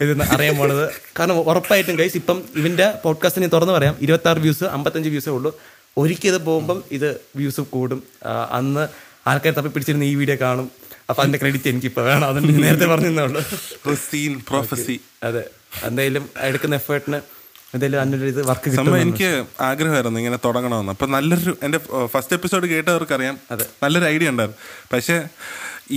[0.00, 0.90] ഇത് അറിയാൻ പോണത്.
[1.18, 3.96] കാരണം ഉറപ്പായിട്ടും കൈസ് ഇപ്പം ഇവന്റെ പോഡ്കാസ്റ്റിനെ തുറന്ന് പറയാം.
[4.00, 5.58] ഇരുപത്തി ആറ് വ്യൂസ് അമ്പത്തഞ്ച് വ്യൂസേ ഉള്ളൂ.
[5.98, 8.02] ഒരിക്കൽ ഇത് പോകുമ്പം ഇത് വ്യൂസ് കൂടും.
[8.50, 8.88] അന്ന്
[9.26, 10.70] ആൾക്കാർ തപ്പി പിടിച്ചിരുന്ന ഈ വീഡിയോ കാണും.
[11.10, 12.28] അപ്പൊ അതിന്റെ ക്രെഡിറ്റ് എനിക്കിപ്പോ വേണം.
[12.28, 13.42] അതുകൊണ്ട് നേരത്തെ പറഞ്ഞുള്ളൂ
[15.22, 15.44] അതെ.
[15.82, 17.20] എന്തായാലും എടുക്കുന്ന എഫേർട്ടിന്
[19.00, 20.92] എനിക്ക് ആഗ്രഹമായിരുന്നു ഇങ്ങനെ തുടങ്ങണമെന്ന്.
[20.92, 23.40] അപ്പൊ നല്ലൊരു എന്റെ ഫസ്റ്റ് എപ്പിസോഡ് കേട്ടവർക്കറിയാം.
[23.82, 24.58] നല്ലൊരു ഐഡിയ ഉണ്ടായിരുന്നു.
[24.92, 25.24] പക്ഷെ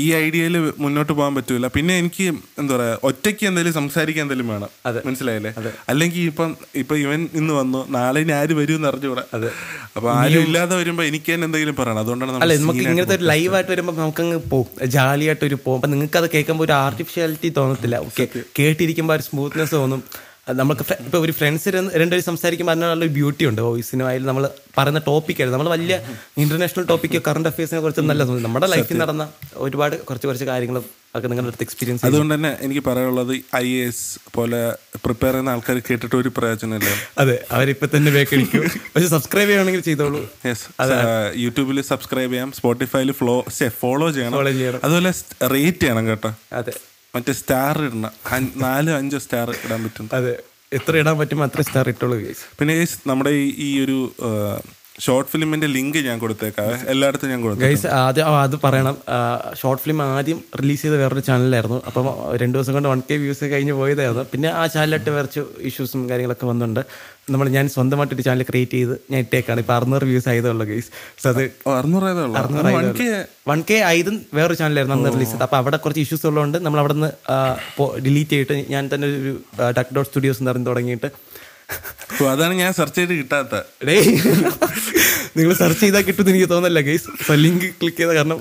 [0.02, 1.68] ഈ ഐഡിയയിൽ മുന്നോട്ട് പോകാൻ പറ്റൂല.
[1.76, 2.26] പിന്നെ എനിക്ക്
[2.62, 4.70] എന്താ പറയാ ഒറ്റയ്ക്ക് എന്തെങ്കിലും സംസാരിക്കാൻ എന്തെങ്കിലും വേണം.
[5.08, 5.52] മനസ്സിലായില്ലേ?
[5.92, 6.50] അല്ലെങ്കിൽ ഇപ്പം
[6.82, 9.24] ഇപ്പൊ ഇവൻ ഇന്ന് വന്നു നാളെ ഇനി ആര് വരും എന്ന് അറിഞ്ഞുകൂടാ
[9.98, 12.02] അപ്പൊ ആരും ഇല്ലാതെ വരുമ്പോ എനിക്ക് തന്നെ എന്തെങ്കിലും പറയണം.
[12.04, 16.30] അതുകൊണ്ടാണ് അല്ല നമുക്ക് ഇങ്ങനത്തെ ഒരു ലൈവായിട്ട് വരുമ്പോൾ നമുക്കങ്ങ് പോകും ജാലിയായിട്ട് ഒരു പോകും അപ്പൊ നിങ്ങൾക്ക് അത്
[16.36, 17.98] കേൾക്കുമ്പോൾ ഒരു ആർട്ടിഫിഷ്യാലിറ്റി തോന്നത്തില്ല.
[18.10, 18.26] ഓക്കെ
[18.60, 20.02] കേട്ടിരിക്കുമ്പോൾ ഒരു സ്മൂത്ത്നെസ് തോന്നും.
[20.06, 23.62] അത് നമുക്ക് ഇപ്പൊ ഒരു ഫ്രണ്ട്സ് രണ്ടുപേരും സംസാരിക്കുമ്പോൾ അതിനുള്ള ബ്യൂട്ടി ഉണ്ട്.
[23.62, 24.44] വോയിസിനും ആയാലും നമ്മൾ
[24.78, 25.00] പറയുന്ന
[25.42, 25.58] ആയിരുന്നു.
[25.58, 25.96] നമ്മൾ വലിയ
[26.44, 29.26] ഇന്റർനാഷണൽ ടോപ്പിക്ക് കറണ്ട് അഫയേഴ്സിനെ കുറിച്ച് നല്ല നമ്മുടെ ലൈഫിൽ നടന്ന
[29.56, 30.78] ഒരുപാട് കുറച്ച് കുറച്ച് കാര്യങ്ങൾ
[31.16, 34.62] ഒക്കെ നിങ്ങളുടെ അടുത്ത് എക്സ്പീരിയൻസ് അതുകൊണ്ട് തന്നെ എനിക്ക് പറയാനുള്ളത് ഐ എ എസ് പോലെ
[35.06, 38.66] പ്രിപ്പയർ ചെയ്യുന്ന ആൾക്കാർ കേട്ടിട്ട് ഒരു പ്രയോജനമില്ല അതെ അവരിപ്പോ തന്നെ ബേക്കടിക്കും
[38.96, 40.22] പക്ഷെ സബ്സ്ക്രൈബ് ചെയ്യണമെങ്കിൽ ചെയ്തോളൂ.
[40.46, 40.66] യെസ്
[41.36, 42.52] യൂട്യൂബിൽ സബ്സ്ക്രൈബ് ചെയ്യാം.
[42.52, 43.12] സ്പോട്ടിഫൈയിൽ
[43.82, 44.38] ഫോളോ ചെയ്യണം.
[44.84, 45.14] അതുപോലെ
[45.56, 46.32] റേറ്റ് ചെയ്യണം കേട്ടോ.
[46.54, 46.74] അതെ.
[47.16, 48.12] മറ്റേ സ്റ്റാർ ഇടണം.
[48.56, 50.10] നാല് അഞ്ച് സ്റ്റാർ ഇടാൻ പറ്റും.
[50.14, 50.40] അതെ.
[50.74, 52.18] എത്ര ഇടാൻ പറ്റും അത്ര സ്റ്റാർ ഇട്ടോളൂ.
[52.60, 54.12] പിന്നെ നമ്മുടെ ഈ ഒരു
[55.04, 56.68] ഷോർട്ട് ഫിലിമിന്റെ ലിങ്ക് ഞാൻ കൊടുത്തേക്കാം.
[56.92, 57.72] എല്ലായിടത്തും ഞാൻ കൊടുത്തേക്കാം.
[57.72, 58.96] അത് ആദ്യം അത് പറയണം.
[59.62, 62.06] ഷോർട്ട് ഫിലിം ആദ്യം റിലീസ് ചെയ്ത വേറൊരു ചാനലായിരുന്നു അപ്പം
[62.42, 64.24] രണ്ട് ദിവസം കൊണ്ട് വൺ കെ വ്യൂസ് കഴിഞ്ഞ് പോയതായിരുന്നു.
[64.34, 66.82] പിന്നെ ആ ചാനലിട്ട് കുറച്ച് ഇഷ്യൂസും കാര്യങ്ങളൊക്കെ വന്നിട്ടുണ്ട്.
[67.34, 69.60] നമ്മൾ ഞാൻ സ്വന്തമായിട്ട് ഒരു ചാനൽ ക്രിയേറ്റ് ചെയ്ത് ഞാൻ ഇട്ടേക്കാണ്.
[69.64, 70.90] ഇപ്പൊ അറുന്നൂറ് വ്യൂസ് ആയതുള്ളൂ ഗൈസ്.
[71.24, 71.44] സോ അത്
[73.52, 75.46] വൺ കെ ആയതും വേറൊരു ചാനലായിരുന്നു അന്ന് റിലീസ് ചെയ്തത്.
[75.48, 77.12] അപ്പൊ അവിടെ കുറച്ച് ഇഷ്യൂസ് ഉള്ളതുകൊണ്ട് നമ്മൾ അവിടെ നിന്ന്
[78.08, 79.34] ഡിലീറ്റ് ചെയ്തിട്ട് ഞാൻ തന്നെ ഒരു
[79.80, 81.12] ഡക് ഡോട്ട് സ്റ്റുഡിയോസ് എന്ന് പറഞ്ഞ് തുടങ്ങിയിട്ട്
[82.32, 83.56] അതാണ് ഞാൻ സെർച്ച് ചെയ്ത് കിട്ടാത്ത.
[83.88, 83.96] ഡേ
[85.38, 88.40] നിങ്ങൾ സെർച്ച് ചെയ്താൽ കിട്ടുമെന്ന് എനിക്ക് തോന്നുന്നില്ല ഗൈസ് സോ ലിങ്ക് ക്ലിക്ക് ചെയ്ത കാരണം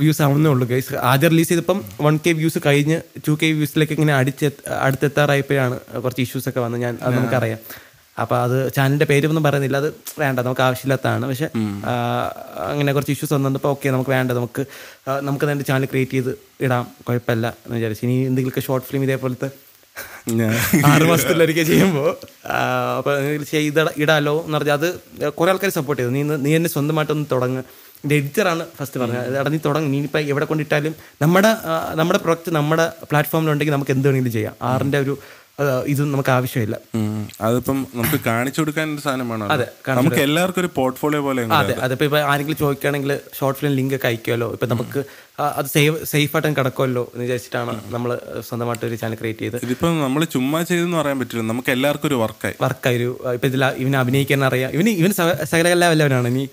[0.00, 2.98] വ്യൂസ് ആവുന്നേ ഉള്ളൂ ഗൈസ് ആദ്യം റിലീസ് ചെയ്തപ്പം വൺ കെ വ്യൂസ് കഴിഞ്ഞ്
[3.28, 4.50] ടു കെ വ്യൂസിലേക്ക് ഇങ്ങനെ അടിച്ച്
[4.86, 6.82] അടുത്തെത്താറായപ്പോഴാണ് കുറച്ച് ഇഷ്യൂസ് ഒക്കെ വന്നത്.
[6.86, 7.60] ഞാൻ അത് നമുക്കറിയാം.
[8.22, 9.76] അപ്പൊ അത് ചാനലിന്റെ പേരൊന്നും പറയുന്നില്ല.
[9.82, 9.88] അത്
[10.22, 11.24] വേണ്ട നമുക്ക് ആവശ്യമില്ലാത്തതാണ്.
[11.30, 11.48] പക്ഷെ
[12.70, 14.62] അങ്ങനെ കുറച്ച് ഇഷ്യൂസ് വന്നപ്പോൾ ഓക്കെ നമുക്ക് വേണ്ട നമുക്ക്
[15.28, 16.32] നമുക്ക് തന്നെ ചാനൽ ക്രിയേറ്റ് ചെയ്ത്
[16.66, 16.84] ഇടാം.
[17.08, 18.04] കുഴപ്പമില്ല എന്ന് വിചാരിച്ചു.
[18.06, 19.50] ഇനി എന്തെങ്കിലുമൊക്കെ ഷോർട്ട് ഫിലിം ഇതേപോലത്തെ
[20.90, 22.10] ആറ് മാസത്തിലൊരിക്കൽ ചെയ്യുമ്പോൾ
[22.98, 23.14] അപ്പോൾ
[23.52, 24.88] ചെയ്ത ഇടാലോ എന്ന് പറഞ്ഞാൽ അത്
[25.38, 26.12] കുറേ ആൾക്കാർ സപ്പോർട്ട് ചെയ്തു.
[26.16, 27.62] നീ നീ എന്നെ സ്വന്തമായിട്ടൊന്ന് തുടങ്ങ്.
[28.04, 29.26] എന്റെ എഡിറ്ററാണ് ഫസ്റ്റ് പറഞ്ഞത്.
[29.40, 29.88] എടാ നീ തുടങ്ങി.
[29.94, 31.50] നീ ഇപ്പം എവിടെ കൊണ്ടിട്ടാലും നമ്മുടെ
[32.00, 34.54] നമ്മുടെ പ്രൊഡക്റ്റ് നമ്മുടെ പ്ലാറ്റ്ഫോമിലുണ്ടെങ്കിൽ നമുക്ക് എന്ത് വേണമെങ്കിലും ചെയ്യാം.
[34.70, 35.14] ആറിന്റെ ഒരു
[35.92, 36.76] ഇത് നമുക്ക് ആവശ്യമില്ല.
[37.46, 39.66] അതിപ്പം നമുക്ക് കാണിച്ചു കൊടുക്കാൻ ഒരു സാധനമാണോ അതെ,
[39.98, 44.48] നമുക്ക് എല്ലാവർക്കും ഒരു പോർട്ട്ഫോളിയോ പോലെ അതെ അതിപ്പോ ഇപ്പൊ ആരെങ്കിലും ചോദിക്കുകയാണെങ്കിൽ ഷോർട്ട് ഫിലിം ലിങ്ക് ഒക്കെ അയക്കുമല്ലോ.
[44.56, 45.02] ഇപ്പൊ നമുക്ക്
[45.58, 48.10] അത് സേഫ് സേഫ് ആയിട്ട് കിടക്കുമല്ലോ എന്ന് വിചാരിച്ചിട്ടാണ് നമ്മൾ
[48.48, 51.44] സ്വന്തമായിട്ട് ഒരു ചാനൽ ക്രിയേറ്റ് ചെയ്ത് ഇതിപ്പോ നമ്മൾ ചുമ്മാ ചെയ്തെന്ന് പറയാൻ പറ്റില്ല.
[51.52, 54.72] നമുക്ക് എല്ലാവർക്കും ഒരു വർക്കായി വർക്കായി ഒരു ഇപ്പൊ ഇതിൽ ഇവന് അഭിനയിക്കാൻ അറിയാം.
[54.78, 55.16] ഇവന് ഇവന്
[55.52, 56.44] സകലകലാവല്ലവനാണ് ഇനി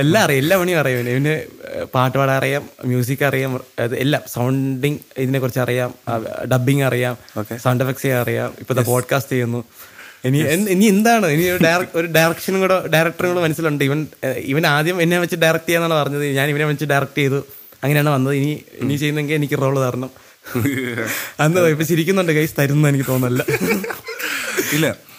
[0.00, 1.00] എല്ലാം അറിയാം എല്ലാ പണിയും അറിയാം.
[1.00, 1.34] ഇവന്
[1.72, 3.52] പാട്ടുപാടാൻ പാട്ട് പാടാൻ അറിയാം മ്യൂസിക് അറിയാം
[3.96, 5.94] എല്ലാം സൗണ്ടിങ് ഇതിനെ കുറിച്ച് അറിയാം
[6.52, 7.16] ഡബിങ് അറിയാം
[7.64, 8.52] സൗണ്ട് എഫക്ട്സ് അറിയാം.
[8.60, 9.64] ഇപ്പോഴത്തെ പോഡ്കാസ്റ്റ് ചെയ്യുന്നു.
[10.24, 10.38] ഇനി
[10.74, 11.26] ഇനി എന്താണ്?
[11.26, 11.44] ഇനി
[11.94, 13.84] ഒരു ഡയറക്ഷനും കൂടെ ഡയറക്ടറും കൂടെ മനസ്സിലുണ്ട്.
[13.84, 16.24] ഇവൻ ഇവൻ ആദ്യം എന്നെ വെച്ച് ഡയറക്ട് ചെയ്യാന്നാണ് പറഞ്ഞത്.
[16.24, 17.40] ഞാൻ ഇവനെ വെച്ച് ഡയറക്ട് ചെയ്തു.
[17.84, 18.34] അങ്ങനെയാണ് വന്നത്.
[18.34, 20.10] ഇനി ഇനി ചെയ്യുന്നെങ്കിൽ എനിക്ക് റോൾ തരണം.
[21.40, 23.42] അന്ന് ഇപ്പൊ ചിരിക്കുന്നുണ്ട് കൈസ് തരുന്ന എനിക്ക് തോന്നുന്നില്ല.
[24.72, 25.09] ഇല്ല.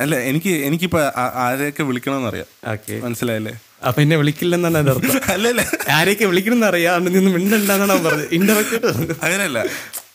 [0.00, 2.46] അല്ല എനിക്ക് എനിക്കിപ്പോ ആരെയൊക്കെ വിളിക്കണമെന്നറിയാം.
[2.68, 3.00] ഓക്കെ.
[3.00, 3.54] മനസ്സിലായില്ലേ?
[3.88, 5.10] അപ്പൊ എന്നെ വിളിക്കില്ലെന്നാണ് എന്റെ അർത്ഥം.
[5.34, 5.62] അല്ലല്ല.
[5.88, 8.28] ആരെയൊക്കെ വിളിക്കണം അറിയാം അന്ന് നിന്ന് മിണ്ടണ്ടെന്നാണ് പറഞ്ഞത്.
[8.32, 8.76] ഇൻഡയറക്റ്റ്
[9.22, 9.64] അങ്ങനെയല്ല.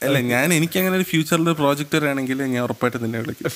[0.04, 3.48] അല്ല ഞാൻ എനിക്ക് അങ്ങനെ ഒരു ഫ്യൂച്ചറിൽ പ്രോജക്റ്റ് വരാണെങ്കിൽ ഞാൻ ഉറപ്പായിട്ട് നിന്നെ വിളിക്കും.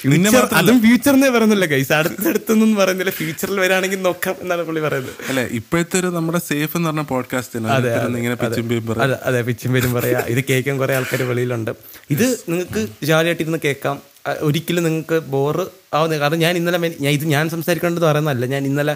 [0.59, 3.11] അതും ഫ്യൂച്ചർ എന്നേ അതും പറയുന്നില്ല കൈസ് അടുത്തടുത്തൊന്നും പറയുന്നില്ല.
[3.11, 5.13] ഫ്യൂച്ചറിൽ വരാണെങ്കിൽ നോക്കാം എന്നാണ് പുള്ളി പറയുന്നത്.
[5.29, 9.01] അല്ല ഇപ്പോഴത്തെ ഒരു നമ്മുടെ സേഫ് എന്ന് പറഞ്ഞ പോഡ്കാസ്റ്റ് ഇങ്ങനെ പറയും.
[9.01, 10.23] അതെ അതെ പിച്ചും പേരും പറയാം.
[10.27, 11.71] ഇത് കേൾക്കാൻ കുറെ ആൾക്കാർ വെളിയിലുണ്ട്.
[12.11, 14.12] ഇത് നിങ്ങൾക്ക് ജാലിയായിട്ട് ഇരുന്ന് കേൾക്കാം.
[14.41, 15.63] ഒരിക്കലും നിങ്ങൾക്ക് ബോറ്
[15.93, 18.95] ആവുന്നില്ല കാരണം ഞാൻ ഇന്നലെ ഞാൻ ഇത് ഞാൻ സംസാരിക്കേണ്ടത് പറയുന്നതല്ല ഞാൻ ഇന്നലെ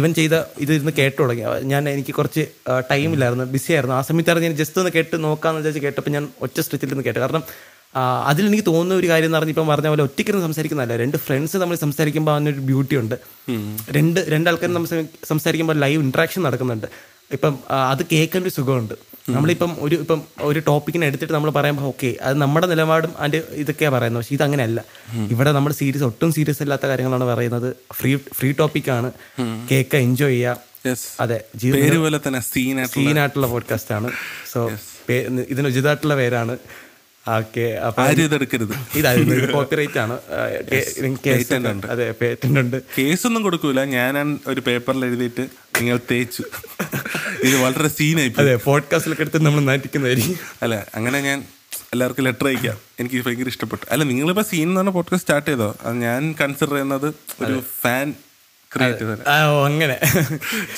[0.00, 1.44] ഇവൻ ചെയ്ത ഇത് ഇരുന്ന് കേട്ടു തുടങ്ങി.
[1.72, 2.44] ഞാൻ എനിക്ക് കുറച്ച്
[2.90, 3.44] ടൈം ഇല്ലായിരുന്നു.
[3.44, 3.96] ബിസി ആയിരുന്നു.
[3.96, 7.18] ആ സമയത്താണ് ഞാൻ ജസ്റ്റ് ഒന്ന് കേട്ട് നോക്കാമെന്ന് വിചാരിച്ച് കേട്ടപ്പോൾ ഞാൻ ഒറ്റ സ്ട്രിച്ചിൽ നിന്ന് കേട്ടു.
[7.18, 7.44] കാരണം
[8.30, 10.96] അതിലെനിക്ക് തോന്നുന്ന ഒരു കാര്യം എന്ന് പറഞ്ഞാൽ ഇപ്പം പറഞ്ഞ പോലെ ഒറ്റയ്ക്കിരുന്ന് സംസാരിക്കുന്നതല്ല.
[11.02, 13.14] രണ്ട് ഫ്രണ്ട്സ് തമ്മിൽ സംസാരിക്കുമ്പോൾ അതിനൊരു ബ്യൂട്ടി ഉണ്ട്.
[13.96, 16.86] രണ്ട് രണ്ടാൾക്കാരും നമ്മൾ സംസാരിക്കുമ്പോൾ ലൈവ് ഇന്ററാക്ഷൻ നടക്കുന്നുണ്ട്.
[17.32, 17.54] ഇപ്പം
[17.90, 18.94] അത് കേൾക്കാൻ ഒരു സുഖമുണ്ട്.
[19.30, 24.22] നമ്മളിപ്പം ഒരു ഇപ്പം ഒരു ടോപ്പിക്കിനെ എടുത്തിട്ട് നമ്മൾ പറയുമ്പോൾ ഓക്കെ അത് നമ്മുടെ നിലപാടും അതിന്റെ ഇതൊക്കെയാണ് പറയുന്നത്.
[24.22, 24.84] പക്ഷേ ഇതങ്ങനെയല്ല.
[25.34, 27.68] ഇവിടെ നമ്മൾ സീരിയസ് ഒട്ടും സീരിയസ് അല്ലാത്ത കാര്യങ്ങളാണ് പറയുന്നത്.
[27.92, 29.10] ഫ്രീ ഫ്രീ ടോപ്പിക്കാണ്.
[29.70, 30.56] കേൾക്കുക എൻജോയ് ചെയ്യുക.
[31.20, 31.38] അതെ
[31.74, 34.10] പേര് പോലെ തന്നെ സീൻ സീനായിട്ടുള്ള പോഡ്കാസ്റ്റ് ആണ്.
[34.52, 34.60] സോ
[35.52, 36.54] ഇതിന് ഉചിതമായിട്ടുള്ള പേരാണ്.
[37.36, 38.98] ഓക്കെ അപ്പൊ ആരും ഇതെടുക്കരുത്.
[38.98, 39.52] ഇതായിരുന്നു.
[39.52, 40.18] കോപ്പിറൈറ്റ് ആണ്.
[41.90, 42.82] അതെ പേറ്റന്റ് ഉണ്ട്.
[42.98, 43.84] കേസൊന്നും കൊടുക്കൂല.
[43.84, 45.40] ഞാൻ ഒരു പേപ്പറിൽ എഴുതിയിട്ട്
[45.80, 46.44] നിങ്ങൾ തേച്ചു.
[47.44, 48.32] ഇത് വളരെ സീനായി.
[48.38, 51.44] അതെ പോഡ്കാസ്റ്റിലൊക്കെ എടുത്ത് നമ്മൾ നാട്ടിക്കുന്നതായിരിക്കും അല്ല അങ്ങനെ ഞാൻ
[51.92, 52.76] എല്ലാവർക്കും ലെറ്റർ അയക്കാം.
[53.00, 53.86] എനിക്ക് ഭയങ്കര ഇഷ്ടപ്പെട്ടു.
[53.90, 55.76] അല്ല നിങ്ങളിപ്പോ സീൻ എന്ന് പറഞ്ഞ പോഡ്കാസ്റ്റ് സ്റ്റാർട്ട് ചെയ്തോ?
[55.82, 58.14] അത് ഞാൻ കൺസിഡർ ചെയ്യുന്നത് ഒരു ഫാൻ
[59.68, 59.96] അങ്ങനെ.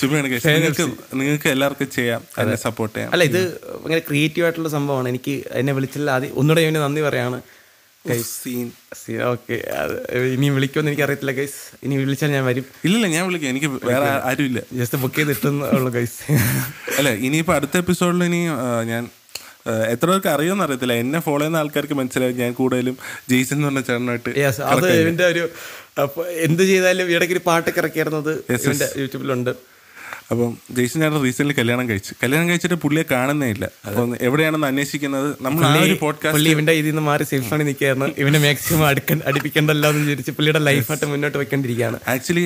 [0.01, 0.29] ചുമ്മാണ്.
[0.47, 0.85] നിങ്ങൾക്ക്
[1.21, 2.21] നിങ്ങൾക്ക് എല്ലാവർക്കും ചെയ്യാം.
[2.43, 3.13] എന്നെ സപ്പോർട്ട് ചെയ്യാം.
[3.15, 3.41] അല്ല ഇത്
[3.83, 5.09] ഭയങ്കര ക്രിയേറ്റീവ് ആയിട്ടുള്ള സംഭവമാണ്.
[5.13, 7.39] എനിക്ക് എന്നെ വിളിച്ചില്ല ആദ്യം ഒന്നുകൂടെ ഇവന് നന്ദി പറയാണ്
[8.43, 8.69] സീൻ.
[9.33, 9.57] ഓക്കെ.
[10.35, 12.67] ഇനി വിളിക്കുമെന്ന് എനിക്ക് അറിയത്തില്ല ഗൈസ് ഇനി വിളിച്ചാൽ ഞാൻ വരും.
[12.89, 13.51] ഇല്ല ഞാൻ വിളിക്കാം.
[13.55, 14.61] എനിക്ക് വേറെ ആരും ആരുമില്ല.
[14.81, 16.21] ജസ്റ്റ് ബുക്ക് ചെയ്ത് ചെയ്തിട്ടുള്ളൂ ഗൈസ്
[16.99, 18.41] അല്ല ഇനിയിപ്പോ അടുത്ത എപ്പിസോഡിൽ ഇനി
[18.93, 19.03] ഞാൻ
[19.93, 20.95] എത്ര പേർക്ക് അറിയുമെന്ന് അറിയത്തില്ല.
[21.05, 22.97] എന്നെ ഫോളോ ചെയ്യുന്ന ആൾക്കാർക്ക് മനസ്സിലായി ഞാൻ കൂടുതലും
[23.31, 24.31] ജെയ്സൺ എന്ന് പറഞ്ഞ ചേട്ടനായിട്ട്
[24.75, 25.43] അത് ഇവന്റെ ഒരു
[26.49, 28.33] എന്ത് ചെയ്താലും ഇടയ്ക്ക് ഒരു പാട്ടൊക്കെ ഇറക്കിയിരുന്നത്
[29.03, 29.53] യൂട്യൂബിലുണ്ട്.
[30.33, 32.13] അപ്പം ജെയ്സൺ ചേട്ടൻ റീസെന്റ് കല്യാണം കഴിച്ചു.
[32.23, 33.65] കല്യാണം കഴിച്ചിട്ട് പുള്ളിയെ കാണുന്നേ ഇല്ല.
[33.89, 35.29] അപ്പം എവിടെയാണെന്ന് അന്വേഷിക്കുന്നത്?
[35.47, 38.09] നമ്മൾ ആ ഒരു പോഡ്കാസ്റ്റ് ഇവന്റെ ഇതിൽ നിന്ന് മാറി സേഫ് സോണിൽ നിൽക്കുകയായിരുന്നു.
[38.23, 41.99] ഇവനെ മാക്സിമം അടുക്ക അടുപ്പിക്കണ്ടല്ലോ എന്ന് വിചാരിച്ച് പുള്ളിയുടെ ലൈഫായിട്ട് മുന്നോട്ട് വെക്കേണ്ടിരിക്കുകയാണ്.
[42.15, 42.45] ആക്ച്വലി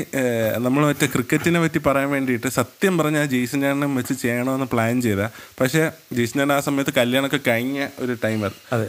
[0.67, 5.29] നമ്മൾ മറ്റേ ക്രിക്കറ്റിനെ പറ്റി പറയാൻ വേണ്ടിയിട്ട് സത്യം പറഞ്ഞാൽ ജെയ്സൺ ചേട്ടനെ വെച്ച് ചെയ്യണമെന്ന് പ്ലാൻ ചെയ്താ.
[5.61, 5.83] പക്ഷേ
[6.13, 8.89] ജെയ്സൺ ചേട്ടൻ ആ സമയത്ത് കല്യാണമൊക്കെ കഴിഞ്ഞ ഒരു ടൈമർ അതെ.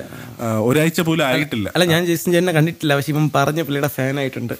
[0.69, 1.67] ഒരാഴ്ച പോലും ആയിട്ടില്ല.
[1.75, 2.95] അല്ല ഞാൻ ചേട്ടനെ കണ്ടിട്ടില്ല.
[2.95, 4.53] പക്ഷെ ഇവൻ പറഞ്ഞ പുള്ളിയുടെ ഫാൻ ആയിട്ടുണ്ട്.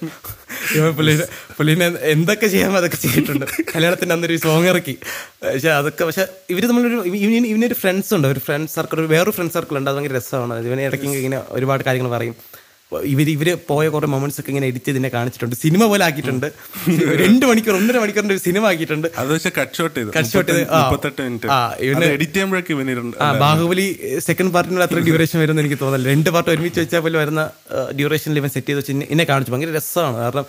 [0.76, 1.28] ഇവൻ പുള്ളിയുടെ
[1.58, 3.46] പുള്ളിനെ എന്തൊക്കെ ചെയ്യാമോ അതൊക്കെ ചെയ്തിട്ടുണ്ട്.
[3.74, 4.96] കല്യാണത്തിന്റെ അന്നൊരു സോങ് ഇറക്കി.
[5.46, 6.26] പക്ഷെ അതൊക്കെ പക്ഷെ
[6.56, 8.28] ഇവർ നമ്മളൊരു ഇവന് ഇവനൊരു ഫ്രണ്ട്സ് ഉണ്ട്.
[8.34, 9.90] ഒരു ഫ്രണ്ട് സർക്കിൾ ഒരു വേറൊരു ഫ്രണ്ട് സർക്കിൾ ഉണ്ട്.
[9.92, 10.60] അത് ഭയങ്കര രസമാണ്.
[10.70, 12.38] ഇവനെ ഇടയ്ക്ക് ഇങ്ങനെ ഒരുപാട് കാര്യങ്ങൾ പറയും.
[13.12, 15.56] ഇവർ ഇവർ പോയ കുറെ മൊമെന്റ്സ് ഒക്കെ ഇങ്ങനെ എഡിറ്റ് ചെയ്തിനെ കാണിച്ചിട്ടുണ്ട്.
[15.62, 16.46] സിനിമ പോലെ ആക്കിയിട്ടുണ്ട്.
[17.22, 19.08] രണ്ട് മണിക്കൂർ ഒന്നര മണിക്കൂറിന്റെ ഒരു സിനിമ ആക്കിയിട്ടുണ്ട്.
[19.22, 20.12] അത് പക്ഷേ കട്ട് ഷോട്ട് ചെയ്തു.
[20.18, 23.88] Cut shot ചെയ്ത്, എഡിറ്റ് ചെയ്യുമ്പോഴേക്ക് ഇവനിരുണ്ട് ബാഹുബലി
[24.28, 26.14] സെക്കൻഡ് പാർട്ടിനുള്ള അത്ര ഡ്യൂറേഷൻ വരുമെന്ന് എനിക്ക് തോന്നുന്നില്ല.
[26.16, 27.44] രണ്ട് പാർട്ട് ഒരുമിച്ച് വെച്ചാൽ പോലും വരുന്ന
[28.00, 29.54] ഡ്യൂറേഷനിൽ ഇവൻ സെറ്റ് ചെയ്ത് വെച്ച് എന്നെ കാണിച്ചു.
[29.56, 30.18] ഭയങ്കര രസമാണ്.
[30.26, 30.48] കാരണം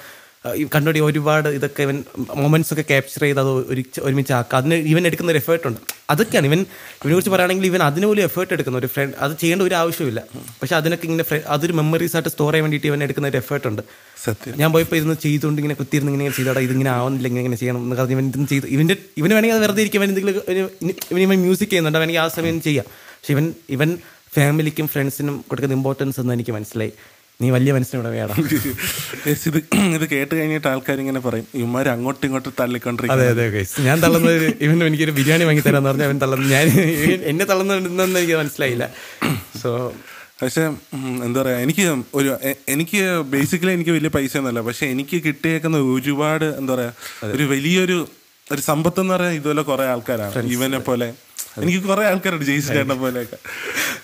[0.75, 1.97] കണ്ടുപിടി ഒരുപാട് ഇതൊക്കെ ഇവൻ
[2.43, 5.81] മൊമെന്റ്സ് ഒക്കെ ക്യാപ്ചർ ചെയ്ത് അത് ഒരു ഒരുമിച്ച് ആക്കുക അതിന് ഇവൻ എടുക്കുന്ന ഒരു എഫേർട്ട് ഉണ്ട്.
[6.13, 6.47] അതൊക്കെയാണ്.
[6.51, 6.61] ഇവൻ
[7.03, 8.79] ഇവനെ കുറിച്ച് പറയുകയാണെങ്കിൽ ഇവൻ അതിന് പോലും എഫേർട്ട് എടുക്കുന്ന.
[8.83, 10.21] ഒരു ഫ്രണ്ട് അത് ചെയ്യേണ്ട ഒരു ആവശ്യമില്ല
[10.61, 11.25] പക്ഷെ അതിനൊക്കെ ഇങ്ങനെ
[11.55, 13.83] അതൊരു മെമ്മറീസ് ആയിട്ട് സ്റ്റോർ ചെയ്യാൻ വേണ്ടിയിട്ട് ഇവൻ എടുക്കുന്ന ഒരു എഫേർട്ട് ഉണ്ട്.
[14.25, 14.55] സത്യം.
[14.63, 18.17] ഞാൻ പോയപ്പോൾ ഇരുന്ന് ചെയ്തുകൊണ്ട് ഇങ്ങനെ കുത്തിയിരുന്ന് ഇങ്ങനെ ചെയ്താടാ ഇതിങ്ങനെ ആവുന്നില്ല ഇങ്ങനെ ഇങ്ങനെ ചെയ്യണം എന്ന് പറഞ്ഞ്
[18.19, 20.37] ഇവൻ ഇതും ചെയ്ത് ഇവന്റെ ഇവന് വേണമെങ്കിൽ അത് വെറുതെ ഇരിക്കും ഇവൻ എന്തെങ്കിലും
[21.13, 21.99] ഇവൻ ഇവൻ മ്യൂസിക് ചെയ്യുന്നുണ്ട്.
[22.03, 22.87] വേണമെങ്കിൽ ആ സമയം ചെയ്യാം.
[23.19, 23.91] പക്ഷെ ഇവൻ ഇവൻ
[24.37, 26.93] ഫാമിലിക്കും ഫ്രണ്ട്സിനും കൊടുക്കുന്ന ഇമ്പോർട്ടൻസ് എന്ന് എനിക്ക് മനസ്സിലായി.
[27.41, 29.49] നീ വലിയ മനസ്സിനിവിടെ വേണം ഇത്
[29.95, 33.47] ഇത് കേട്ട് കഴിഞ്ഞിട്ട് ആൾക്കാർ ഇങ്ങനെ പറയും ഇവന്മാർ അങ്ങോട്ടും ഇങ്ങോട്ടും തള്ളിക്കൊണ്ടിരിക്കും അതെ അതെ.
[33.87, 34.35] ഞാൻ തള്ളുന്നത്
[34.67, 36.67] ഇവൻ എനിക്കൊരു ബിരിയാണി വാങ്ങി തരാന്ന് പറഞ്ഞാൽ അവൻ തള്ളുന്നു ഞാൻ
[37.31, 38.87] എന്നെ തള്ളുന്നുണ്ടെന്ന് എനിക്ക് മനസ്സിലായില്ല.
[39.63, 39.71] സോ
[40.41, 40.63] പക്ഷെ
[41.27, 41.85] എന്താ പറയുക എനിക്ക്
[42.15, 42.31] ഒരു
[42.75, 42.99] എനിക്ക്
[43.31, 47.99] ബേസിക്കലി എനിക്ക് വലിയ പൈസ ഒന്നുമല്ല പക്ഷെ എനിക്ക് കിട്ടിയേക്കുന്ന ഒരുപാട് എന്താ പറയുക ഒരു വലിയൊരു
[48.47, 50.43] ഒരു സമ്പത്ത് എന്ന് പറയാൻ ഇതുപോലെ കുറേ ആൾക്കാരാണ്.
[50.55, 51.09] ഇവനെ പോലെ
[51.57, 53.39] എനിക്ക് കുറെ ആൾക്കാരുണ്ട് ജെയ്സ് ചേട്ടനെ പോലെയൊക്കെ.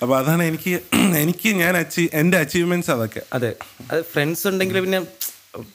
[0.03, 0.73] അപ്പൊ അതാണ് എനിക്ക്
[1.23, 3.23] എനിക്ക് ഞാൻ അച്ചീവ് എന്റെ അച്ചീവ്മെന്റ്സ് അതൊക്കെ.
[3.33, 3.51] അതെ.
[3.91, 5.01] അത് ഫ്രണ്ട്സ് ഉണ്ടെങ്കിൽ പിന്നെ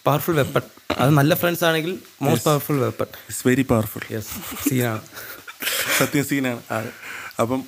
[0.06, 0.64] പവർഫുൾ വെപ്പൺ
[0.98, 4.32] അത് നല്ല ഫ്രണ്ട്സ് ആണെങ്കിൽ most powerful weapon it's very powerful yes
[4.64, 5.02] സീനാണ്
[6.00, 6.62] സത്യം സീനാണ്
[7.40, 7.62] അപ്പം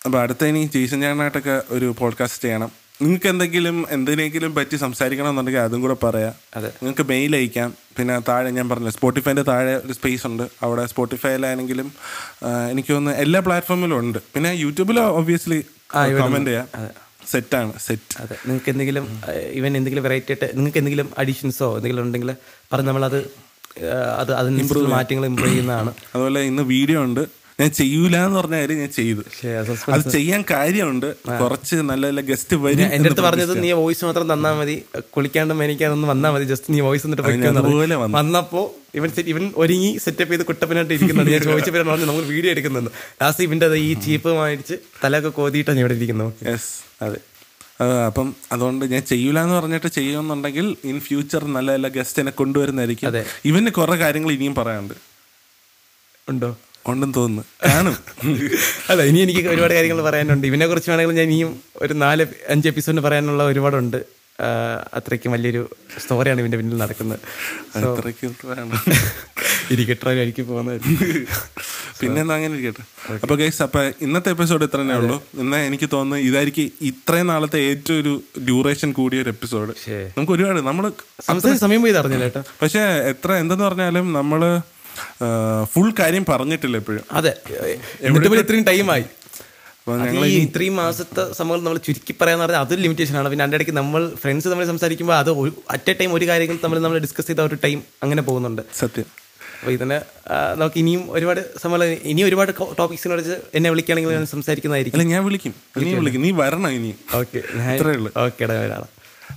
[0.00, 2.70] അപ്പം അടുത്ത ഇനി ജെയ്സൺ ചേട്ടനായിട്ടൊക്കെ ഒരു പോഡ്കാസ്റ്റ് ചെയ്യണം.
[3.02, 6.34] നിങ്ങൾക്ക് എന്തെങ്കിലും എന്തിനെങ്കിലും പറ്റി സംസാരിക്കണം എന്നുണ്ടെങ്കിൽ അതും കൂടെ പറയാം.
[6.58, 6.70] അതെ.
[6.82, 7.68] നിങ്ങൾക്ക് മെയിൽ അയക്കാം.
[7.96, 10.44] പിന്നെ താഴെ ഞാൻ പറഞ്ഞില്ല സ്പോട്ടിഫൈന്റെ താഴെ ഒരു സ്പേസ് ഉണ്ട്.
[10.64, 11.88] അവിടെ സ്പോട്ടിഫൈയിലാണെങ്കിലും
[12.70, 14.18] എനിക്ക് തോന്നുന്നു എല്ലാ പ്ലാറ്റ്ഫോമിലും ഉണ്ട്.
[14.34, 15.60] പിന്നെ യൂട്യൂബിൽ ഒബ്വിയസ്ലി
[16.20, 16.68] കമന്റ് ചെയ്യാം.
[17.32, 18.36] സെറ്റാണ് സെറ്റ് അതെ.
[18.46, 19.06] നിങ്ങൾക്ക് എന്തെങ്കിലും
[19.60, 22.30] ഇവൻ എന്തെങ്കിലും വെറൈറ്റി ആയിട്ട് നിങ്ങൾക്ക് എന്തെങ്കിലും അഡീഷൻസോ എന്തെങ്കിലും ഉണ്ടെങ്കിൽ
[22.72, 23.18] പറഞ്ഞ് നമ്മളത്
[24.20, 25.90] അത് അത് ഇമ്പ്രൂവ് മാറ്റങ്ങൾ ഇമ്പ്രൂവ് ചെയ്യുന്നതാണ്.
[26.14, 27.20] അതുപോലെ ഇന്ന് വീഡിയോ ഉണ്ട്.
[27.60, 29.22] ഞാൻ ചെയ്യൂല എന്ന് പറഞ്ഞ കാര്യം ഞാൻ ചെയ്തു.
[29.60, 31.06] അത് അത് ചെയ്യാൻ കാര്യമുണ്ട്.
[31.40, 34.76] കുറച്ച് നല്ല നല്ല ഗസ്റ്റ് വരും എന്റെ അടുത്ത് പറഞ്ഞത് നീ വോയിസ് മാത്രം തന്നാൽ മതി.
[35.14, 36.44] കുളിക്കാണ്ട് മേനിക്കാതൊന്നും വന്നാൽ മതി.
[36.44, 37.24] ജസ്റ്റ് നീ വോയിസ് എന്നിട്ട്.
[38.18, 38.62] വന്നപ്പോ
[38.98, 42.90] ഇവൻ ഇവൻ ഒരുങ്ങി സെറ്റപ്പ് ചെയ്ത് കുട്ടപ്പനായിട്ട് ഇരിക്കുന്നത് ഞാൻ ചോദിച്ചപ്പോൾ പറഞ്ഞു നമ്മൾ വീഡിയോ എടുക്കുന്നുണ്ട്.
[43.22, 46.70] ലാസ്റ്റ് ഇവന്റെ ഈ ചീപ്പ് മേടിച്ച് തലയൊക്കെ കോതിയിട്ടാണ് ഇവിടെ ഇരിക്കുന്നത് യെസ്
[47.02, 47.20] അതെ.
[48.06, 53.08] അപ്പം അതുകൊണ്ട് ഞാൻ ചെയ്യൂല എന്ന് പറഞ്ഞിട്ട് ചെയ്യുമെന്നുണ്ടെങ്കിൽ ഇൻ ഫ്യൂച്ചർ നല്ല നല്ല ഗസ്റ്റിനെ കൊണ്ടുവരുന്നതായിരിക്കും.
[53.08, 53.24] അതെ.
[53.44, 54.96] ഇവന് കുറെ കാര്യങ്ങൾ ഇനിയും പറയാനുണ്ട്.
[56.28, 56.50] ഉണ്ടോ?
[56.86, 57.44] ഉണ്ടെന്ന് തോന്നുന്നു.
[57.66, 57.96] കാണും.
[58.90, 60.46] അല്ല ഇനി എനിക്ക് ഒരുപാട് കാര്യങ്ങൾ പറയാനുണ്ട്.
[60.46, 64.18] ഇവനെ കുറിച്ച് വേണമെങ്കിൽ ഞാൻ ഇനിയും ഒരു നാല് അഞ്ച് എപ്പിസോഡിന് പറയാനുള്ള ഒരുപാടുണ്ട്.
[64.94, 67.20] അത്രയ്ക്കും വലിയൊരു സ്റ്റോറിയാണ് ഇവന്റെ പിന്നിൽ നടക്കുന്നത്.
[67.76, 68.26] അത്രയ്ക്ക്
[69.72, 70.80] ഇരിക്കട്ടെ എനിക്ക് പോകുന്നത്
[72.00, 72.82] പിന്നെന്താ അങ്ങനെ ഇരിക്കട്ടെ.
[73.22, 75.22] അപ്പൊ ഗൈസ് അപ്പൊ ഇന്നത്തെ എപ്പിസോഡ് ഇത്ര തന്നെ ഉള്ളൂ.
[75.42, 79.74] ഇന്ന് എനിക്ക് തോന്നുന്നു ഇതായിരിക്കും ഇത്രയും നാളത്തെ ഏറ്റവും ഒരു ഡ്യൂറേഷൻ കൂടിയ ഒരു എപ്പിസോഡ്
[80.16, 80.86] നമുക്ക് ഒരുപാട് നമ്മൾ
[81.64, 82.80] സമയം പോയി അറിഞ്ഞില്ല പക്ഷെ
[83.12, 84.42] എത്ര എന്തെന്ന് പറഞ്ഞാലും നമ്മൾ
[85.72, 87.04] ഫുൾ കാര്യം പറഞ്ഞിട്ടില്ല എപ്പോഴും.
[87.12, 87.32] അതെ.
[88.02, 89.04] എന്നിട്ട് ഇത്രയും ടൈമായി
[90.24, 93.28] ഈ ഇത്രയും മാസത്തെ സംഭവം നമ്മൾ ചുരുക്കി പറയാന്ന് പറഞ്ഞാൽ അതൊരു ലിമിറ്റേഷൻ ആണ്.
[93.28, 95.30] പിന്നെ അതിന്റെ ഇടയ്ക്ക് നമ്മൾ ഫ്രണ്ട്സ് തമ്മിൽ സംസാരിക്കുമ്പോൾ അത്
[95.70, 98.62] അറ്റ് എ ടൈം ഒരു കാര്യങ്ങൾ തമ്മിൽ നമ്മൾ ഡിസ്കസ് ചെയ്ത ഒരു ടൈം അങ്ങനെ പോകുന്നുണ്ട്.
[98.78, 99.06] സത്യം.
[99.60, 99.96] അപ്പോൾ ഇതിന്
[100.60, 105.00] നമുക്ക് ഇനിയും ഒരുപാട് സമയം ഇനി ഒരുപാട് ടോപ്പിക്സിനെ കുറിച്ച് എന്നെ വിളിക്കുകയാണെങ്കിൽ ഞാൻ സംസാരിക്കുന്നതായിരിക്കും.
[105.00, 105.54] അല്ല ഞാൻ വിളിക്കും.
[105.78, 106.22] നീ വിളിക്കും.
[106.22, 106.94] നീ വരണം ഇനി.
[107.14, 107.42] ഓക്കെ.
[108.26, 108.44] ഓക്കെ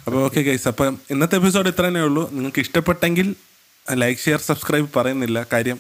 [0.06, 2.30] അപ്പോൾ ഓക്കെ ഗൈസ് അപ്പം ഇന്നത്തെ എപ്പിസോഡ് ഇത്ര തന്നെ ഉള്ളൂ.
[2.34, 3.36] നിങ്ങൾക്ക് ഇഷ്ടപ്പെട്ടെങ്കിൽ
[4.02, 5.40] ലൈക്ക് ഷെയർ സബ്സ്ക്രൈബ് പറയുന്നില്ല.
[5.54, 5.78] കാര്യം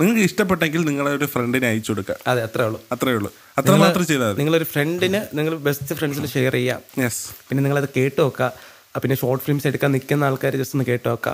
[0.00, 2.78] നിങ്ങൾക്ക് ഇഷ്ടപ്പെട്ടെങ്കിൽ നിങ്ങളെ ഒരു ഫ്രണ്ടിനെ അയച്ചു കൊടുക്കുക അതെ അത്രേ ഉള്ളൂ.
[2.94, 3.30] അത്രേ ഉള്ളൂ
[3.60, 4.38] അത്ര മാത്രം ചെയ്താൽ മതി.
[4.40, 6.80] നിങ്ങളൊരു ഫ്രണ്ടിന് നിങ്ങൾ ബെസ്റ്റ് ഫ്രണ്ട്സിന് ഷെയർ ചെയ്യാം.
[7.04, 8.48] യെസ് പിന്നെ നിങ്ങളത് കേട്ട് നോക്കുക
[9.02, 11.32] പിന്നെ ഷോർട്ട് ഫിലിംസ് എടുക്കാൻ നിൽക്കുന്ന ആൾക്കാർ ജസ്റ്റ് ഒന്ന് കേട്ട് നോക്കുക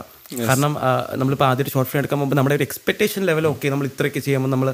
[0.49, 4.21] കാരണം നമ്മൾ നമ്മളിപ്പോൾ ആദ്യം ഷോർട്ട് ഫിലിം എടുക്കാൻ പോകുമ്പോൾ നമ്മുടെ ഒരു എക്സ്പെക്ടേഷൻ ലെവൽ ഓക്കെ നമ്മൾ ഇത്രയൊക്കെ
[4.27, 4.69] ചെയ്യുമ്പോൾ നമ്മൾ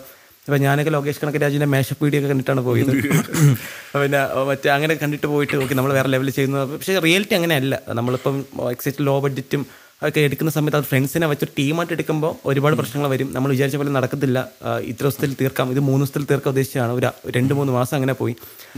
[0.47, 2.93] ഇപ്പം ഞാനൊക്കെ ലോകേഷ് കണക്ക് രാജിന്റെ മേശപ്പ് വീഡിയോ ഒക്കെ കണ്ടിട്ടാണ് പോയത്.
[4.03, 4.21] പിന്നെ
[4.51, 7.75] മറ്റേ അങ്ങനെ കണ്ടിട്ട് പോയിട്ട് ഓക്കെ നമ്മൾ വേറെ ലെവലിൽ ചെയ്യുന്നത് പക്ഷേ റിയാലിറ്റി അങ്ങനെയല്ല.
[7.99, 8.37] നമ്മളിപ്പം
[8.75, 9.63] എക്സൈറ്റ് ലോ ബഡ്ജറ്റും
[10.07, 13.29] ഒക്കെ എടുക്കുന്ന സമയത്ത് അത് ഫ്രണ്ട്സിനെ വെച്ചൊരു ടീമായിട്ട് എടുക്കുമ്പോൾ ഒരുപാട് പ്രശ്നങ്ങൾ വരും.
[13.37, 14.39] നമ്മൾ വിചാരിച്ച പോലെ നടക്കത്തില്ല.
[14.91, 15.73] ഇത്ര ദിവസത്തിൽ തീർക്കാം.
[15.75, 18.35] ഇത് മൂന്ന് ദിവസത്തിൽ തീർക്കാൻ ഉദ്ദേശിച്ചാണ് ഒരു രണ്ട് മൂന്ന് മാസം അങ്ങനെ പോയി.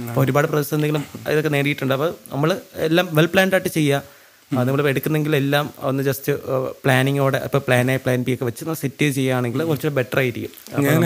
[0.09, 2.53] അപ്പോൾ ഒരുപാട് പ്രതിസന്ധികളും ഇതൊക്കെ നേടിയിട്ടുണ്ട് അപ്പോൾ നമ്മൾ
[2.89, 4.19] എല്ലാം വെൽ പ്ലാൻഡ് ആയിട്ട് ചെയ്യുക
[4.59, 6.33] നമ്മൾ എടുക്കുന്നെങ്കിൽ എല്ലാം ഒന്ന് ജസ്റ്റ്
[6.85, 10.55] പ്ലാനിങ്ങോടെ ഇപ്പോൾ പ്ലാൻ എ പ്ലാൻ ബി ഒക്കെ വെച്ച് നമ്മൾ സെറ്റ് ചെയ്യുകയാണെങ്കിൽ കുറച്ച് ബെറ്റർ ആയിരിക്കും.
[10.87, 11.05] ഞാൻ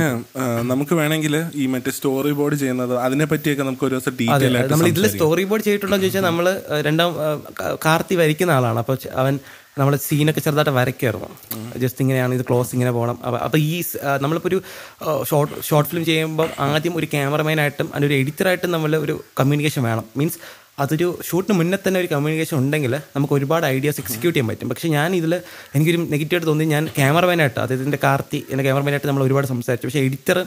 [0.70, 4.88] നമുക്ക് വേണമെങ്കിൽ ഈ മറ്റേ സ്റ്റോറി ബോർഡ് ചെയ്യുന്നത് അതിനെ പറ്റിയൊക്കെ നമുക്ക് ഒരു ദിവസം ഡീറ്റെയിൽ ആയിട്ട് നമ്മൾ
[4.92, 6.48] ഇതിൽ സ്റ്റോറി ബോർഡ് ചെയ്തിട്ടുണ്ടോ എന്ന് ചോദിച്ചാൽ നമ്മൾ
[6.88, 7.12] രണ്ടാം
[7.84, 8.80] കാർത്തി വരയ്ക്കുന്ന ആളാണ്.
[8.84, 9.36] അപ്പോൾ അവൻ
[9.78, 11.28] നമ്മൾ സീനൊക്കെ ചെറുതായിട്ട് വരയ്ക്കായിരുന്നു
[11.82, 13.16] ജസ്റ്റ് ഇങ്ങനെയാണ് ഇത് ക്ലോസ് ഇങ്ങനെ പോകണം
[13.46, 13.76] അപ്പോൾ ഈ
[14.24, 14.58] നമ്മളിപ്പോൾ ഒരു
[15.30, 20.04] ഷോർട്ട് ഷോർട്ട് ഫിലിം ചെയ്യുമ്പോൾ ആദ്യം ഒരു ക്യാമറമാനായിട്ടും അതിന്റെ ഒരു എഡിറ്ററായിട്ടും നമ്മൾ ഒരു കമ്മ്യൂണിക്കേഷൻ വേണം.
[20.20, 20.38] മീൻസ്
[20.82, 24.68] അതൊരു ഷൂട്ടിന് മുന്നേ തന്നെ ഒരു കമ്മ്യൂണിക്കേഷൻ ഉണ്ടെങ്കിൽ നമുക്ക് ഒരുപാട് ഐഡിയാസ് എക്സിക്യൂട്ട് ചെയ്യാൻ പറ്റും.
[24.72, 25.32] പക്ഷേ ഞാൻ ഇതിൽ
[25.74, 29.86] എനിക്കൊരു നെഗറ്റീവായിട്ട് തോന്നി ഞാൻ ക്യാമറമാനായിട്ട് അതായത് എന്റെ കാർത്തി എന്റെ ക്യാമറമാനായിട്ട് നമ്മൾ ഒരുപാട് സംസാരിച്ചു.
[29.88, 30.38] പക്ഷേ എഡിറ്റർ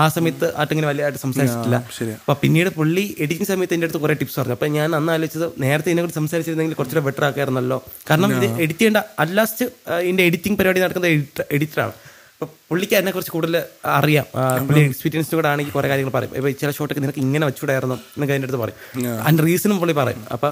[0.00, 1.76] ആ സമയത്ത് ആട്ടിങ്ങനെ വലിയതായിട്ട് സംസാരിച്ചിട്ടില്ല.
[2.22, 4.56] അപ്പൊ പിന്നീട് പുള്ളി എഡിറ്റിംഗ് സമയത്ത് എന്റെ അടുത്ത് കുറെ ടിപ്സ് പറഞ്ഞു.
[4.58, 7.78] അപ്പൊ ഞാൻ അന്ന് ആലോചിച്ചത് നേരത്തെ ഇതിനെ കുറിച്ച് സംസാരിച്ചിരുന്നെങ്കിൽ കുറച്ചുകൂടെ ബെറ്റർ ആക്കായിരുന്നല്ലോ.
[8.10, 9.66] കാരണം ഇത് എഡിറ്റ് ചെയ്യേണ്ട അറ്റ്ലാസ്റ്റ്
[10.04, 11.94] ഇതിന്റെ എഡിറ്റിംഗ് പരിപാടി നടക്കുന്നത് എഡിറ്ററാണ്
[12.34, 13.54] അപ്പൊ പുള്ളിക്ക് അതിനെ കുറിച്ച് കൂടുതൽ
[13.98, 14.26] അറിയാം.
[14.66, 16.32] പുള്ളി എക്സ്പീരിയൻസ് കൂടെ ആണെങ്കിൽ കുറെ കാര്യങ്ങൾ പറയും.
[16.38, 18.78] ഇപ്പൊ ചില ഷോട്ടൊക്കെ നിനക്ക് ഇങ്ങനെ വെച്ചുകൂടായിരുന്നു എന്നൊക്കെ അതിന്റെ അടുത്ത് പറയും.
[19.24, 20.22] അതിന്റെ റീസണും പുള്ളി പറയും.
[20.34, 20.48] അപ്പൊ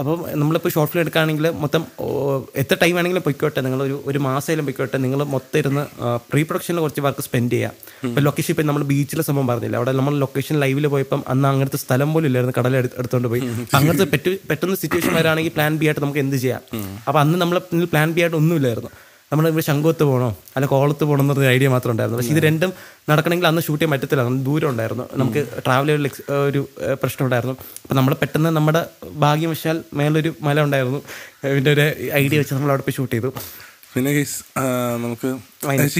[0.00, 1.82] അപ്പം നമ്മളിപ്പോൾ ഷോർട്ട് ഫിലിം എടുക്കുകയാണെങ്കിൽ മൊത്തം
[2.62, 3.60] എത്ര ടൈം ആണെങ്കിലും പൊയ്ക്കോട്ടെ.
[3.66, 4.98] നിങ്ങൾ ഒരു ഒരു മാസമായാലും പൊയ്ക്കോട്ടെ.
[5.04, 5.82] നിങ്ങൾ മൊത്തം ഇരുന്ന്
[6.30, 9.76] പ്രീ പ്രൊഡക്ഷനിൽ കുറച്ച് വർക്ക് സ്പെൻഡ് ചെയ്യുക ഇപ്പം ലൊക്കേഷൻ ഇപ്പം നമ്മൾ ബീച്ചിലെ സംഭവം പറഞ്ഞില്ല?
[9.80, 12.56] അവിടെ നമ്മൾ ലൊക്കേഷൻ ലൈവിൽ പോയപ്പം അന്ന് അങ്ങനത്തെ സ്ഥലം പോലും ഇല്ലായിരുന്നു.
[12.60, 13.42] കടൽ എടുത്തുകൊണ്ട് പോയി.
[13.78, 16.62] അങ്ങനത്തെ പെട്ടു പെട്ടെന്ന് സിറ്റുവേഷൻ വരാണെങ്കിൽ പ്ലാൻ ബി ആയിട്ട് നമുക്ക് എന്ത് ചെയ്യാം?
[17.08, 17.58] അപ്പം അന്ന് നമ്മൾ
[17.94, 18.92] പ്ലാൻ ബി ആയിട്ട് ഒന്നുമില്ലായിരുന്നു.
[19.32, 22.18] നമ്മൾ ഇവിടെ ശംഖുവത്ത് പോകണോ അല്ല കോളത്ത് പോകണം എന്നൊരു ഐഡിയ മാത്രം ഉണ്ടായിരുന്നു.
[22.18, 22.72] പക്ഷേ ഇത് രണ്ടും
[23.10, 24.22] നടക്കണമെങ്കിൽ അന്ന് ഷൂട്ട് ചെയ്യാൻ പറ്റത്തില്ല.
[24.22, 25.04] അന്ന് ദൂരം ഉണ്ടായിരുന്നു.
[25.12, 26.08] നമുക്ക് ട്രാവൽ
[26.48, 26.68] ഒരു
[27.02, 27.54] പ്രശ്നം ഉണ്ടായിരുന്നു.
[27.82, 28.82] അപ്പം നമ്മൾ പെട്ടെന്ന് നമ്മുടെ
[29.24, 31.02] ഭാഗ്യവശാൽ മേലൊരു മല ഉണ്ടായിരുന്നു.
[31.52, 31.84] ഇതിന്റെ ഒരു
[32.22, 33.30] ഐഡിയ വെച്ച് നമ്മൾ അവിടെ പോയി ഷൂട്ട് ചെയ്തു.
[33.94, 34.10] പിന്നെ
[35.04, 35.28] നമുക്ക്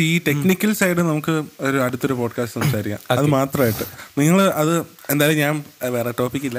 [0.01, 3.01] ഈ ടെക്നിക്കൽ സൈഡ് നമുക്ക് ഒരു അടുത്തൊരു പോഡ്കാസ്റ്റ് സംസാരിക്കാം.
[3.11, 3.85] അത് മാത്രമായിട്ട്.
[4.19, 4.75] നിങ്ങൾ അത്
[5.11, 5.55] എന്തായാലും ഞാൻ
[5.97, 6.59] വേറെ ടോപ്പിക് ഇല്ല.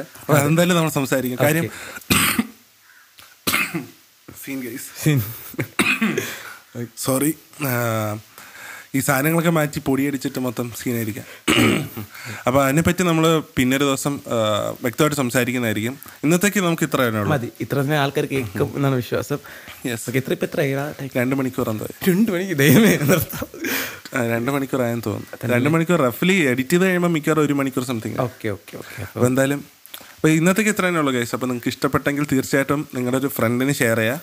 [0.49, 1.39] എന്തായാലും നമ്മൾ സംസാരിക്കും.
[1.45, 1.69] കാര്യം
[4.45, 4.87] സീൻ ഗൈസ്
[7.05, 7.31] സോറി.
[8.97, 11.27] ഈ സാധനങ്ങളൊക്കെ മാറ്റി പൊടിയടിച്ചിട്ട് മൊത്തം സീനായിരിക്കാം.
[12.47, 13.25] അപ്പോൾ അതിനെപ്പറ്റി നമ്മൾ
[13.57, 14.13] പിന്നൊരു ദിവസം
[14.85, 15.95] വ്യക്തമായിട്ട് സംസാരിക്കുന്നതായിരിക്കും.
[16.25, 17.49] ഇന്നത്തേക്ക് നമുക്ക് ഇത്ര മതി.
[17.65, 19.39] ഇത്ര തന്നെ ആൾക്കാർ കേൾക്കും എന്നാണ് വിശ്വാസം.
[19.89, 20.59] യെസ് ഇത്ര ഇപ്പം എത്ര
[21.19, 23.47] രണ്ട് മണിക്കൂർ എന്തോ രണ്ട് മണിക്ക് ദൈവമേ നിർത്താം.
[24.33, 28.49] രണ്ട് മണിക്കൂർ ആയെന്ന് തോന്നുന്നു രണ്ട് മണിക്കൂർ റഫ്ലി എഡിറ്റ് ചെയ്ത് കഴിയുമ്പോൾ മിക്കവാറും ഒരു മണിക്കൂർ സംതിങ് ഓക്കെ
[28.57, 28.99] ഓക്കെ ഓക്കെ.
[29.13, 29.61] അപ്പോൾ എന്തായാലും
[30.17, 31.33] അപ്പോൾ ഇന്നത്തേക്ക് ഇത്ര തന്നെ ഉള്ളൂ ഗൈസ്.
[31.37, 34.19] അപ്പോൾ നിങ്ങൾക്ക് ഇഷ്ടപ്പെട്ടെങ്കിൽ തീർച്ചയായിട്ടും നിങ്ങളുടെ ഒരു ഫ്രണ്ടിന് ഷെയർ ചെയ്യുക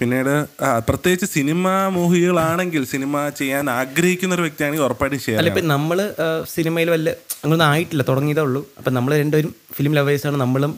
[0.00, 0.34] പിന്നീട്
[0.88, 5.98] പ്രത്യേകിച്ച് സിനിമ മോഹികളാണെങ്കിൽ സിനിമ ചെയ്യാൻ ആഗ്രഹിക്കുന്ന ഒരു വ്യക്തിയാണെങ്കിൽ ഉറപ്പായിട്ടും ചെയ്യാം അല്ല ഇപ്പം നമ്മൾ
[6.54, 7.08] സിനിമയിൽ വല്ല
[7.42, 8.60] അങ്ങനൊന്നും ആയിട്ടില്ല തുടങ്ങിയതേ ഉള്ളൂ.
[8.78, 10.72] അപ്പം നമ്മൾ രണ്ടുപേരും ഫിലിം ലവേഴ്സാണ് നമ്മളും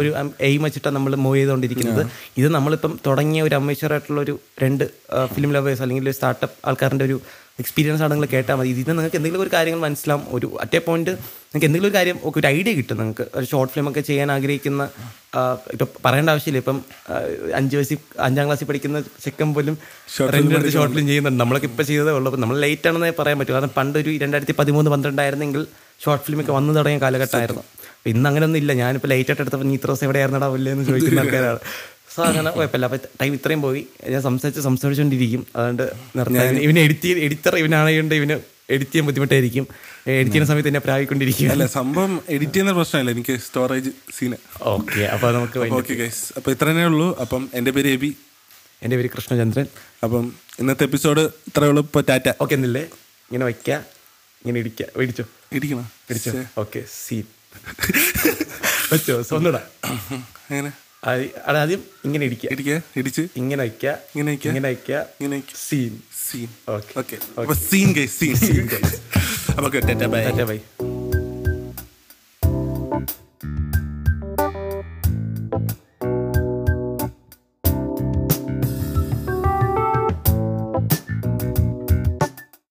[0.00, 0.08] ഒരു
[0.48, 2.02] എയിം വെച്ചിട്ടാണ് നമ്മൾ മൂവ് ചെയ്തുകൊണ്ടിരിക്കുന്നത്.
[2.40, 4.84] ഇത് നമ്മളിപ്പം തുടങ്ങിയ ഒരു അമേച്ചറായിട്ടുള്ള ഒരു രണ്ട്
[5.34, 7.16] ഫിലിം ലവേഴ്സ് അല്ലെങ്കിൽ ഒരു സ്റ്റാർട്ടപ്പ് ആൾക്കാരുടെ ഒരു
[7.58, 8.68] എക്സ്പീരിയൻസ് ആണ് നിങ്ങൾ കേട്ടാൽ മതി.
[8.74, 10.24] ഇതിന് നിങ്ങൾക്ക് എന്തെങ്കിലും ഒരു കാര്യങ്ങൾ മനസ്സിലാവും.
[10.36, 13.24] ഒരു അറ്റ് എ പോയിന്റ് നിങ്ങൾക്ക് എന്തെങ്കിലും ഒരു കാര്യം ഒക്കെ ഒരു ഐഡിയ കിട്ടും നിങ്ങൾക്ക്.
[13.38, 14.82] ഒരു ഷോർട്ട് ഫിലിം ഒക്കെ ചെയ്യാൻ ആഗ്രഹിക്കുന്ന
[15.74, 16.60] ഇപ്പം പറയേണ്ട ആവശ്യമില്ല.
[16.64, 16.78] ഇപ്പം
[17.58, 19.76] അഞ്ച് വയസ്സിൽ അഞ്ചാം ക്ലാസ്സിൽ പഠിക്കുന്ന ചെക്കൻ പോലും
[20.34, 21.40] റെന്റ് ഷോർട്ട് ഫിലിം ചെയ്യുന്നുണ്ട്.
[21.42, 22.28] നമ്മളൊക്കെ ഇപ്പം ചെയ്തതേ ഉള്ളൂ.
[22.32, 23.54] അപ്പം നമ്മൾ ലേറ്റ് ആണെന്നേ പറയാൻ പറ്റും.
[23.58, 25.64] കാരണം പണ്ട് ഒരു രണ്ടായിരത്തി പതിമൂന്ന് പന്ത്രണ്ടായിരുന്നെങ്കിൽ
[26.04, 27.64] ഷോർട്ട് ഫിലിം ഒക്കെ വന്നു തുടങ്ങിയ കാലഘട്ടമായിരുന്നു.
[28.12, 28.72] ഇന്ന് അങ്ങനെയൊന്നും ഇല്ല.
[28.82, 31.60] ഞാനിപ്പോൾ ലേറ്റ് ആയിട്ട് എടുത്തപ്പോൾ നീ ഇത്ര ദിവസം എവിടെയായിരുന്നടാ വല്ലേ എന്ന് ചോദിക്കുന്ന ആൾക്കാരാണ്.
[32.14, 32.86] സോ അങ്ങനെ കുഴപ്പമില്ല.
[32.88, 33.82] അപ്പം ടൈം ഇത്രയും പോയി.
[34.12, 35.84] ഞാൻ സംസാരിച്ച് സംസാരിച്ചുകൊണ്ടിരിക്കും അതുകൊണ്ട്
[36.18, 38.36] നിർത്താൻ ഇവന് എഡിറ്റ് എഡിറ്റർ ഇവനാണെങ്കിൽ ഇവന്
[38.74, 39.64] എഡിറ്റ് ചെയ്യാൻ ബുദ്ധിമുട്ടായിരിക്കും.
[40.12, 43.10] എഡിറ്റ് ചെയ്യുന്ന സമയത്ത് എന്നെ പ്രായിക്കൊണ്ടിരിക്കും അല്ല സംഭവം എഡിറ്റ് ചെയ്യുന്ന പ്രശ്നമല്ല.
[43.16, 44.38] എനിക്ക് സ്റ്റോറേജ് സീന്
[44.74, 47.08] ഓക്കെ അപ്പോൾ നമുക്ക് ഓക്കെ ഗൈസ് അപ്പോൾ ഇത്ര തന്നെ ഉള്ളൂ.
[47.24, 48.10] അപ്പം എന്റെ പേര് എബി
[48.84, 49.66] എന്റെ പേര് കൃഷ്ണചന്ദ്രൻ.
[50.04, 50.24] അപ്പം
[50.60, 51.82] ഇന്നത്തെ എപ്പിസോഡ് ഇത്രയേ ഉള്ളൂ.
[51.88, 52.28] ഇപ്പോൾ ടാറ്റ.
[52.44, 52.84] ഓക്കെ എന്നില്ലേ?
[53.28, 53.74] ഇങ്ങനെ വയ്ക്കുക
[54.42, 55.24] ഇങ്ങനെ ഇടിക്കുക ഇടിച്ചോ
[55.56, 55.84] ഇടിക്കണോ?
[56.10, 56.32] ഇടിച്ചോ
[56.62, 57.26] ഓക്കെ സീൻ
[58.92, 59.62] വെച്ചോ സ്വന്തടാ
[61.02, 63.22] ആദ്യം ഇങ്ങനെ ഇടിക്കുക ഇടിക്കുക ഇടിച്ച്.
[63.40, 64.50] ഇങ്ങനെ വയ്ക്കുക ഇങ്ങനെ വയ്ക്കുക.
[64.50, 64.98] ഇങ്ങനെ വയ്ക്കുക.
[65.20, 65.94] ഇങ്ങനെ സീൻ
[66.26, 68.96] സീൻ ഓക്കെ ഓക്കെ അപ്പോൾ scene guys scene scene guys
[69.56, 70.22] അപ്പോൾ ടാറ്റ ബൈ
[70.52, 70.58] ബൈ